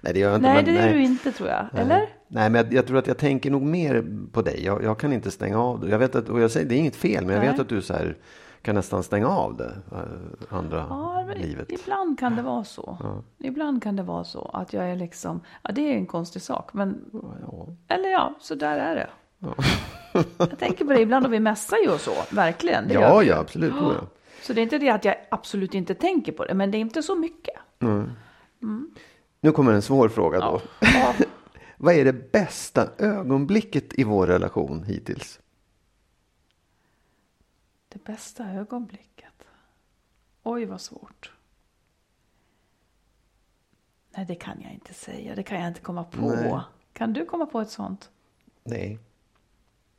Nej, 0.00 0.12
det 0.12 0.20
gör 0.20 0.28
jag 0.30 0.38
inte. 0.38 0.48
Nej, 0.48 0.56
men, 0.56 0.64
det 0.64 0.72
gör 0.72 0.80
nej. 0.86 0.92
du 0.92 1.02
inte 1.02 1.32
tror 1.32 1.48
jag. 1.48 1.66
Nej. 1.72 1.82
Eller? 1.82 1.98
Nej, 2.28 2.50
men 2.50 2.54
jag, 2.54 2.72
jag 2.72 2.86
tror 2.86 2.98
att 2.98 3.06
jag 3.06 3.18
tänker 3.18 3.50
nog 3.50 3.62
mer 3.62 4.04
på 4.32 4.42
dig. 4.42 4.64
Jag, 4.64 4.84
jag 4.84 4.98
kan 4.98 5.12
inte 5.12 5.30
stänga 5.30 5.62
av 5.62 5.80
det. 5.80 5.88
Jag 5.90 5.98
vet 5.98 6.14
att, 6.14 6.28
och 6.28 6.40
jag 6.40 6.50
säger, 6.50 6.66
det 6.68 6.74
är 6.74 6.78
inget 6.78 6.96
fel, 6.96 7.24
men 7.26 7.34
jag 7.34 7.40
Nej. 7.42 7.50
vet 7.50 7.60
att 7.60 7.68
du 7.68 7.82
så 7.82 7.94
här, 7.94 8.16
kan 8.68 8.74
nästan 8.74 9.02
stänga 9.02 9.28
av 9.28 9.56
det 9.56 9.76
eh, 9.92 10.56
andra 10.58 10.86
Ja, 10.88 11.24
livet. 11.36 11.72
ibland 11.72 12.18
kan 12.18 12.36
det 12.36 12.42
vara 12.42 12.64
så. 12.64 12.98
Ibland 13.38 13.82
kan 13.82 13.96
det 13.96 14.02
vara 14.02 14.24
så 14.24 14.50
att 14.54 14.72
jag 14.72 14.90
är 14.90 14.96
liksom, 14.96 15.40
ja 15.62 15.72
det 15.72 15.80
är 15.92 15.94
en 15.96 16.06
konstig 16.06 16.42
sak, 16.42 16.72
men 16.72 17.04
Ja. 17.42 17.66
eller 17.88 18.08
ja, 18.08 18.34
så 18.40 18.54
där 18.54 18.78
är 18.78 18.94
det. 18.94 19.08
jag 20.38 20.58
tänker 20.58 20.84
på 20.84 20.92
det 20.92 21.00
ibland 21.00 21.26
och 21.26 21.32
vi 21.32 21.40
mässar 21.40 21.76
ju 21.76 21.90
och 21.90 22.00
så, 22.00 22.10
verkligen. 22.34 22.90
Ja, 22.90 23.22
ja, 23.22 23.36
absolut. 23.38 23.72
Oh, 23.72 23.94
ja. 24.00 24.06
Så 24.42 24.52
det 24.52 24.60
är 24.60 24.62
inte 24.62 24.78
det 24.78 24.90
att 24.90 25.04
jag 25.04 25.14
absolut 25.30 25.74
inte 25.74 25.94
tänker 25.94 26.32
på 26.32 26.44
det, 26.44 26.54
men 26.54 26.70
det 26.70 26.78
är 26.78 26.80
inte 26.80 27.02
så 27.02 27.14
mycket. 27.14 27.54
Nu 29.40 29.52
kommer 29.52 29.72
en 29.72 29.82
svår 29.82 30.08
fråga 30.08 30.40
då. 30.40 30.60
Ja. 30.80 31.14
Vad 31.76 31.94
är 31.94 32.04
det 32.04 32.32
bästa 32.32 32.88
ögonblicket 32.98 33.84
i 33.98 34.04
vår 34.04 34.26
relation 34.26 34.82
hittills? 34.82 35.40
Det 37.88 38.04
bästa 38.04 38.50
ögonblicket. 38.50 39.32
Oj, 40.42 40.64
vad 40.64 40.80
svårt. 40.80 41.32
Nej, 44.16 44.24
det 44.26 44.34
kan 44.34 44.60
jag 44.60 44.72
inte 44.72 44.94
säga. 44.94 45.34
Det 45.34 45.42
kan 45.42 45.58
jag 45.60 45.68
inte 45.68 45.80
komma 45.80 46.04
på. 46.04 46.34
Nej. 46.34 46.60
Kan 46.92 47.12
du 47.12 47.24
komma 47.26 47.46
på 47.46 47.60
ett 47.60 47.70
sånt? 47.70 48.10
Nej. 48.64 48.98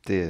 Det, 0.06 0.24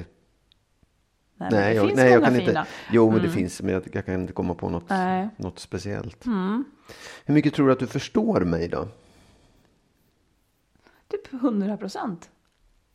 Nej, 1.35 1.49
nej, 1.53 1.69
det 1.69 1.75
jag, 1.75 1.87
finns 1.87 1.97
nej, 1.97 2.11
jag 2.13 2.25
kan 2.25 2.35
fina. 2.35 2.49
inte. 2.61 2.67
Jo, 2.93 3.11
men 3.11 3.23
det 3.23 3.31
finns, 3.31 3.63
men 3.63 3.75
jag, 3.75 3.89
jag 3.93 4.07
kan 4.07 4.15
inte 4.15 4.33
komma 4.33 4.55
på 4.55 4.69
något, 4.69 4.89
Nej. 4.89 5.29
något 5.37 5.59
speciellt. 5.59 6.27
Hur 7.25 7.35
mycket 7.35 7.55
tror 7.55 7.67
du 7.67 7.73
att 7.73 7.79
du 7.79 7.87
förstår 7.87 8.41
mig 8.41 8.69
då? 8.69 8.89
Typ 11.09 11.33
100 11.33 11.77
procent. 11.77 12.31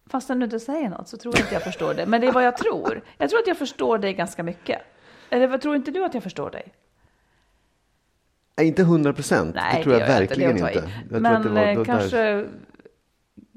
Fast 0.10 0.28
du 0.28 0.44
inte 0.44 0.60
säger 0.60 0.89
något 0.89 1.08
så 1.08 1.18
tror 1.18 1.36
jag 1.36 1.44
inte 1.44 1.54
jag 1.54 1.63
förstår 1.63 1.94
det. 1.94 2.06
Men 2.06 2.22
det 2.22 2.28
är 2.28 2.32
vad 2.32 2.46
jag 2.46 2.58
tror. 2.58 3.02
Jag 3.18 3.30
tror 3.30 3.39
att 3.39 3.48
jag 3.48 3.58
förstår 3.58 3.98
dig 3.98 4.13
ganska 4.13 4.44
mycket. 4.44 4.82
Eller 5.30 5.48
vad 5.48 5.62
tror 5.62 5.76
inte 5.76 5.91
du 5.91 6.06
att 6.06 6.13
jag 6.13 6.24
förstår 6.24 6.50
dig? 6.52 6.74
Nej, 8.58 8.68
inte 8.68 8.82
100 8.82 9.13
procent. 9.13 9.56
Det 9.56 9.84
tror 9.84 9.94
jag, 9.96 10.02
gör 10.02 10.08
verkligen 10.08 10.58
inte. 10.58 10.72
i. 10.72 10.82
Jag 11.12 11.22
Men 11.22 11.54
var 11.54 11.62
eh, 11.62 11.76
då 11.76 11.84
där- 11.84 11.86
kanske 11.86 12.48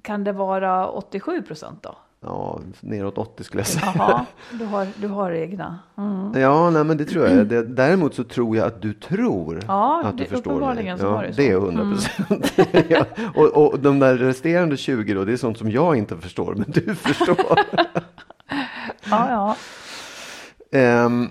kan 0.03 0.25
det 0.25 0.33
vara 0.33 0.89
87 0.89 1.43
procent 1.43 1.83
då? 1.83 1.97
Ja, 2.21 2.61
neråt 2.81 3.19
80 3.19 3.45
skulle 3.45 3.61
jag 3.61 3.67
säga. 3.67 3.93
Jaha, 3.97 4.27
du 4.53 4.65
har, 4.65 4.87
du 4.97 5.09
har 5.09 5.31
egna. 5.33 5.79
Mm. 5.99 6.41
Ja, 6.41 6.71
nej, 6.71 6.85
men 6.85 6.97
det 6.97 7.05
tror 7.05 7.27
jag. 7.29 7.47
Det, 7.47 7.63
däremot 7.63 8.15
så 8.15 8.25
tror 8.25 8.57
jag 8.57 8.67
att 8.67 8.83
du 8.83 8.93
tror 8.95 9.61
Ja, 9.69 10.03
att 10.05 10.19
du 10.19 10.25
det- 10.25 10.31
förstår 10.31 10.51
mig. 10.51 10.57
uppenbarligen 10.57 10.99
så 10.99 11.05
ja, 11.05 11.11
var 11.11 11.23
det 11.23 11.33
så. 11.35 11.43
Mm. 11.43 11.75
det 11.75 11.81
är 11.81 11.81
100 11.81 11.97
procent. 11.97 12.53
ja, 12.89 13.05
och, 13.35 13.47
och 13.67 13.79
de 13.81 13.99
där 13.99 14.17
resterande 14.17 14.77
20 14.77 15.15
då, 15.15 15.25
det 15.25 15.33
är 15.33 15.37
sånt 15.37 15.59
som 15.59 15.71
jag 15.71 15.97
inte 15.97 16.17
förstår, 16.17 16.55
men 16.55 16.65
du 16.71 16.95
förstår. 16.95 17.37
Ja, 19.11 19.31
ja. 19.31 19.57
Ehm, 20.79 21.29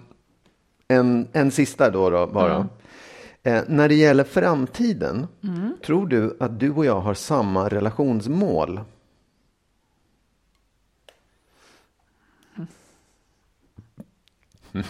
en, 0.88 1.28
en 1.34 1.52
sista 1.52 1.90
då, 1.90 2.10
då 2.10 2.28
bara. 2.28 2.56
Mm. 2.56 2.68
Eh, 3.44 3.64
när 3.68 3.88
det 3.90 3.96
gäller 3.96 4.24
framtiden, 4.24 5.28
Mm. 5.44 5.74
tror 5.86 6.08
du 6.08 6.38
att 6.40 6.60
du 6.60 6.72
och 6.72 6.86
jag 6.86 7.00
har 7.00 7.14
samma 7.14 7.68
relationsmål? 7.70 8.80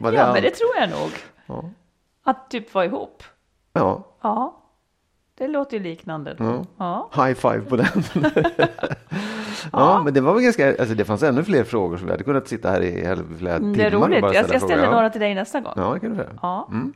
ja, 0.00 0.22
allt? 0.22 0.34
men 0.34 0.42
det 0.42 0.50
tror 0.50 0.70
jag 0.80 0.90
nog. 0.90 1.10
Ja. 1.46 1.64
Att 2.24 2.50
typ 2.50 2.74
vara 2.74 2.84
ihop. 2.84 3.22
Ja, 3.72 4.04
Ja, 4.22 4.62
det 5.38 5.48
låter 5.48 5.76
ju 5.76 5.82
liknande. 5.82 6.34
Då. 6.34 6.64
Ja. 6.76 7.10
high 7.14 7.34
five 7.34 7.60
på 7.60 7.76
den. 7.76 7.86
ja, 9.72 10.02
men 10.04 10.14
det 10.14 10.20
var 10.20 10.34
väl 10.34 10.42
ganska, 10.42 10.68
alltså 10.68 10.94
det 10.94 11.04
fanns 11.04 11.22
ännu 11.22 11.44
fler 11.44 11.64
frågor 11.64 11.96
som 11.96 12.06
vi 12.06 12.12
hade 12.12 12.24
kunnat 12.24 12.48
sitta 12.48 12.70
här 12.70 12.80
i 12.80 13.02
flera 13.38 13.56
Mm, 13.56 13.74
timmar 13.74 13.76
Det 13.76 13.84
är 13.84 13.90
roligt. 13.90 14.34
Jag, 14.34 14.34
jag 14.54 14.62
ställer 14.62 14.84
Ja. 14.84 14.90
några 14.90 15.10
till 15.10 15.20
dig 15.20 15.34
nästa 15.34 15.60
gång. 15.60 15.72
Ja, 15.76 15.94
det 15.94 16.00
kan 16.00 16.10
du 16.10 16.16
säga. 16.16 16.30
Ja. 16.42 16.68
Mm. 16.70 16.92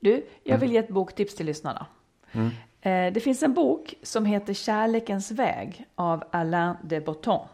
Du, 0.00 0.26
jag 0.44 0.58
vill 0.58 0.72
ge 0.72 0.78
ett 0.78 0.88
boktips 0.88 1.34
till 1.34 1.46
lyssnarna. 1.46 1.86
Eh, 2.32 3.12
Det 3.12 3.22
finns 3.22 3.42
en 3.42 3.54
bok 3.54 3.94
som 4.02 4.24
heter 4.24 4.54
Kärlekens 4.54 5.30
väg 5.30 5.84
av 5.94 6.24
Alain 6.30 6.74
de 6.82 7.00
Botton. 7.00 7.46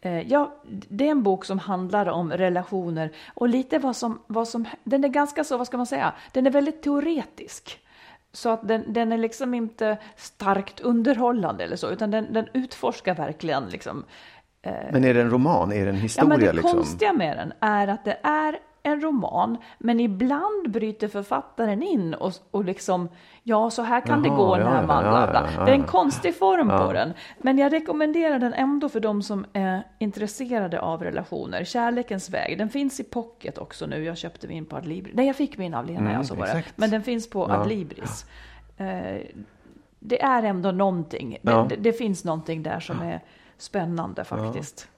Eh, 0.00 0.20
Ja, 0.20 0.54
det 0.88 1.06
är 1.06 1.10
en 1.10 1.22
bok 1.22 1.44
som 1.44 1.58
handlar 1.58 2.06
om 2.08 2.32
relationer 2.32 3.10
och 3.34 3.48
lite 3.48 3.78
vad 3.78 3.96
som, 3.96 4.18
vad 4.26 4.48
som, 4.48 4.64
den 4.84 5.04
är 5.04 5.08
ganska 5.08 5.44
så, 5.44 5.56
vad 5.56 5.66
ska 5.66 5.76
man 5.76 5.86
säga, 5.86 6.12
den 6.32 6.46
är 6.46 6.50
väldigt 6.50 6.82
teoretisk. 6.82 7.78
Så 8.32 8.48
att 8.50 8.68
den, 8.68 8.92
den 8.92 9.12
är 9.12 9.18
liksom 9.18 9.54
inte 9.54 9.98
starkt 10.16 10.80
underhållande 10.80 11.64
eller 11.64 11.76
så, 11.76 11.90
utan 11.90 12.10
den, 12.10 12.32
den 12.32 12.46
utforskar 12.52 13.14
verkligen 13.14 13.66
liksom 13.68 14.04
Men 14.92 15.04
är 15.04 15.14
det 15.14 15.20
en 15.20 15.30
roman? 15.30 15.72
Är 15.72 15.84
det 15.84 15.90
en 15.90 15.96
Ja, 15.96 16.02
historia? 16.02 16.28
men 16.28 16.40
det 16.40 16.52
liksom? 16.52 16.70
konstiga 16.72 17.12
med 17.12 17.36
den 17.36 17.52
är 17.60 17.88
att 17.88 18.04
det 18.04 18.18
är 18.22 18.58
en 18.86 19.00
roman, 19.00 19.56
men 19.78 20.00
ibland 20.00 20.70
bryter 20.70 21.08
författaren 21.08 21.82
in 21.82 22.14
och, 22.14 22.32
och 22.50 22.64
liksom, 22.64 23.08
ja, 23.42 23.70
så 23.70 23.82
här 23.82 24.00
kan 24.00 24.22
det 24.22 24.28
Jaha, 24.28 24.36
gå 24.36 24.58
ja, 24.58 24.64
när 24.64 24.86
man, 24.86 25.02
bla, 25.02 25.30
bla. 25.30 25.64
Det 25.64 25.70
är 25.70 25.74
en 25.74 25.84
konstig 25.84 26.38
form 26.38 26.68
på 26.68 26.92
den. 26.92 27.12
Men 27.38 27.58
jag 27.58 27.72
rekommenderar 27.72 28.38
den 28.38 28.52
ändå 28.52 28.88
för 28.88 29.00
de 29.00 29.22
som 29.22 29.46
är 29.52 29.82
intresserade 29.98 30.80
av 30.80 31.02
relationer. 31.02 31.64
Kärlekens 31.64 32.30
väg, 32.30 32.58
den 32.58 32.68
finns 32.68 33.00
i 33.00 33.04
pocket 33.04 33.58
också 33.58 33.86
nu. 33.86 34.04
Jag 34.04 34.16
köpte 34.16 34.48
min 34.48 34.64
på 34.66 34.76
Adlibris. 34.76 35.14
Nej, 35.16 35.26
jag 35.26 35.36
fick 35.36 35.58
min 35.58 35.74
av 35.74 35.86
Lena, 35.86 36.00
Mm, 36.00 36.12
jag 36.12 36.26
så 36.26 36.34
var 36.34 36.46
det. 36.46 36.64
Men 36.76 36.90
den 36.90 37.02
finns 37.02 37.30
på 37.30 37.44
Adlibris. 37.52 38.26
Eh, 38.76 39.20
det 39.98 40.22
är 40.22 40.42
ändå 40.42 40.70
någonting. 40.70 41.38
Det, 41.42 41.66
det, 41.68 41.76
det 41.76 41.92
finns 41.92 42.24
någonting 42.24 42.62
där 42.62 42.80
som 42.80 43.00
är 43.00 43.20
spännande 43.58 44.24
faktiskt. 44.24 44.88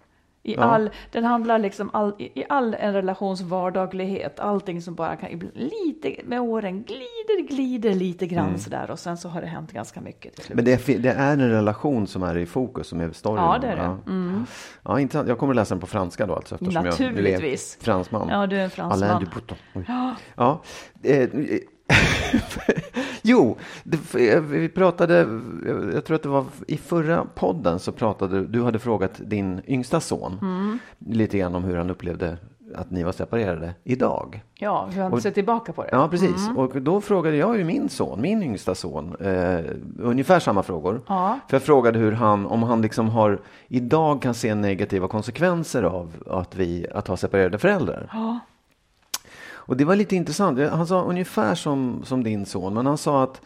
I 0.43 0.55
Ja. 0.55 0.63
all, 0.63 0.91
den 1.13 1.25
handlar 1.25 1.59
liksom 1.59 1.91
all, 1.93 2.15
i 2.19 2.41
i 2.41 2.45
all 2.49 2.75
en 2.75 2.93
relations 2.93 3.41
vardaglighet, 3.41 4.41
allting 4.41 4.83
som 4.83 4.95
bara 4.95 5.17
kan 5.17 5.51
lite 5.55 6.17
med 6.25 6.41
åren 6.41 6.83
glider, 6.83 7.49
glider 7.49 7.95
lite 7.95 8.27
grann 8.27 8.59
sådär 8.59 8.91
och 8.91 8.99
sen 8.99 9.17
så 9.17 9.29
har 9.29 9.41
det 9.41 9.47
hänt 9.47 9.73
ganska 9.73 10.01
mycket 10.01 10.35
till 10.35 10.45
slut. 10.45 10.55
Mm. 10.61 10.65
Men 10.65 10.65
det 10.65 10.89
är, 10.89 10.99
det 10.99 11.11
är 11.11 11.33
en 11.33 11.51
relation 11.51 12.07
som 12.07 12.23
är 12.23 12.37
i 12.39 12.47
fokus, 12.47 12.87
som 12.87 13.01
är 13.01 13.11
storyn. 13.13 13.45
Ja, 13.45 13.59
det 13.61 13.67
är 13.67 13.77
det. 13.77 13.83
Mm. 14.11 14.45
Ja. 14.85 14.91
ja, 14.93 15.01
intressant. 15.01 15.29
Jag 15.29 15.39
kommer 15.39 15.55
läsa 15.55 15.75
den 15.75 15.81
på 15.81 15.87
franska 15.87 16.27
då, 16.27 16.35
alltså, 16.35 16.55
eftersom 16.55 16.75
jag 16.75 16.85
Naturligtvis. 16.85 17.77
är 17.81 17.85
fransman. 17.85 18.29
Ja, 18.29 18.47
du 18.47 18.57
är 18.57 18.65
en 18.65 18.71
fransman. 18.71 19.03
Alain 19.11 19.25
Dupouton. 19.25 19.59
Oj. 19.75 19.85
Ja. 20.37 20.63
Eh, 23.29 23.35
jo, 23.35 23.57
det, 23.85 24.31
eh, 24.33 24.41
vi 24.41 24.69
pratade, 24.69 25.15
jag- 25.67 25.95
jag 25.95 26.05
tror 26.05 26.15
att 26.17 26.23
det 26.23 26.29
var 26.29 26.45
i 26.67 26.77
förra 26.77 27.25
podden 27.35 27.79
så 27.79 27.93
pratade 27.93 28.47
du 28.47 28.63
hade 28.63 28.79
frågat 28.79 29.21
din 29.25 29.61
yngsta 29.67 30.01
son 30.01 30.39
Mm. 30.43 30.79
lite 30.99 31.39
grann 31.39 31.55
om 31.55 31.65
hur 31.65 31.77
han 31.77 31.91
upplevde 31.91 32.37
att 32.75 32.91
ni 32.91 33.03
var 33.03 33.13
separerade 33.13 33.75
idag. 33.85 34.43
Ja, 34.55 34.89
hur 34.93 35.03
han 35.03 35.13
Och- 35.13 35.23
ser 35.23 35.31
tillbaka 35.31 35.73
på 35.73 35.83
det. 35.83 35.89
Ja, 35.93 36.09
precis. 36.09 36.49
Och 36.57 36.83
då 36.83 37.01
frågade 37.01 37.37
jag 37.37 37.59
ju 37.59 37.65
min 37.65 37.89
son, 37.89 38.21
min 38.21 38.43
yngsta 38.43 38.75
son, 38.75 39.17
eh, 39.21 39.61
ungefär 40.03 40.41
samma 40.41 40.63
frågor. 40.63 41.01
Ja. 41.09 41.39
För 41.49 41.55
jag 41.57 41.63
frågade 41.63 41.99
hur 41.99 42.13
han, 42.13 42.47
om 42.47 42.63
han 42.63 42.83
liksom 42.83 43.09
har, 43.09 43.41
idag 43.69 44.23
kan 44.23 44.35
se 44.35 44.55
negativa 44.55 45.09
konsekvenser 45.09 45.83
av 45.83 46.11
att 46.31 46.57
vi, 46.57 46.87
att 46.95 47.09
ha 47.09 47.17
separerade 47.17 47.59
föräldrar. 47.59 48.09
Ja. 48.13 48.39
Och 49.69 49.77
det 49.77 49.85
var 49.85 49.97
lite 49.97 50.17
intressant. 50.17 50.59
Han 50.71 50.87
sa 50.87 51.03
ungefär 51.03 51.55
som, 51.55 52.01
som 52.05 52.23
din 52.25 52.47
son, 52.47 52.75
men 52.75 52.87
han 52.87 52.99
sa 52.99 53.23
att 53.23 53.41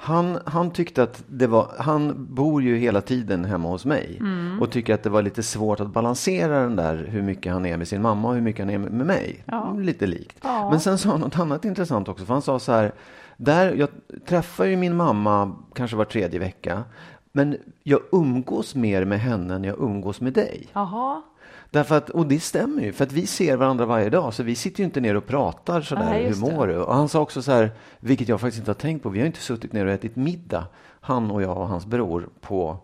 Han, 0.00 0.38
han 0.46 0.70
tyckte 0.70 1.02
att 1.02 1.24
det 1.28 1.46
var, 1.46 1.72
han 1.78 2.26
bor 2.34 2.62
ju 2.62 2.76
hela 2.78 3.00
tiden 3.00 3.44
hemma 3.44 3.68
hos 3.68 3.84
mig 3.84 4.16
Mm. 4.20 4.62
och 4.62 4.70
tycker 4.70 4.94
att 4.94 5.02
det 5.02 5.10
var 5.10 5.22
lite 5.22 5.42
svårt 5.42 5.80
att 5.80 5.90
balansera 5.92 6.60
den 6.62 6.76
där 6.76 7.06
hur 7.10 7.22
mycket 7.22 7.52
han 7.52 7.66
är 7.66 7.76
med 7.76 7.88
sin 7.88 8.02
mamma 8.02 8.28
och 8.28 8.34
hur 8.34 8.40
mycket 8.40 8.60
han 8.66 8.70
är 8.74 8.78
med 8.78 9.06
mig. 9.06 9.44
Ja. 9.46 9.72
Lite 9.78 10.06
likt. 10.06 10.36
Ja. 10.42 10.70
Men 10.70 10.80
sen 10.80 10.98
sa 10.98 11.10
han 11.10 11.20
något 11.20 11.38
annat 11.38 11.64
intressant 11.64 12.08
också, 12.08 12.24
för 12.24 12.32
han 12.32 12.42
sa 12.42 12.58
så 12.58 12.72
här, 12.72 12.92
där, 13.36 13.74
jag 13.74 13.88
träffar 14.28 14.64
ju 14.64 14.76
min 14.76 14.96
mamma 14.96 15.52
kanske 15.74 15.96
var 15.96 16.04
tredje 16.04 16.38
vecka, 16.40 16.84
men 17.32 17.56
jag 17.82 18.00
umgås 18.12 18.74
mer 18.74 19.04
med 19.04 19.20
henne 19.20 19.54
än 19.54 19.64
jag 19.64 19.78
umgås 19.78 20.20
med 20.20 20.32
dig. 20.32 20.66
Jaha. 20.72 21.22
Därför 21.70 21.96
att, 21.96 22.10
och 22.10 22.26
det 22.26 22.40
stämmer 22.40 22.82
ju, 22.82 22.92
för 22.92 23.04
att 23.04 23.12
vi 23.12 23.26
ser 23.26 23.56
varandra 23.56 23.86
varje 23.86 24.10
dag, 24.10 24.34
så 24.34 24.42
vi 24.42 24.54
sitter 24.54 24.78
ju 24.80 24.84
inte 24.84 25.00
ner 25.00 25.14
och 25.14 25.26
pratar 25.26 25.80
sådär, 25.80 26.04
Nej, 26.04 26.26
hur 26.26 26.36
mår 26.36 26.66
du? 26.66 26.76
Och 26.76 26.94
han 26.94 27.08
sa 27.08 27.20
också 27.20 27.42
så 27.42 27.52
här, 27.52 27.70
vilket 28.00 28.28
jag 28.28 28.40
faktiskt 28.40 28.58
inte 28.58 28.70
har 28.70 28.74
tänkt 28.74 29.02
på, 29.02 29.08
vi 29.08 29.18
har 29.18 29.26
inte 29.26 29.40
suttit 29.40 29.72
ner 29.72 29.86
och 29.86 29.92
ätit 29.92 30.16
middag, 30.16 30.66
han 31.00 31.30
och 31.30 31.42
jag 31.42 31.56
och 31.56 31.68
hans 31.68 31.86
bror, 31.86 32.28
på 32.40 32.78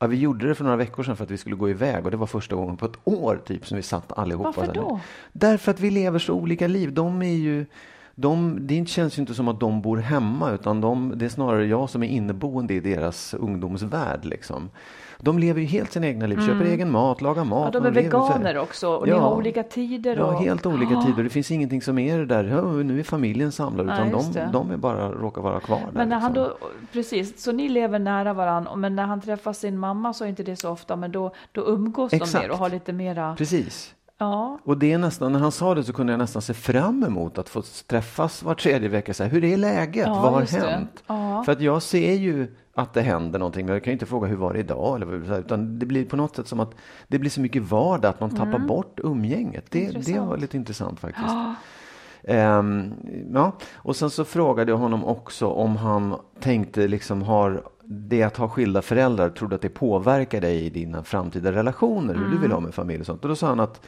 Ja, 0.00 0.06
vi 0.06 0.16
gjorde 0.16 0.48
det 0.48 0.54
för 0.54 0.64
några 0.64 0.76
veckor 0.76 1.02
sedan 1.02 1.16
för 1.16 1.24
att 1.24 1.30
vi 1.30 1.36
skulle 1.36 1.56
gå 1.56 1.70
iväg 1.70 2.04
och 2.04 2.10
det 2.10 2.16
var 2.16 2.26
första 2.26 2.56
gången 2.56 2.76
på 2.76 2.86
ett 2.86 2.98
år 3.04 3.40
typ 3.46 3.66
som 3.66 3.76
vi 3.76 3.82
satt 3.82 4.18
allihopa. 4.18 4.52
Varför 4.56 4.74
då? 4.74 5.00
Därför 5.32 5.70
att 5.70 5.80
vi 5.80 5.90
lever 5.90 6.18
så 6.18 6.34
olika 6.34 6.66
liv. 6.66 6.94
De 6.94 7.22
är 7.22 7.34
ju, 7.34 7.66
de, 8.14 8.58
det 8.60 8.88
känns 8.88 9.18
ju 9.18 9.20
inte 9.20 9.34
som 9.34 9.48
att 9.48 9.60
de 9.60 9.82
bor 9.82 9.96
hemma 9.96 10.50
utan 10.50 10.80
de, 10.80 11.12
det 11.16 11.24
är 11.24 11.28
snarare 11.28 11.66
jag 11.66 11.90
som 11.90 12.02
är 12.02 12.08
inneboende 12.08 12.74
i 12.74 12.80
deras 12.80 13.34
ungdomsvärld. 13.34 14.24
Liksom. 14.24 14.70
De 15.20 15.38
lever 15.38 15.60
ju 15.60 15.66
helt 15.66 15.92
sina 15.92 16.06
egna 16.06 16.26
liv, 16.26 16.36
köper 16.46 16.64
egen 16.64 16.90
mat, 16.90 17.20
lagar 17.20 17.44
mat. 17.44 17.74
Mm. 17.74 17.84
Ja, 17.84 17.90
de 17.90 17.98
är 17.98 18.02
veganer 18.02 18.58
också 18.58 18.88
och 18.88 19.06
ni 19.06 19.10
Ja. 19.12 19.18
har 19.18 19.34
olika 19.36 19.62
tider. 19.62 20.16
Ja, 20.16 20.24
och... 20.24 20.40
helt 20.40 20.66
olika 20.66 21.02
tider. 21.02 21.22
Det 21.22 21.28
finns 21.30 21.50
ingenting 21.50 21.82
som 21.82 21.98
är 21.98 22.18
det 22.18 22.26
där, 22.26 22.44
"Ja, 22.44 22.62
nu 22.62 22.98
är 23.00 23.02
familjen 23.04 23.52
samlad, 23.52 23.86
Nej, 23.86 24.08
utan 24.08 24.10
de, 24.22 24.32
det. 24.32 24.48
de 24.52 24.70
är 24.70 24.76
bara, 24.76 25.12
råkar 25.12 25.42
vara 25.42 25.60
kvar 25.60 25.78
där. 25.78 25.86
Men 25.92 26.08
när 26.08 26.18
han 26.18 26.32
liksom. 26.32 26.50
då, 26.60 26.68
precis, 26.92 27.42
så 27.42 27.52
ni 27.52 27.68
lever 27.68 27.98
nära 27.98 28.32
varandra, 28.32 28.76
men 28.76 28.96
när 28.96 29.06
han 29.06 29.20
träffar 29.20 29.52
sin 29.52 29.78
mamma 29.78 30.12
så 30.12 30.24
är 30.24 30.28
inte 30.28 30.42
det 30.42 30.56
så 30.56 30.70
ofta, 30.70 30.96
men 30.96 31.12
då, 31.12 31.30
då 31.52 31.66
umgås 31.66 32.10
de 32.10 32.16
Exakt. 32.16 32.44
mer 32.44 32.50
och 32.50 32.58
har 32.58 32.70
lite 32.70 32.92
mera, 32.92 33.34
Precis. 33.38 33.94
Ja, 34.18 34.58
Och 34.64 34.78
det 34.78 34.92
är 34.92 34.98
nästan, 34.98 35.32
när 35.32 35.40
han 35.40 35.52
sa 35.52 35.74
det 35.74 35.84
så 35.84 35.92
kunde 35.92 36.12
jag 36.12 36.18
nästan 36.18 36.42
se 36.42 36.54
fram 36.54 37.04
emot 37.04 37.38
att 37.38 37.48
få 37.48 37.62
träffas 37.86 38.42
var 38.42 38.54
tredje 38.54 38.88
vecka. 38.88 39.14
Så 39.14 39.22
här, 39.22 39.30
hur 39.30 39.44
är 39.44 39.56
läget? 39.56 40.06
Ja, 40.06 40.22
Vad 40.22 40.32
har 40.32 40.42
hänt? 40.70 41.02
Ja. 41.06 41.42
För 41.44 41.52
att 41.52 41.60
jag 41.60 41.82
ser 41.82 42.14
ju 42.14 42.56
att 42.74 42.94
det 42.94 43.02
händer 43.02 43.38
någonting, 43.38 43.66
men 43.66 43.72
jag 43.72 43.84
kan 43.84 43.90
ju 43.90 43.92
inte 43.92 44.06
fråga 44.06 44.28
hur 44.28 44.36
var 44.36 44.52
det 44.52 44.58
idag? 44.58 44.96
Eller, 44.96 45.38
utan 45.38 45.78
det 45.78 45.86
blir 45.86 46.04
på 46.04 46.16
något 46.16 46.36
sätt 46.36 46.48
som 46.48 46.60
att 46.60 46.74
det 47.08 47.18
blir 47.18 47.30
så 47.30 47.40
mycket 47.40 47.62
vardag 47.62 48.08
att 48.08 48.20
man 48.20 48.30
tappar 48.30 48.58
bort 48.58 49.00
umgänget. 49.04 49.64
Det, 49.70 49.90
det 49.90 50.12
Mm. 50.12 50.26
Var 50.26 50.36
lite 50.36 50.56
intressant 50.56 51.00
faktiskt. 51.00 51.34
Ehm, 52.24 52.94
ja. 53.34 53.52
Och 53.74 53.96
sen 53.96 54.10
så 54.10 54.24
frågade 54.24 54.72
jag 54.72 54.78
honom 54.78 55.04
också 55.04 55.46
om 55.46 55.76
han 55.76 56.14
tänkte 56.40 56.88
liksom 56.88 57.22
har 57.22 57.62
det 57.90 58.22
att 58.22 58.36
ha 58.36 58.48
skilda 58.48 58.82
föräldrar, 58.82 59.30
trodde 59.30 59.54
att 59.54 59.62
det 59.62 59.68
påverkar 59.68 60.40
dig 60.40 60.64
i 60.64 60.70
dina 60.70 61.02
framtida 61.02 61.52
relationer, 61.52 62.14
hur 62.14 62.28
du 62.28 62.38
vill 62.38 62.52
ha 62.52 62.60
med 62.60 62.74
familj 62.74 63.00
och 63.00 63.06
sånt. 63.06 63.22
Och 63.22 63.28
då 63.28 63.36
sa 63.36 63.46
han 63.46 63.60
att 63.60 63.80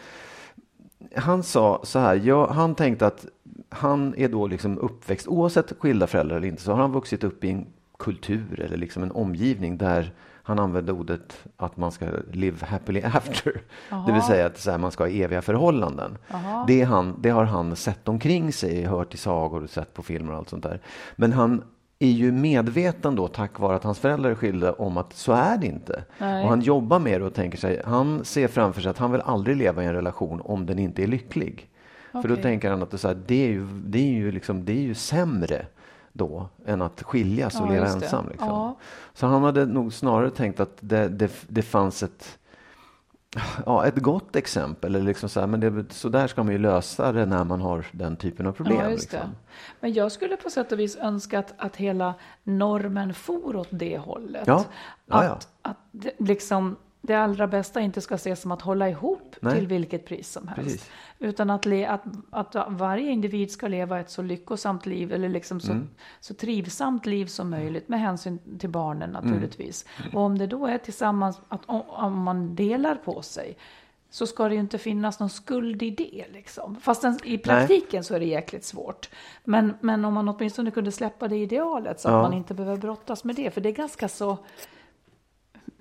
han 1.16 1.42
sa 1.42 1.80
så 1.84 1.98
här, 1.98 2.14
jag, 2.14 2.46
han 2.46 2.74
tänkte 2.74 3.06
att 3.06 3.26
han 3.68 4.14
är 4.16 4.28
då 4.28 4.46
liksom 4.46 4.78
uppväxt, 4.78 5.28
oavsett 5.28 5.72
skilda 5.78 6.06
föräldrar 6.06 6.36
eller 6.36 6.48
inte, 6.48 6.62
så 6.62 6.72
har 6.72 6.80
han 6.80 6.92
vuxit 6.92 7.24
upp 7.24 7.44
i 7.44 7.50
en 7.50 7.66
kultur 7.98 8.60
eller 8.60 8.76
liksom 8.76 9.02
en 9.02 9.12
omgivning 9.12 9.78
där 9.78 10.12
han 10.42 10.58
använde 10.58 10.92
ordet 10.92 11.44
att 11.56 11.76
man 11.76 11.92
ska 11.92 12.06
live 12.32 12.66
happily 12.66 13.02
after. 13.02 13.62
Det 14.06 14.12
vill 14.12 14.22
säga 14.22 14.46
att 14.46 14.66
här, 14.66 14.78
man 14.78 14.90
ska 14.90 15.04
ha 15.04 15.08
eviga 15.08 15.42
förhållanden. 15.42 16.18
Det, 16.66 16.82
han, 16.82 17.16
det 17.18 17.30
har 17.30 17.44
han 17.44 17.76
sett 17.76 18.08
omkring 18.08 18.52
sig, 18.52 18.84
hört 18.84 19.14
i 19.14 19.16
sagor 19.16 19.62
och 19.62 19.70
sett 19.70 19.94
på 19.94 20.02
filmer 20.02 20.32
och 20.32 20.38
allt 20.38 20.48
sånt 20.48 20.62
där. 20.62 20.80
Men 21.16 21.32
han 21.32 21.62
är 22.02 22.10
ju 22.10 22.32
medveten 22.32 23.16
då, 23.16 23.28
tack 23.28 23.58
vare 23.58 23.76
att 23.76 23.84
hans 23.84 23.98
föräldrar 23.98 24.30
är 24.30 24.34
skilda, 24.34 24.72
om 24.72 24.96
att 24.96 25.12
så 25.12 25.32
är 25.32 25.58
det 25.58 25.66
inte. 25.66 26.04
Nej. 26.18 26.42
Och 26.42 26.48
han 26.48 26.60
jobbar 26.60 26.98
med 26.98 27.20
det 27.20 27.26
och 27.26 27.34
tänker 27.34 27.58
sig, 27.58 27.82
han 27.84 28.24
ser 28.24 28.48
framför 28.48 28.80
sig 28.80 28.90
att 28.90 28.98
han 28.98 29.12
vill 29.12 29.20
aldrig 29.20 29.56
leva 29.56 29.82
i 29.82 29.86
en 29.86 29.94
relation 29.94 30.40
om 30.44 30.66
den 30.66 30.78
inte 30.78 31.02
är 31.02 31.06
lycklig. 31.06 31.70
För 32.12 32.28
då 32.28 32.36
tänker 32.36 32.70
han 32.70 32.82
att 32.82 32.90
det, 32.90 32.94
är 32.94 32.98
så 32.98 33.08
här, 33.08 33.18
det, 33.26 33.44
är 33.44 33.48
ju, 33.48 33.66
det, 33.66 33.98
är 33.98 34.12
ju 34.12 34.32
liksom, 34.32 34.64
det 34.64 34.72
är 34.72 34.82
ju 34.82 34.94
sämre 34.94 35.66
då 36.12 36.48
än 36.66 36.82
att 36.82 37.02
skiljas 37.02 37.60
och 37.60 37.66
Ja, 37.66 37.72
leva 37.72 37.86
ensam. 37.86 38.28
Liksom. 38.28 38.48
Ja. 38.48 38.78
Så 39.14 39.26
han 39.26 39.42
hade 39.42 39.66
nog 39.66 39.92
snarare 39.92 40.30
tänkt 40.30 40.60
att 40.60 40.76
det, 40.80 41.08
det, 41.08 41.30
det 41.48 41.62
fanns 41.62 42.02
ett, 42.02 42.38
ja, 43.66 43.86
ett 43.86 43.96
gott 43.96 44.36
exempel. 44.36 44.94
Eller 44.94 45.06
liksom 45.06 45.28
så, 45.28 45.40
här, 45.40 45.46
men 45.46 45.60
det, 45.60 45.92
så 45.92 46.08
där 46.08 46.26
ska 46.26 46.42
man 46.42 46.52
ju 46.52 46.58
lösa 46.58 47.12
det 47.12 47.26
när 47.26 47.44
man 47.44 47.60
har 47.60 47.86
den 47.92 48.16
typen 48.16 48.46
av 48.46 48.52
problem. 48.52 48.78
ja, 48.80 48.88
liksom. 48.88 49.18
Men 49.80 49.92
jag 49.92 50.12
skulle 50.12 50.36
på 50.36 50.50
sätt 50.50 50.72
och 50.72 50.78
vis 50.78 50.96
önska 50.96 51.38
att, 51.38 51.54
att 51.56 51.76
hela 51.76 52.14
normen 52.42 53.14
for 53.14 53.56
åt 53.56 53.68
det 53.70 53.98
hållet. 53.98 54.46
Ja. 54.46 54.64
Ja. 55.06 55.22
Att, 55.22 55.48
att 55.62 55.76
liksom, 56.18 56.76
det 57.02 57.14
allra 57.14 57.46
bästa 57.46 57.80
inte 57.80 58.00
ska 58.00 58.14
ses 58.14 58.40
som 58.40 58.52
att 58.52 58.62
hålla 58.62 58.88
ihop 58.88 59.36
Nej. 59.40 59.54
till 59.54 59.66
vilket 59.66 60.04
pris 60.06 60.32
som 60.32 60.48
helst. 60.48 60.64
Precis. 60.70 60.90
Utan 61.18 61.50
att, 61.50 61.66
le, 61.66 61.86
att, 61.86 62.04
att 62.30 62.56
varje 62.68 63.10
individ 63.10 63.50
ska 63.50 63.68
leva 63.68 64.00
ett 64.00 64.10
så 64.10 64.22
lyckosamt 64.22 64.86
liv 64.86 65.12
eller 65.12 65.28
liksom 65.28 65.60
så, 65.60 65.72
Mm. 65.72 65.88
så 66.20 66.34
trivsamt 66.34 67.06
liv 67.06 67.26
som 67.26 67.50
möjligt 67.50 67.88
med 67.88 68.00
hänsyn 68.00 68.58
till 68.58 68.70
barnen 68.70 69.16
Mm. 69.16 69.24
naturligtvis. 69.26 69.86
Och 70.12 70.20
om 70.20 70.38
det 70.38 70.46
då 70.46 70.66
är 70.66 70.78
tillsammans, 70.78 71.40
att 71.48 71.60
om, 71.66 72.22
man 72.22 72.54
delar 72.54 72.94
på 72.94 73.22
sig 73.22 73.56
så 74.10 74.26
ska 74.26 74.48
det 74.48 74.54
ju 74.54 74.60
inte 74.60 74.78
finnas 74.78 75.20
någon 75.20 75.30
skuld 75.30 75.82
i 75.82 75.90
det. 75.90 76.24
Liksom. 76.32 76.76
Fast 76.76 77.04
i 77.24 77.38
praktiken 77.38 78.04
så 78.04 78.14
är 78.14 78.18
det 78.20 78.26
jäkligt 78.26 78.64
svårt. 78.64 79.08
Men, 79.44 79.74
men 79.80 80.04
om 80.04 80.14
man 80.14 80.28
åtminstone 80.28 80.70
kunde 80.70 80.92
släppa 80.92 81.28
det 81.28 81.36
idealet 81.36 82.00
så 82.00 82.08
att 82.08 82.14
Ja. 82.14 82.22
man 82.22 82.32
inte 82.32 82.54
behöver 82.54 82.76
brottas 82.76 83.24
med 83.24 83.36
det. 83.36 83.50
För 83.50 83.60
det 83.60 83.68
är 83.68 83.72
ganska 83.72 84.08
så 84.08 84.38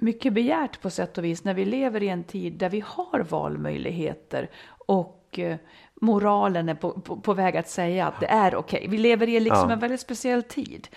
mycket 0.02 0.34
begärt 0.34 0.82
på 0.82 0.90
sätt 0.90 1.18
och 1.18 1.24
vis 1.24 1.44
när 1.44 1.54
vi 1.54 1.66
lever 1.66 2.04
i 2.04 2.10
en 2.10 2.24
tid 2.24 2.54
där 2.54 2.70
vi 2.70 2.84
har 2.86 3.20
valmöjligheter 3.20 4.50
och 4.88 5.40
eh, 5.40 5.58
moralen 6.02 6.70
är 6.70 6.76
på, 6.76 6.92
på, 6.92 7.18
på 7.18 7.34
väg 7.34 7.58
att 7.58 7.70
säga 7.70 8.08
att 8.08 8.20
det 8.20 8.28
är 8.28 8.56
okej. 8.56 8.88
Vi 8.90 8.98
lever 8.98 9.30
i 9.30 9.40
liksom 9.40 9.70
Ja. 9.70 9.74
en 9.74 9.80
väldigt 9.80 10.00
speciell 10.02 10.44
tid. 10.44 10.88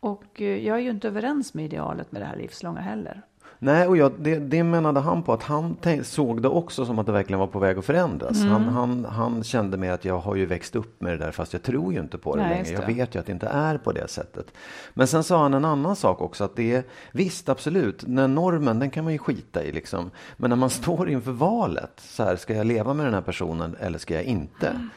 Och 0.00 0.40
eh, 0.42 0.66
jag 0.66 0.76
är 0.76 0.80
ju 0.82 0.90
inte 0.90 1.08
överens 1.08 1.54
med 1.54 1.64
idealet 1.64 2.12
med 2.12 2.22
det 2.22 2.26
här 2.26 2.36
livslånga 2.36 2.80
heller. 2.80 3.22
Nej, 3.58 3.86
och 3.86 3.96
jag, 3.96 4.12
det, 4.18 4.38
det 4.38 4.62
menade 4.62 5.00
han 5.00 5.22
på 5.22 5.32
att 5.32 5.42
han 5.42 5.76
såg 6.02 6.42
det 6.42 6.48
också 6.48 6.86
som 6.86 6.98
att 6.98 7.06
det 7.06 7.12
verkligen 7.12 7.40
var 7.40 7.46
på 7.46 7.58
väg 7.58 7.78
att 7.78 7.84
förändras. 7.84 8.40
Mm. 8.40 8.52
Han, 8.52 8.68
han, 8.68 9.04
han 9.04 9.44
kände 9.44 9.76
med 9.76 9.94
att 9.94 10.04
jag 10.04 10.18
har 10.18 10.36
ju 10.36 10.46
växt 10.46 10.76
upp 10.76 11.00
med 11.00 11.12
det 11.12 11.24
där 11.24 11.32
fast 11.32 11.52
jag 11.52 11.62
tror 11.62 11.92
ju 11.92 12.00
inte 12.00 12.18
på 12.18 12.36
det 12.36 12.42
Nej, 12.42 12.50
längre. 12.50 12.72
Jag 12.72 12.86
det. 12.86 12.94
vet 12.94 13.14
ju 13.14 13.20
att 13.20 13.26
det 13.26 13.32
inte 13.32 13.46
är 13.46 13.78
på 13.78 13.92
det 13.92 14.08
sättet. 14.08 14.46
Men 14.94 15.06
sen 15.06 15.24
sa 15.24 15.42
han 15.42 15.54
en 15.54 15.64
annan 15.64 15.96
sak 15.96 16.20
också 16.20 16.44
att 16.44 16.56
det 16.56 16.74
är 16.74 16.84
visst 17.12 17.48
absolut, 17.48 18.06
när 18.06 18.28
normen 18.28 18.78
den 18.78 18.90
kan 18.90 19.04
man 19.04 19.12
ju 19.12 19.18
skita 19.18 19.62
i 19.64 19.72
liksom. 19.72 20.10
Men 20.36 20.50
när 20.50 20.56
man 20.56 20.70
står 20.80 21.10
inför 21.10 21.32
valet, 21.32 21.92
så 21.96 22.22
här, 22.22 22.36
ska 22.36 22.54
jag 22.54 22.66
leva 22.66 22.94
med 22.94 23.06
den 23.06 23.14
här 23.14 23.20
personen 23.20 23.76
eller 23.80 23.98
ska 23.98 24.14
jag 24.14 24.24
inte? 24.24 24.68
Mm. 24.68 24.90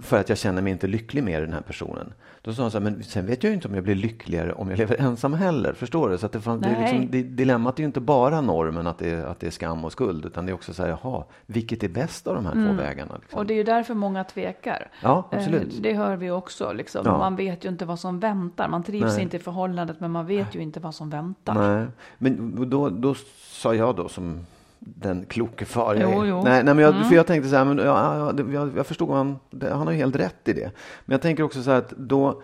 För 0.00 0.20
att 0.20 0.28
jag 0.28 0.38
känner 0.38 0.62
mig 0.62 0.72
inte 0.72 0.86
lycklig 0.86 1.24
med 1.24 1.42
den 1.42 1.52
här 1.52 1.60
personen. 1.60 2.12
Då 2.42 2.52
sa 2.52 2.62
han 2.62 2.70
så 2.70 2.78
här, 2.78 2.84
men 2.84 3.02
sen 3.02 3.26
vet 3.26 3.42
jag 3.42 3.50
ju 3.50 3.54
inte 3.54 3.68
om 3.68 3.74
jag 3.74 3.84
blir 3.84 3.94
lyckligare 3.94 4.52
om 4.52 4.70
jag 4.70 4.78
lever 4.78 5.00
ensam 5.00 5.32
heller. 5.34 5.72
Förstår 5.72 6.08
du? 6.08 6.18
Så 6.18 6.26
att 6.26 6.32
det, 6.32 6.40
fan, 6.40 6.60
det 6.60 6.68
är 6.68 6.72
Nej. 6.72 6.92
liksom, 6.92 7.10
det, 7.10 7.22
dilemmat 7.22 7.78
är 7.78 7.82
ju 7.82 7.86
inte 7.86 8.00
bara 8.00 8.40
normen 8.40 8.86
att 8.86 8.98
det, 8.98 9.10
är, 9.10 9.24
att 9.24 9.40
det 9.40 9.46
är 9.46 9.50
skam 9.50 9.84
och 9.84 9.92
skuld. 9.92 10.24
Utan 10.26 10.46
det 10.46 10.52
är 10.52 10.54
också 10.54 10.74
så 10.74 10.82
här, 10.82 10.98
jaha, 11.02 11.24
vilket 11.46 11.82
är 11.82 11.88
bäst 11.88 12.26
av 12.26 12.34
de 12.34 12.46
här 12.46 12.52
två 12.52 12.72
vägarna? 12.82 13.14
Liksom. 13.14 13.36
Mm. 13.36 13.38
Och 13.40 13.46
det 13.46 13.54
är 13.54 13.56
ju 13.56 13.64
därför 13.64 13.94
många 13.94 14.24
tvekar. 14.24 14.90
Ja, 15.02 15.28
absolut. 15.30 15.74
Eh, 15.74 15.80
Det 15.80 15.94
hör 15.94 16.16
vi 16.16 16.30
också. 16.30 16.72
Liksom. 16.72 17.02
Ja. 17.04 17.18
Man 17.18 17.36
vet 17.36 17.64
ju 17.64 17.68
inte 17.68 17.84
vad 17.84 17.98
som 17.98 18.20
väntar. 18.20 18.68
Man 18.68 18.82
trivs 18.82 19.14
Nej. 19.14 19.22
inte 19.22 19.36
i 19.36 19.40
förhållandet 19.40 20.00
men 20.00 20.10
man 20.10 20.26
vet 20.26 20.54
ju 20.54 20.60
inte 20.60 20.80
vad 20.80 20.94
som 20.94 21.10
väntar. 21.10 21.54
Nej, 21.54 21.86
men 22.18 22.70
då, 22.70 22.88
då 22.88 23.14
sa 23.40 23.74
jag 23.74 23.96
då 23.96 24.08
som 24.08 24.46
den 24.84 25.24
kloke 25.26 25.64
far 25.64 25.94
jag 25.94 26.12
Jo, 26.14 26.22
är. 26.22 26.26
jo. 26.26 26.34
Mm. 26.38 26.44
Nej, 26.52 26.64
nej, 26.64 26.74
men 26.74 26.84
jag, 26.84 27.08
för 27.08 27.14
jag 27.14 27.26
tänkte 27.26 27.48
så 27.50 27.56
här, 27.56 27.64
men, 27.64 27.78
ja, 27.78 28.16
ja, 28.26 28.32
det- 28.32 28.52
jag, 28.52 28.70
jag 28.76 28.86
förstod 28.86 29.10
han, 29.10 29.38
han 29.60 29.72
har 29.86 29.90
ju 29.90 29.96
helt 29.98 30.16
rätt 30.16 30.48
i 30.48 30.52
det. 30.52 30.70
Men 31.04 31.12
jag 31.14 31.22
tänker 31.22 31.42
också 31.42 31.62
så 31.62 31.70
här 31.70 31.78
att 31.78 31.90
då, 31.90 32.42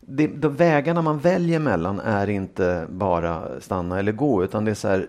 det, 0.00 0.26
de 0.26 0.56
vägarna 0.56 1.02
man 1.02 1.18
väljer 1.18 1.58
mellan 1.58 2.00
är 2.00 2.30
inte 2.30 2.86
bara 2.90 3.60
stanna 3.60 3.98
eller 3.98 4.12
gå, 4.12 4.44
utan 4.44 4.64
det 4.64 4.70
är 4.70 4.74
så 4.74 4.88
här, 4.88 5.06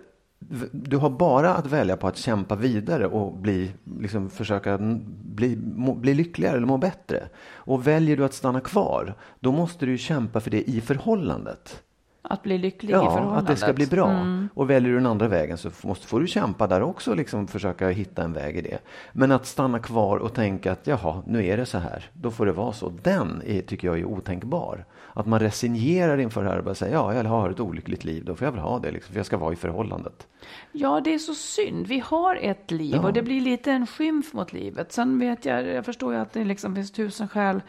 du 0.72 0.98
har 0.98 1.10
bara 1.10 1.54
att 1.56 1.66
välja 1.68 1.98
på 1.98 2.08
att 2.08 2.18
kämpa 2.18 2.56
vidare 2.56 3.08
och 3.08 3.34
bli, 3.38 3.72
liksom 4.00 4.30
försöka 4.30 4.78
bli, 5.24 5.58
må, 5.76 5.94
bli 5.94 6.14
lyckligare 6.14 6.58
eller 6.58 6.68
må 6.68 6.78
bättre. 6.78 7.24
Och 7.54 7.88
väljer 7.88 8.18
du 8.18 8.26
att 8.26 8.34
stanna 8.34 8.60
kvar, 8.60 9.14
då 9.40 9.52
måste 9.52 9.86
du 9.86 9.92
ju 9.92 9.98
kämpa 9.98 10.40
för 10.40 10.52
det 10.52 10.70
i 10.70 10.82
förhållandet. 10.82 11.82
Att 12.30 12.44
bli 12.44 12.58
lycklig 12.58 12.90
i 12.90 12.94
Ja, 12.94 13.12
förhållandet. 13.12 13.42
att 13.42 13.48
det 13.48 13.56
ska 13.56 13.74
bli 13.74 13.88
bra. 13.88 14.10
Mm. 14.10 14.50
Och 14.54 14.70
väljer 14.70 14.90
du 14.90 14.96
den 14.96 15.06
andra 15.06 15.28
vägen 15.28 15.58
så 15.58 15.70
måste, 15.84 16.08
får 16.08 16.20
du 16.20 16.28
kämpa 16.28 16.68
där 16.68 16.82
också, 16.82 17.14
liksom 17.14 17.48
försöka 17.48 17.90
hitta 17.90 18.24
en 18.24 18.34
väg 18.34 18.58
i 18.58 18.62
det. 18.62 18.78
Men 19.14 19.32
att 19.32 19.46
stanna 19.46 19.80
kvar 19.80 20.18
och 20.18 20.34
tänka 20.34 20.72
att 20.72 20.88
jaha, 20.88 21.24
nu 21.28 21.46
är 21.46 21.58
det 21.58 21.66
så 21.66 21.78
här, 21.78 22.10
då 22.14 22.32
får 22.32 22.46
det 22.46 22.52
vara 22.52 22.74
så. 22.74 22.92
Den 23.04 23.42
är, 23.46 23.62
tycker 23.62 23.88
jag 23.88 24.00
är 24.00 24.06
otänkbar. 24.06 24.86
Att 25.14 25.26
man 25.26 25.40
resignerar 25.40 26.18
inför 26.18 26.44
det 26.44 26.50
här 26.50 26.58
och 26.58 26.64
bara 26.64 26.76
säger 26.76 26.94
ja, 26.94 27.14
jag 27.14 27.24
har 27.24 27.50
ett 27.50 27.60
olyckligt 27.60 28.04
liv, 28.04 28.26
då 28.26 28.36
får 28.36 28.46
jag 28.46 28.52
väl 28.52 28.62
ha 28.62 28.80
det, 28.80 28.92
liksom, 28.92 29.14
för 29.14 29.20
jag 29.20 29.26
ska 29.26 29.38
vara 29.38 29.54
i 29.54 29.56
förhållandet. 29.56 30.28
Ja, 30.72 31.02
det 31.04 31.14
är 31.14 31.18
så 31.20 31.34
synd. 31.34 31.88
Vi 31.88 32.00
har 32.00 32.36
ett 32.36 32.72
liv 32.72 32.96
Ja. 32.96 33.02
och 33.08 33.14
det 33.14 33.22
blir 33.22 33.42
lite 33.42 33.72
en 33.72 33.88
skymf 33.88 34.34
mot 34.34 34.54
livet. 34.54 34.92
Sen 34.92 35.20
vet 35.20 35.46
jag, 35.46 35.68
jag 35.68 35.86
förstår 35.86 36.14
ju 36.14 36.20
att 36.20 36.34
det 36.34 36.44
liksom 36.44 36.76
finns 36.76 36.92
tusen 36.92 37.28
skäl 37.28 37.62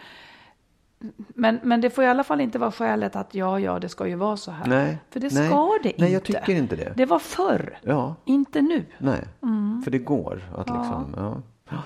Men, 1.16 1.60
men 1.62 1.80
det 1.80 1.90
får 1.90 2.04
i 2.04 2.06
alla 2.06 2.24
fall 2.24 2.40
inte 2.40 2.58
vara 2.58 2.72
skälet 2.72 3.16
att 3.16 3.34
ja, 3.34 3.60
ja, 3.60 3.78
det 3.78 3.88
ska 3.88 4.06
ju 4.08 4.14
vara 4.14 4.36
så 4.36 4.50
här. 4.50 4.66
Nej. 4.66 4.98
För 5.10 5.20
det 5.20 5.34
nej. 5.34 5.48
ska 5.48 5.78
det 5.82 5.88
inte. 5.88 6.02
Nej, 6.02 6.12
jag 6.12 6.22
tycker 6.24 6.50
inte 6.54 6.76
det. 6.76 6.92
Det 6.96 7.04
var 7.06 7.18
förr, 7.18 7.78
Ja, 7.82 8.14
inte 8.24 8.62
nu. 8.62 8.84
nej. 8.98 9.24
Mm. 9.42 9.82
För 9.84 9.90
det 9.90 9.98
går 9.98 10.42
att 10.56 10.66
liksom, 10.70 11.14
ja. 11.16 11.82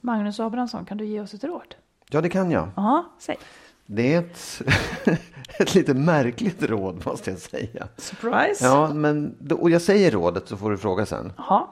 Magnus 0.00 0.40
Abrahamsson, 0.40 0.84
kan 0.84 0.96
du 0.98 1.04
ge 1.04 1.20
oss 1.20 1.34
ett 1.34 1.44
råd? 1.44 1.74
Ja, 2.10 2.20
det 2.20 2.28
kan 2.28 2.50
jag. 2.50 2.68
Ja, 2.76 3.04
säg. 3.18 3.36
Det 3.86 4.14
är 4.14 4.18
ett, 4.18 4.62
ett 5.58 5.74
lite 5.74 5.94
märkligt 5.94 6.62
råd 6.62 7.06
måste 7.06 7.30
jag 7.30 7.38
säga. 7.38 7.88
Surprise. 7.96 8.64
Ja, 8.66 8.94
men, 8.94 9.36
och 9.60 9.70
jag 9.70 9.82
säger 9.82 10.10
rådet 10.10 10.48
så 10.48 10.56
får 10.56 10.70
du 10.70 10.76
fråga 10.76 11.06
sen. 11.06 11.32
Jaha, 11.36 11.66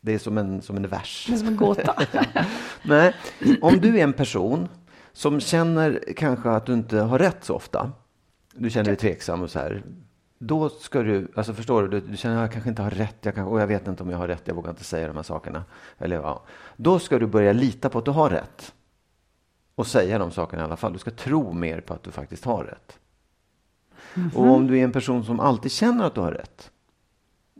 Det 0.00 0.14
är 0.14 0.18
som 0.18 0.38
en, 0.38 0.62
som 0.62 0.76
en 0.76 0.88
vers. 0.88 1.26
det 1.28 1.34
är 1.34 1.38
som 1.38 1.48
en 1.48 1.56
gåta. 1.56 1.94
Nej, 2.82 3.14
om 3.60 3.78
du 3.80 3.98
är 3.98 4.04
en 4.04 4.12
person 4.12 4.68
som 5.18 5.40
känner 5.40 6.04
kanske 6.16 6.50
att 6.50 6.66
du 6.66 6.72
inte 6.72 6.98
har 7.00 7.18
rätt 7.18 7.44
så 7.44 7.54
ofta. 7.54 7.92
Du 8.54 8.70
känner 8.70 8.84
dig 8.84 8.96
tveksam 8.96 9.42
och 9.42 9.50
så 9.50 9.58
här. 9.58 9.82
Då 10.38 10.68
ska 10.68 11.02
du, 11.02 11.28
alltså 11.34 11.54
förstår 11.54 11.82
du, 11.82 11.88
du, 11.88 12.06
du 12.06 12.16
känner 12.16 12.36
att 12.36 12.42
jag 12.42 12.52
kanske 12.52 12.70
inte 12.70 12.82
har 12.82 12.90
rätt, 12.90 13.16
jag 13.20 13.34
kan, 13.34 13.46
och 13.46 13.60
jag 13.60 13.66
vet 13.66 13.88
inte 13.88 14.02
om 14.02 14.10
jag 14.10 14.18
har 14.18 14.28
rätt, 14.28 14.42
jag 14.44 14.54
vågar 14.54 14.70
inte 14.70 14.84
säga 14.84 15.06
de 15.06 15.16
här 15.16 15.22
sakerna. 15.22 15.64
Eller, 15.98 16.16
ja. 16.16 16.42
Då 16.76 16.98
ska 16.98 17.18
du 17.18 17.26
börja 17.26 17.52
lita 17.52 17.88
på 17.88 17.98
att 17.98 18.04
du 18.04 18.10
har 18.10 18.30
rätt. 18.30 18.74
Och 19.74 19.86
säga 19.86 20.18
de 20.18 20.30
sakerna 20.30 20.62
i 20.62 20.64
alla 20.64 20.76
fall. 20.76 20.92
Du 20.92 20.98
ska 20.98 21.10
tro 21.10 21.52
mer 21.52 21.80
på 21.80 21.94
att 21.94 22.02
du 22.02 22.10
faktiskt 22.10 22.44
har 22.44 22.64
rätt. 22.64 22.98
Och 24.34 24.46
om 24.46 24.66
du 24.66 24.78
är 24.78 24.84
en 24.84 24.92
person 24.92 25.24
som 25.24 25.40
alltid 25.40 25.72
känner 25.72 26.04
att 26.04 26.14
du 26.14 26.20
har 26.20 26.32
rätt, 26.32 26.70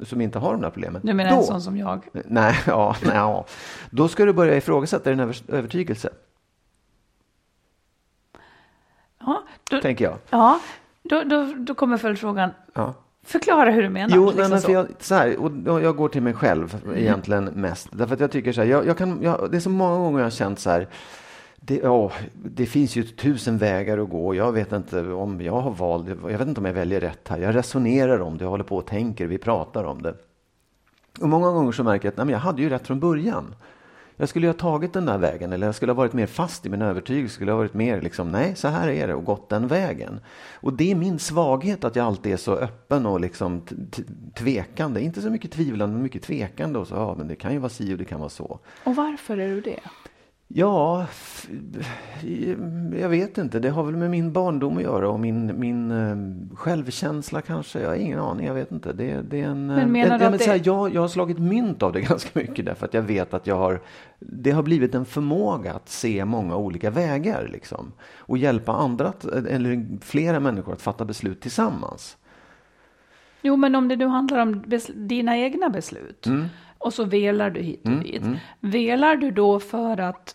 som 0.02 0.20
inte 0.20 0.38
har 0.38 0.52
de 0.52 0.62
där 0.62 0.70
problemen. 0.70 1.00
Du 1.04 1.14
menar 1.14 1.30
då, 1.30 1.38
en 1.38 1.44
sån 1.44 1.62
som 1.62 1.76
jag? 1.76 2.08
Nej, 2.12 2.54
ja, 2.66 2.96
nej, 3.02 3.16
ja. 3.16 3.46
Då 3.90 4.08
ska 4.08 4.24
du 4.24 4.32
börja 4.32 4.56
ifrågasätta 4.56 5.10
din 5.10 5.20
över, 5.20 5.36
övertygelse, 5.48 6.10
Ja, 9.28 9.42
då, 9.70 9.80
tänker 9.80 10.04
jag. 10.04 10.18
ja 10.30 10.60
då, 11.02 11.22
då, 11.22 11.54
då 11.56 11.74
kommer 11.74 11.96
följdfrågan. 11.96 12.50
Ja. 12.74 12.94
Förklara 13.22 13.70
hur 13.70 13.82
du 13.82 13.88
menar. 13.88 14.16
Jo, 14.16 14.26
liksom 14.26 14.50
nej, 14.50 14.60
så. 14.60 14.72
jag, 14.72 14.86
så 14.98 15.14
här, 15.14 15.36
och, 15.36 15.82
jag 15.82 15.96
går 15.96 16.08
till 16.08 16.22
mig 16.22 16.34
själv 16.34 16.92
egentligen 16.96 17.44
mest. 17.44 17.88
Därför 17.92 18.14
att 18.14 18.20
jag 18.20 18.30
tycker 18.30 18.52
så 18.52 18.60
här, 18.60 18.68
jag, 18.68 18.86
jag 18.86 18.98
kan, 18.98 19.22
jag, 19.22 19.50
det 19.50 19.56
är 19.56 19.60
så 19.60 19.70
många 19.70 19.96
gånger 19.98 20.18
jag 20.18 20.26
har 20.26 20.30
känt 20.30 20.58
så 20.58 20.70
här, 20.70 20.88
det, 21.56 21.88
åh, 21.88 22.12
det 22.34 22.66
finns 22.66 22.96
ju 22.96 23.02
tusen 23.02 23.58
vägar 23.58 23.98
att 23.98 24.08
gå. 24.08 24.34
Jag 24.34 24.52
vet 24.52 24.72
inte 24.72 25.12
om 25.12 25.40
jag 25.40 25.60
har 25.60 25.70
valt, 25.70 26.08
jag 26.08 26.38
vet 26.38 26.48
inte 26.48 26.60
om 26.60 26.64
jag 26.64 26.72
väljer 26.72 27.00
rätt 27.00 27.28
här. 27.28 27.38
Jag 27.38 27.54
resonerar 27.54 28.20
om 28.20 28.38
det, 28.38 28.44
jag 28.44 28.50
håller 28.50 28.64
på 28.64 28.76
och 28.76 28.86
tänker, 28.86 29.26
vi 29.26 29.38
pratar 29.38 29.84
om 29.84 30.02
det. 30.02 30.14
Och 31.20 31.28
många 31.28 31.50
gånger 31.50 31.72
så 31.72 31.84
märker 31.84 32.06
jag 32.06 32.12
att 32.12 32.16
nej, 32.16 32.26
men 32.26 32.32
jag 32.32 32.40
hade 32.40 32.62
ju 32.62 32.68
rätt 32.68 32.86
från 32.86 33.00
början. 33.00 33.54
Jag 34.20 34.28
skulle 34.28 34.46
ju 34.46 34.52
ha 34.52 34.58
tagit 34.58 34.92
den 34.92 35.06
där 35.06 35.18
vägen 35.18 35.52
eller 35.52 35.66
jag 35.66 35.74
skulle 35.74 35.92
ha 35.92 35.96
varit 35.96 36.12
mer 36.12 36.26
fast 36.26 36.66
i 36.66 36.68
min 36.68 36.82
övertygelse. 36.82 37.34
Skulle 37.34 37.52
ha 37.52 37.58
varit 37.58 37.74
mer 37.74 38.00
liksom, 38.00 38.28
nej 38.32 38.56
så 38.56 38.68
här 38.68 38.88
är 38.88 39.08
det 39.08 39.14
och 39.14 39.24
gått 39.24 39.48
den 39.48 39.68
vägen. 39.68 40.20
Och 40.54 40.72
det 40.72 40.90
är 40.90 40.94
min 40.94 41.18
svaghet 41.18 41.84
att 41.84 41.96
jag 41.96 42.06
alltid 42.06 42.32
är 42.32 42.36
så 42.36 42.54
öppen 42.56 43.06
och 43.06 43.20
liksom 43.20 43.60
t- 43.60 43.74
t- 43.90 44.02
tvekande. 44.34 45.00
Inte 45.00 45.22
så 45.22 45.30
mycket 45.30 45.52
tvivlande 45.52 45.94
men 45.94 46.02
mycket 46.02 46.22
tvekande 46.22 46.78
och 46.78 46.86
så, 46.86 46.94
ja 46.94 47.14
men 47.18 47.28
det 47.28 47.36
kan 47.36 47.52
ju 47.52 47.58
vara 47.58 47.68
si 47.70 47.94
och 47.94 47.98
det 47.98 48.04
kan 48.04 48.20
vara 48.20 48.28
så. 48.30 48.58
Och 48.84 48.96
varför 48.96 49.38
är 49.38 49.48
du 49.48 49.60
det? 49.60 49.80
Ja, 50.50 51.06
jag 53.00 53.08
vet 53.08 53.38
inte. 53.38 53.60
Det 53.60 53.68
har 53.70 53.82
väl 53.84 53.96
med 53.96 54.10
min 54.10 54.32
barndom 54.32 54.76
att 54.76 54.82
göra 54.82 55.08
och 55.10 55.20
min, 55.20 55.60
min 55.60 55.90
eh, 55.90 56.56
självkänsla 56.56 57.40
kanske. 57.40 57.80
Jag 57.80 57.88
har 57.88 57.96
ingen 57.96 58.18
aning, 58.18 58.46
jag 58.46 58.54
vet 58.54 58.72
inte. 58.72 58.92
Det, 58.92 59.22
det 59.30 59.40
är 59.40 59.46
en, 59.48 59.70
eh, 59.70 59.76
Men 59.76 59.92
menar 59.92 60.10
jag, 60.10 60.20
du 60.20 60.24
jag, 60.24 60.34
att 60.34 60.46
här, 60.46 60.58
det- 60.58 60.66
jag, 60.66 60.94
jag 60.94 61.00
har 61.00 61.08
slagit 61.08 61.38
mynt 61.38 61.82
av 61.82 61.92
det 61.92 62.00
ganska 62.08 62.38
mycket 62.40 62.64
därför 62.66 62.86
att 62.86 62.94
jag 62.94 63.02
vet 63.02 63.34
att 63.34 63.46
jag 63.46 63.56
har 63.56 63.80
det 64.18 64.50
har 64.50 64.62
blivit 64.62 64.94
en 64.94 65.04
förmåga 65.04 65.72
att 65.72 65.88
se 65.88 66.24
många 66.24 66.56
olika 66.56 66.90
vägar 66.90 67.48
liksom. 67.52 67.92
Och 68.16 68.38
hjälpa 68.38 68.72
andra, 68.72 69.08
att, 69.08 69.24
eller 69.24 69.86
flera 70.04 70.40
människor 70.40 70.72
att 70.72 70.82
fatta 70.82 71.04
beslut 71.04 71.40
tillsammans. 71.40 72.16
Jo, 73.42 73.56
men 73.56 73.74
om 73.74 73.88
det 73.88 73.96
nu 73.96 74.06
handlar 74.06 74.38
om 74.38 74.64
dina 74.94 75.38
egna 75.38 75.68
beslut 75.68 76.26
Mm. 76.26 76.46
och 76.78 76.94
så 76.94 77.04
velar 77.04 77.50
du 77.50 77.60
hit 77.60 77.80
och 77.84 77.90
dit. 77.90 78.22
Velar 78.60 79.16
du 79.16 79.30
då 79.30 79.60
för 79.60 80.00
att... 80.00 80.34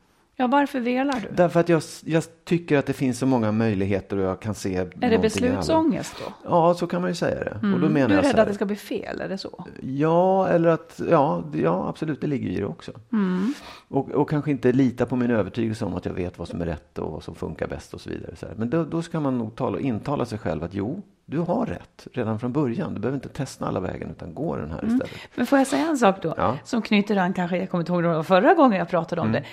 ja, 0.41 0.47
varför 0.47 0.79
velar 0.79 1.13
du? 1.19 1.27
Därför 1.35 1.59
att 1.59 1.69
jag, 1.69 1.81
jag 2.05 2.23
tycker 2.43 2.77
att 2.77 2.85
det 2.85 2.93
finns 2.93 3.19
så 3.19 3.25
många 3.25 3.51
möjligheter 3.51 4.17
och 4.17 4.23
jag 4.23 4.39
kan 4.39 4.55
se 4.55 4.75
Är 4.75 5.09
det 5.09 5.19
beslutsångest 5.19 6.15
då? 6.25 6.33
Ja, 6.49 6.73
så 6.73 6.87
kan 6.87 7.01
man 7.01 7.09
ju 7.09 7.15
säga 7.15 7.43
det. 7.43 7.73
Och 7.73 7.79
då 7.79 7.89
menar 7.89 8.07
Du 8.09 8.13
är 8.13 8.23
jag 8.23 8.25
rädd 8.33 8.39
att 8.39 8.47
det 8.47 8.53
ska 8.53 8.65
bli 8.65 8.75
fel, 8.75 9.21
är 9.21 9.29
det 9.29 9.37
så? 9.37 9.65
Ja, 9.81 10.47
eller 10.47 10.69
att, 10.69 11.01
ja, 11.09 11.43
ja 11.53 11.87
absolut, 11.89 12.21
det 12.21 12.27
ligger 12.27 12.49
i 12.49 12.55
det 12.55 12.65
också. 12.65 12.91
Och, 13.87 14.11
och 14.11 14.29
kanske 14.29 14.51
inte 14.51 14.71
lita 14.71 15.05
på 15.05 15.15
min 15.15 15.31
övertygelse 15.31 15.85
om 15.85 15.95
att 15.95 16.05
jag 16.05 16.13
vet 16.13 16.39
vad 16.39 16.47
som 16.47 16.61
är 16.61 16.65
rätt 16.65 16.97
och 16.97 17.11
vad 17.11 17.23
som 17.23 17.35
funkar 17.35 17.67
bäst 17.67 17.93
och 17.93 18.01
så 18.01 18.09
vidare. 18.09 18.35
Så. 18.35 18.45
Men 18.55 18.69
då, 18.69 18.83
då 18.83 19.01
ska 19.01 19.19
man 19.19 19.37
nog 19.37 19.55
tala, 19.55 19.79
intala 19.79 20.25
sig 20.25 20.37
själv 20.39 20.63
att 20.63 20.73
jo, 20.73 21.01
du 21.25 21.39
har 21.39 21.65
rätt 21.65 22.07
redan 22.13 22.39
från 22.39 22.51
början. 22.53 22.93
Du 22.93 22.99
behöver 22.99 23.15
inte 23.15 23.29
testa 23.29 23.65
alla 23.65 23.79
vägen 23.79 24.09
utan 24.11 24.33
gå 24.33 24.55
den 24.55 24.71
här 24.71 24.85
istället. 24.85 25.09
Men 25.35 25.45
får 25.45 25.57
jag 25.57 25.67
säga 25.67 25.87
en 25.87 25.97
sak 25.97 26.15
då? 26.21 26.33
Ja. 26.37 26.57
Som 26.63 26.81
knyter 26.81 27.15
an 27.17 27.33
kanske, 27.33 27.57
jag 27.57 27.69
kommer 27.69 27.81
inte 27.81 27.91
ihåg 27.91 28.03
det 28.03 28.07
var 28.07 28.23
förra 28.23 28.53
gången 28.53 28.79
jag 28.79 28.89
pratade 28.89 29.21
om 29.21 29.27
Mm. 29.27 29.41
det. 29.41 29.47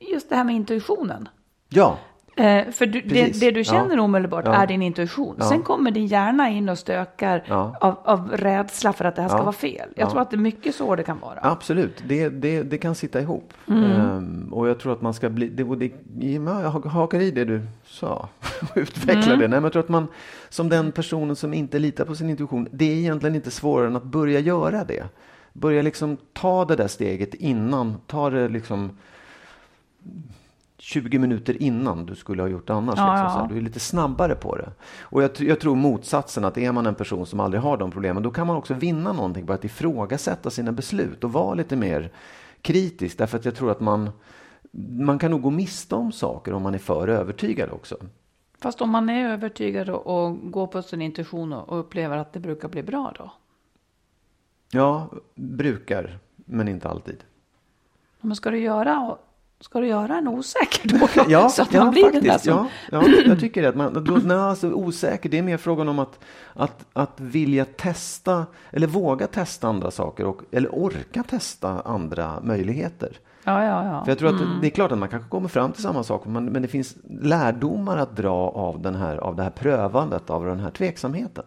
Just 0.00 0.28
det 0.28 0.36
här 0.36 0.44
med 0.44 0.54
intuitionen. 0.54 1.28
Ja, 1.68 1.98
Eh, 2.36 2.70
för 2.70 2.86
du, 2.86 3.00
det, 3.00 3.40
det 3.40 3.50
du 3.50 3.60
Ja. 3.60 3.64
känner 3.64 3.98
omedelbart 3.98 4.44
Ja. 4.46 4.54
är 4.54 4.66
din 4.66 4.82
intuition. 4.82 5.36
Ja. 5.38 5.44
Sen 5.48 5.62
kommer 5.62 5.90
din 5.90 6.06
hjärna 6.06 6.48
in 6.50 6.68
och 6.68 6.78
stökar 6.78 7.44
Ja. 7.48 7.76
av, 7.80 7.94
av 8.04 8.30
rädsla 8.32 8.92
för 8.92 9.04
att 9.04 9.16
det 9.16 9.22
här 9.22 9.28
ska 9.28 9.38
Ja. 9.38 9.42
vara 9.42 9.52
fel. 9.52 9.88
Jag 9.96 10.06
Ja. 10.06 10.10
tror 10.10 10.20
att 10.22 10.30
det 10.30 10.36
är 10.36 10.38
mycket 10.38 10.74
så 10.74 10.96
det 10.96 11.02
kan 11.02 11.18
vara. 11.20 11.38
absolut. 11.42 12.02
Det, 12.06 12.28
det, 12.28 12.62
det 12.62 12.78
kan 12.78 12.94
sitta 12.94 13.20
ihop. 13.20 13.52
Mm. 13.68 13.84
Ehm, 13.84 14.48
och 14.52 14.68
jag 14.68 14.78
tror 14.80 14.92
att 14.92 15.02
man 15.02 15.14
ska 15.14 15.28
bli, 15.30 15.48
det, 15.48 15.64
det, 15.64 15.92
ja, 16.36 16.62
jag 16.62 16.70
hakar 16.70 17.20
i 17.20 17.30
det 17.30 17.44
du 17.44 17.62
sa 17.84 18.28
och 18.70 18.76
utvecklar 18.76 19.22
Mm. 19.34 19.38
det. 19.38 19.48
Nej, 19.48 19.56
men 19.60 19.62
jag 19.62 19.72
tror 19.72 19.82
att 19.82 19.88
man 19.88 20.06
som 20.48 20.68
den 20.68 20.92
personen 20.92 21.36
som 21.36 21.54
inte 21.54 21.78
litar 21.78 22.04
på 22.04 22.14
sin 22.14 22.30
intuition, 22.30 22.68
det 22.70 22.84
är 22.84 22.96
egentligen 22.96 23.34
inte 23.36 23.50
svårare 23.50 23.86
än 23.86 23.96
att 23.96 24.04
börja 24.04 24.40
göra 24.40 24.84
det. 24.84 25.04
Börja 25.52 25.82
liksom 25.82 26.16
ta 26.32 26.64
det 26.64 26.76
där 26.76 26.88
steget 26.88 27.34
innan, 27.34 27.96
ta 28.06 28.30
det 28.30 28.48
liksom 28.48 28.90
20 30.78 31.18
minuter 31.18 31.62
innan 31.62 32.06
du 32.06 32.14
skulle 32.14 32.42
ha 32.42 32.48
gjort 32.48 32.70
annars. 32.70 32.98
Ja, 32.98 33.22
liksom, 33.22 33.40
ja. 33.40 33.46
Du 33.50 33.56
är 33.56 33.60
lite 33.60 33.80
snabbare 33.80 34.34
på 34.34 34.56
det. 34.56 34.72
Och 35.00 35.22
jag, 35.22 35.30
jag 35.40 35.60
tror 35.60 35.76
motsatsen, 35.76 36.44
att 36.44 36.58
är 36.58 36.72
man 36.72 36.86
en 36.86 36.94
person 36.94 37.26
som 37.26 37.40
aldrig 37.40 37.62
har 37.62 37.76
de 37.76 37.90
problemen, 37.90 38.22
då 38.22 38.30
kan 38.30 38.46
man 38.46 38.56
också 38.56 38.74
vinna 38.74 39.12
någonting 39.12 39.46
på 39.46 39.52
att 39.52 39.64
ifrågasätta 39.64 40.50
sina 40.50 40.72
beslut 40.72 41.24
och 41.24 41.32
vara 41.32 41.54
lite 41.54 41.76
mer 41.76 42.12
kritisk. 42.62 43.18
Därför 43.18 43.38
att 43.38 43.44
jag 43.44 43.54
tror 43.54 43.70
att 43.70 43.80
man, 43.80 44.10
man 44.98 45.18
kan 45.18 45.30
nog 45.30 45.42
gå 45.42 45.50
miste 45.50 45.94
om 45.94 46.12
saker 46.12 46.52
om 46.52 46.62
man 46.62 46.74
är 46.74 46.78
för 46.78 47.08
övertygad 47.08 47.70
också. 47.70 47.96
Fast 48.58 48.80
om 48.80 48.90
man 48.90 49.08
är 49.08 49.28
övertygad 49.28 49.88
och, 49.88 50.06
och 50.06 50.50
går 50.50 50.66
på 50.66 50.82
sin 50.82 51.02
intuition 51.02 51.52
och, 51.52 51.68
och 51.68 51.80
upplever 51.80 52.16
att 52.16 52.32
det 52.32 52.40
brukar 52.40 52.68
bli 52.68 52.82
bra 52.82 53.12
då? 53.18 53.32
Ja, 54.72 55.08
brukar, 55.34 56.18
men 56.36 56.68
inte 56.68 56.88
alltid. 56.88 57.24
Men 58.20 58.36
ska 58.36 58.50
du 58.50 58.58
göra, 58.58 59.16
ska 59.60 59.80
du 59.80 59.86
göra 59.86 60.18
en 60.18 60.28
osäker 60.28 60.88
då? 60.88 61.08
Ja, 61.28 61.48
så 61.48 61.62
att 61.62 61.74
ja, 61.74 61.84
man 61.84 61.90
blir 61.90 62.12
den 62.12 62.22
där 62.22 62.30
faktiskt. 62.30 62.44
som... 62.44 62.68
Ja, 62.90 63.02
ja, 63.06 63.22
jag 63.26 63.40
tycker 63.40 63.62
det. 63.62 63.68
Att 63.68 63.76
man, 63.76 64.04
då, 64.04 64.18
nej, 64.24 64.36
alltså, 64.36 64.72
osäker, 64.72 65.28
det 65.28 65.38
är 65.38 65.42
mer 65.42 65.56
frågan 65.56 65.88
om 65.88 65.98
att, 65.98 66.18
att, 66.54 66.86
att 66.92 67.20
vilja 67.20 67.64
testa, 67.64 68.46
eller 68.70 68.86
våga 68.86 69.26
testa 69.26 69.68
andra 69.68 69.90
saker, 69.90 70.24
och, 70.24 70.42
eller 70.50 70.74
orka 70.74 71.22
testa 71.22 71.80
andra 71.80 72.40
möjligheter. 72.42 73.18
Ja, 73.44 73.64
ja, 73.64 73.84
ja. 73.84 74.04
För 74.04 74.10
jag 74.10 74.18
tror 74.18 74.28
att 74.28 74.60
det 74.60 74.66
är 74.66 74.70
klart 74.70 74.92
att 74.92 74.98
man 74.98 75.08
kanske 75.08 75.28
kommer 75.28 75.48
fram 75.48 75.72
till 75.72 75.82
samma 75.82 76.02
sak, 76.02 76.26
men, 76.26 76.44
men 76.44 76.62
det 76.62 76.68
finns 76.68 76.96
lärdomar 77.20 77.96
att 77.96 78.16
dra 78.16 78.48
av, 78.48 78.82
den 78.82 78.94
här, 78.94 79.16
av 79.16 79.36
det 79.36 79.42
här 79.42 79.50
prövandet, 79.50 80.30
av 80.30 80.44
den 80.44 80.60
här 80.60 80.70
tveksamheten. 80.70 81.44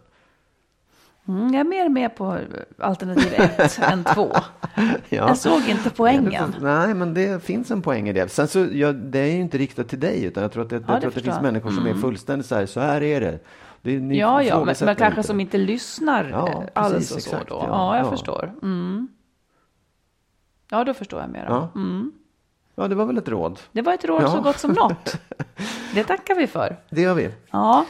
Mm, 1.28 1.54
jag 1.54 1.60
är 1.60 1.64
mer 1.64 1.90
med 1.90 2.16
på 2.16 2.40
alternativ 2.80 3.34
ett 3.34 3.80
än 3.80 4.04
två. 4.04 4.32
Ja. 4.76 5.28
Jag 5.28 5.38
såg 5.38 5.62
inte 5.70 5.90
poängen. 5.90 6.56
Nej, 6.62 6.94
men 6.94 7.14
det 7.14 7.44
finns 7.44 7.72
en 7.72 7.82
poäng 7.82 8.10
i 8.10 8.14
det. 8.14 8.30
Sen 8.32 8.48
så, 8.48 8.68
ja, 8.72 8.92
det 8.94 9.20
är 9.20 9.26
ju 9.26 9.42
inte 9.42 9.58
riktat 9.58 9.90
till 9.90 10.00
dig, 10.00 10.24
utan 10.24 10.44
jag 10.44 10.52
tror 10.52 10.64
att 10.64 10.70
det, 10.70 10.76
jag 10.76 10.82
det 10.84 11.00
tror 11.02 11.08
att 11.10 11.16
det 11.16 11.22
finns 11.22 11.42
människor 11.42 11.72
som 11.72 11.88
är 11.88 11.94
fullständigt 11.94 12.48
så 12.48 12.56
här, 12.56 12.66
så 12.66 12.80
här 12.80 13.04
är 13.04 13.22
det. 13.22 13.40
det 13.82 14.00
ni 14.00 14.20
Ja, 14.20 14.44
ja, 14.44 14.66
men, 14.66 14.76
men 14.86 14.96
kanske 14.96 15.24
som 15.24 15.40
inte 15.40 15.58
lyssnar 15.58 16.30
Ja, 16.30 16.48
eh, 16.48 16.54
precis, 16.56 16.72
alls 16.74 17.12
och 17.12 17.18
exakt, 17.18 17.50
så 17.50 17.56
då. 17.56 17.62
ja, 17.62 17.68
Ja, 17.68 17.98
jag 17.98 18.06
ja. 18.06 18.10
förstår. 18.12 18.54
Mm. 18.62 19.08
Ja, 20.70 20.84
då 20.84 20.94
förstår 20.94 21.22
jag 21.22 21.30
mer. 21.30 21.46
Ja. 21.50 21.70
Mm. 21.76 22.12
Ja, 22.76 22.88
det 22.88 22.96
var 22.96 23.06
väl 23.06 23.18
ett 23.18 23.30
råd. 23.30 23.60
Det 23.72 23.82
var 23.82 23.94
ett 23.94 24.06
råd 24.06 24.24
Ja. 24.24 24.32
så 24.32 24.42
gott 24.42 24.60
som 24.60 24.72
något. 24.72 25.16
Det 25.94 26.04
tackar 26.04 26.36
vi 26.36 26.48
för. 26.48 26.76
Det 26.90 27.02
gör 27.02 27.14
vi. 27.14 27.30
Ja, 27.52 27.86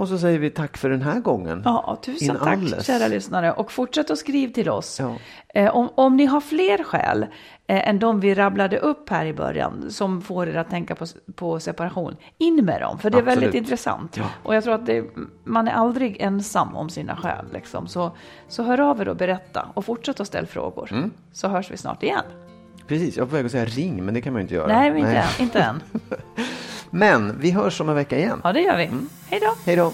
Och 0.00 0.08
så 0.08 0.18
säger 0.18 0.38
vi 0.38 0.50
tack 0.50 0.76
för 0.76 0.90
den 0.90 1.02
här 1.02 1.20
gången. 1.20 1.62
ja 1.64 1.98
tusen 2.02 2.30
In 2.30 2.42
tack 2.42 2.58
alles. 2.58 2.86
kära 2.86 3.08
lyssnare. 3.08 3.52
Och 3.52 3.72
fortsätt 3.72 4.10
att 4.10 4.18
skriva 4.18 4.52
till 4.52 4.68
oss. 4.68 5.00
Ja. 5.00 5.16
Eh, 5.54 5.76
om, 5.76 5.88
om 5.94 6.16
ni 6.16 6.26
har 6.26 6.40
fler 6.40 6.82
skäl 6.82 7.26
eh, 7.66 7.88
än 7.88 7.98
de 7.98 8.20
vi 8.20 8.34
rabblade 8.34 8.78
upp 8.78 9.08
här 9.08 9.26
i 9.26 9.34
början 9.34 9.90
som 9.90 10.22
får 10.22 10.48
er 10.48 10.56
att 10.56 10.70
tänka 10.70 10.94
på, 10.94 11.06
på 11.34 11.60
separation, 11.60 12.16
in 12.38 12.64
med 12.64 12.80
dem. 12.80 12.98
För 12.98 13.10
det 13.10 13.16
är 13.18 13.22
Absolut. 13.22 13.42
väldigt 13.42 13.54
intressant. 13.54 14.16
Ja. 14.16 14.24
Och 14.42 14.54
jag 14.54 14.64
tror 14.64 14.74
att 14.74 14.86
det, 14.86 15.04
man 15.44 15.68
är 15.68 15.72
aldrig 15.72 16.20
ensam 16.20 16.76
om 16.76 16.88
sina 16.90 17.16
skäl. 17.16 17.44
Liksom. 17.52 17.86
Så, 17.86 18.10
så 18.48 18.62
hör 18.62 18.80
av 18.80 19.00
er 19.00 19.08
och 19.08 19.16
berätta 19.16 19.66
och 19.74 19.84
fortsätt 19.84 20.20
att 20.20 20.26
ställa 20.26 20.46
frågor. 20.46 20.92
Mm. 20.92 21.10
Så 21.32 21.48
hörs 21.48 21.70
vi 21.70 21.76
snart 21.76 22.02
igen. 22.02 22.24
Precis, 22.86 23.16
jag 23.16 23.24
var 23.24 23.30
på 23.30 23.36
väg 23.36 23.46
att 23.46 23.52
säga 23.52 23.64
ring, 23.64 24.04
men 24.04 24.14
det 24.14 24.20
kan 24.20 24.32
man 24.32 24.40
ju 24.40 24.42
inte 24.42 24.54
göra. 24.54 24.66
Nej, 24.66 24.98
inte, 24.98 25.10
Än, 25.10 25.24
inte 25.40 25.60
än. 25.60 25.80
men 26.90 27.40
vi 27.40 27.50
hörs 27.50 27.80
om 27.80 27.88
en 27.88 27.94
vecka 27.94 28.18
igen. 28.18 28.40
Ja, 28.44 28.52
det 28.52 28.60
gör 28.60 28.76
vi. 28.76 28.84
Mm. 28.84 29.08
Hej 29.28 29.40
då. 29.40 29.54
Hej 29.64 29.76
då. 29.76 29.92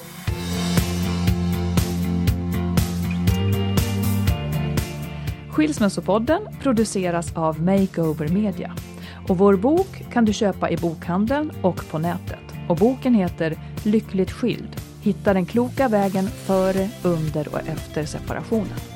Skilsmässopodden 5.50 6.42
produceras 6.62 7.36
av 7.36 7.62
Makeover 7.62 8.28
Media. 8.28 8.72
Och 9.28 9.38
vår 9.38 9.56
bok 9.56 10.04
kan 10.12 10.24
du 10.24 10.32
köpa 10.32 10.70
i 10.70 10.76
bokhandeln 10.76 11.52
och 11.62 11.88
på 11.90 11.98
nätet. 11.98 12.38
Och 12.68 12.76
boken 12.76 13.14
heter 13.14 13.56
Lyckligt 13.82 14.30
skild. 14.30 14.76
Hitta 15.02 15.34
den 15.34 15.46
kloka 15.46 15.88
vägen 15.88 16.26
före, 16.26 16.88
under 17.02 17.48
och 17.48 17.68
efter 17.68 18.04
separationen. 18.04 18.95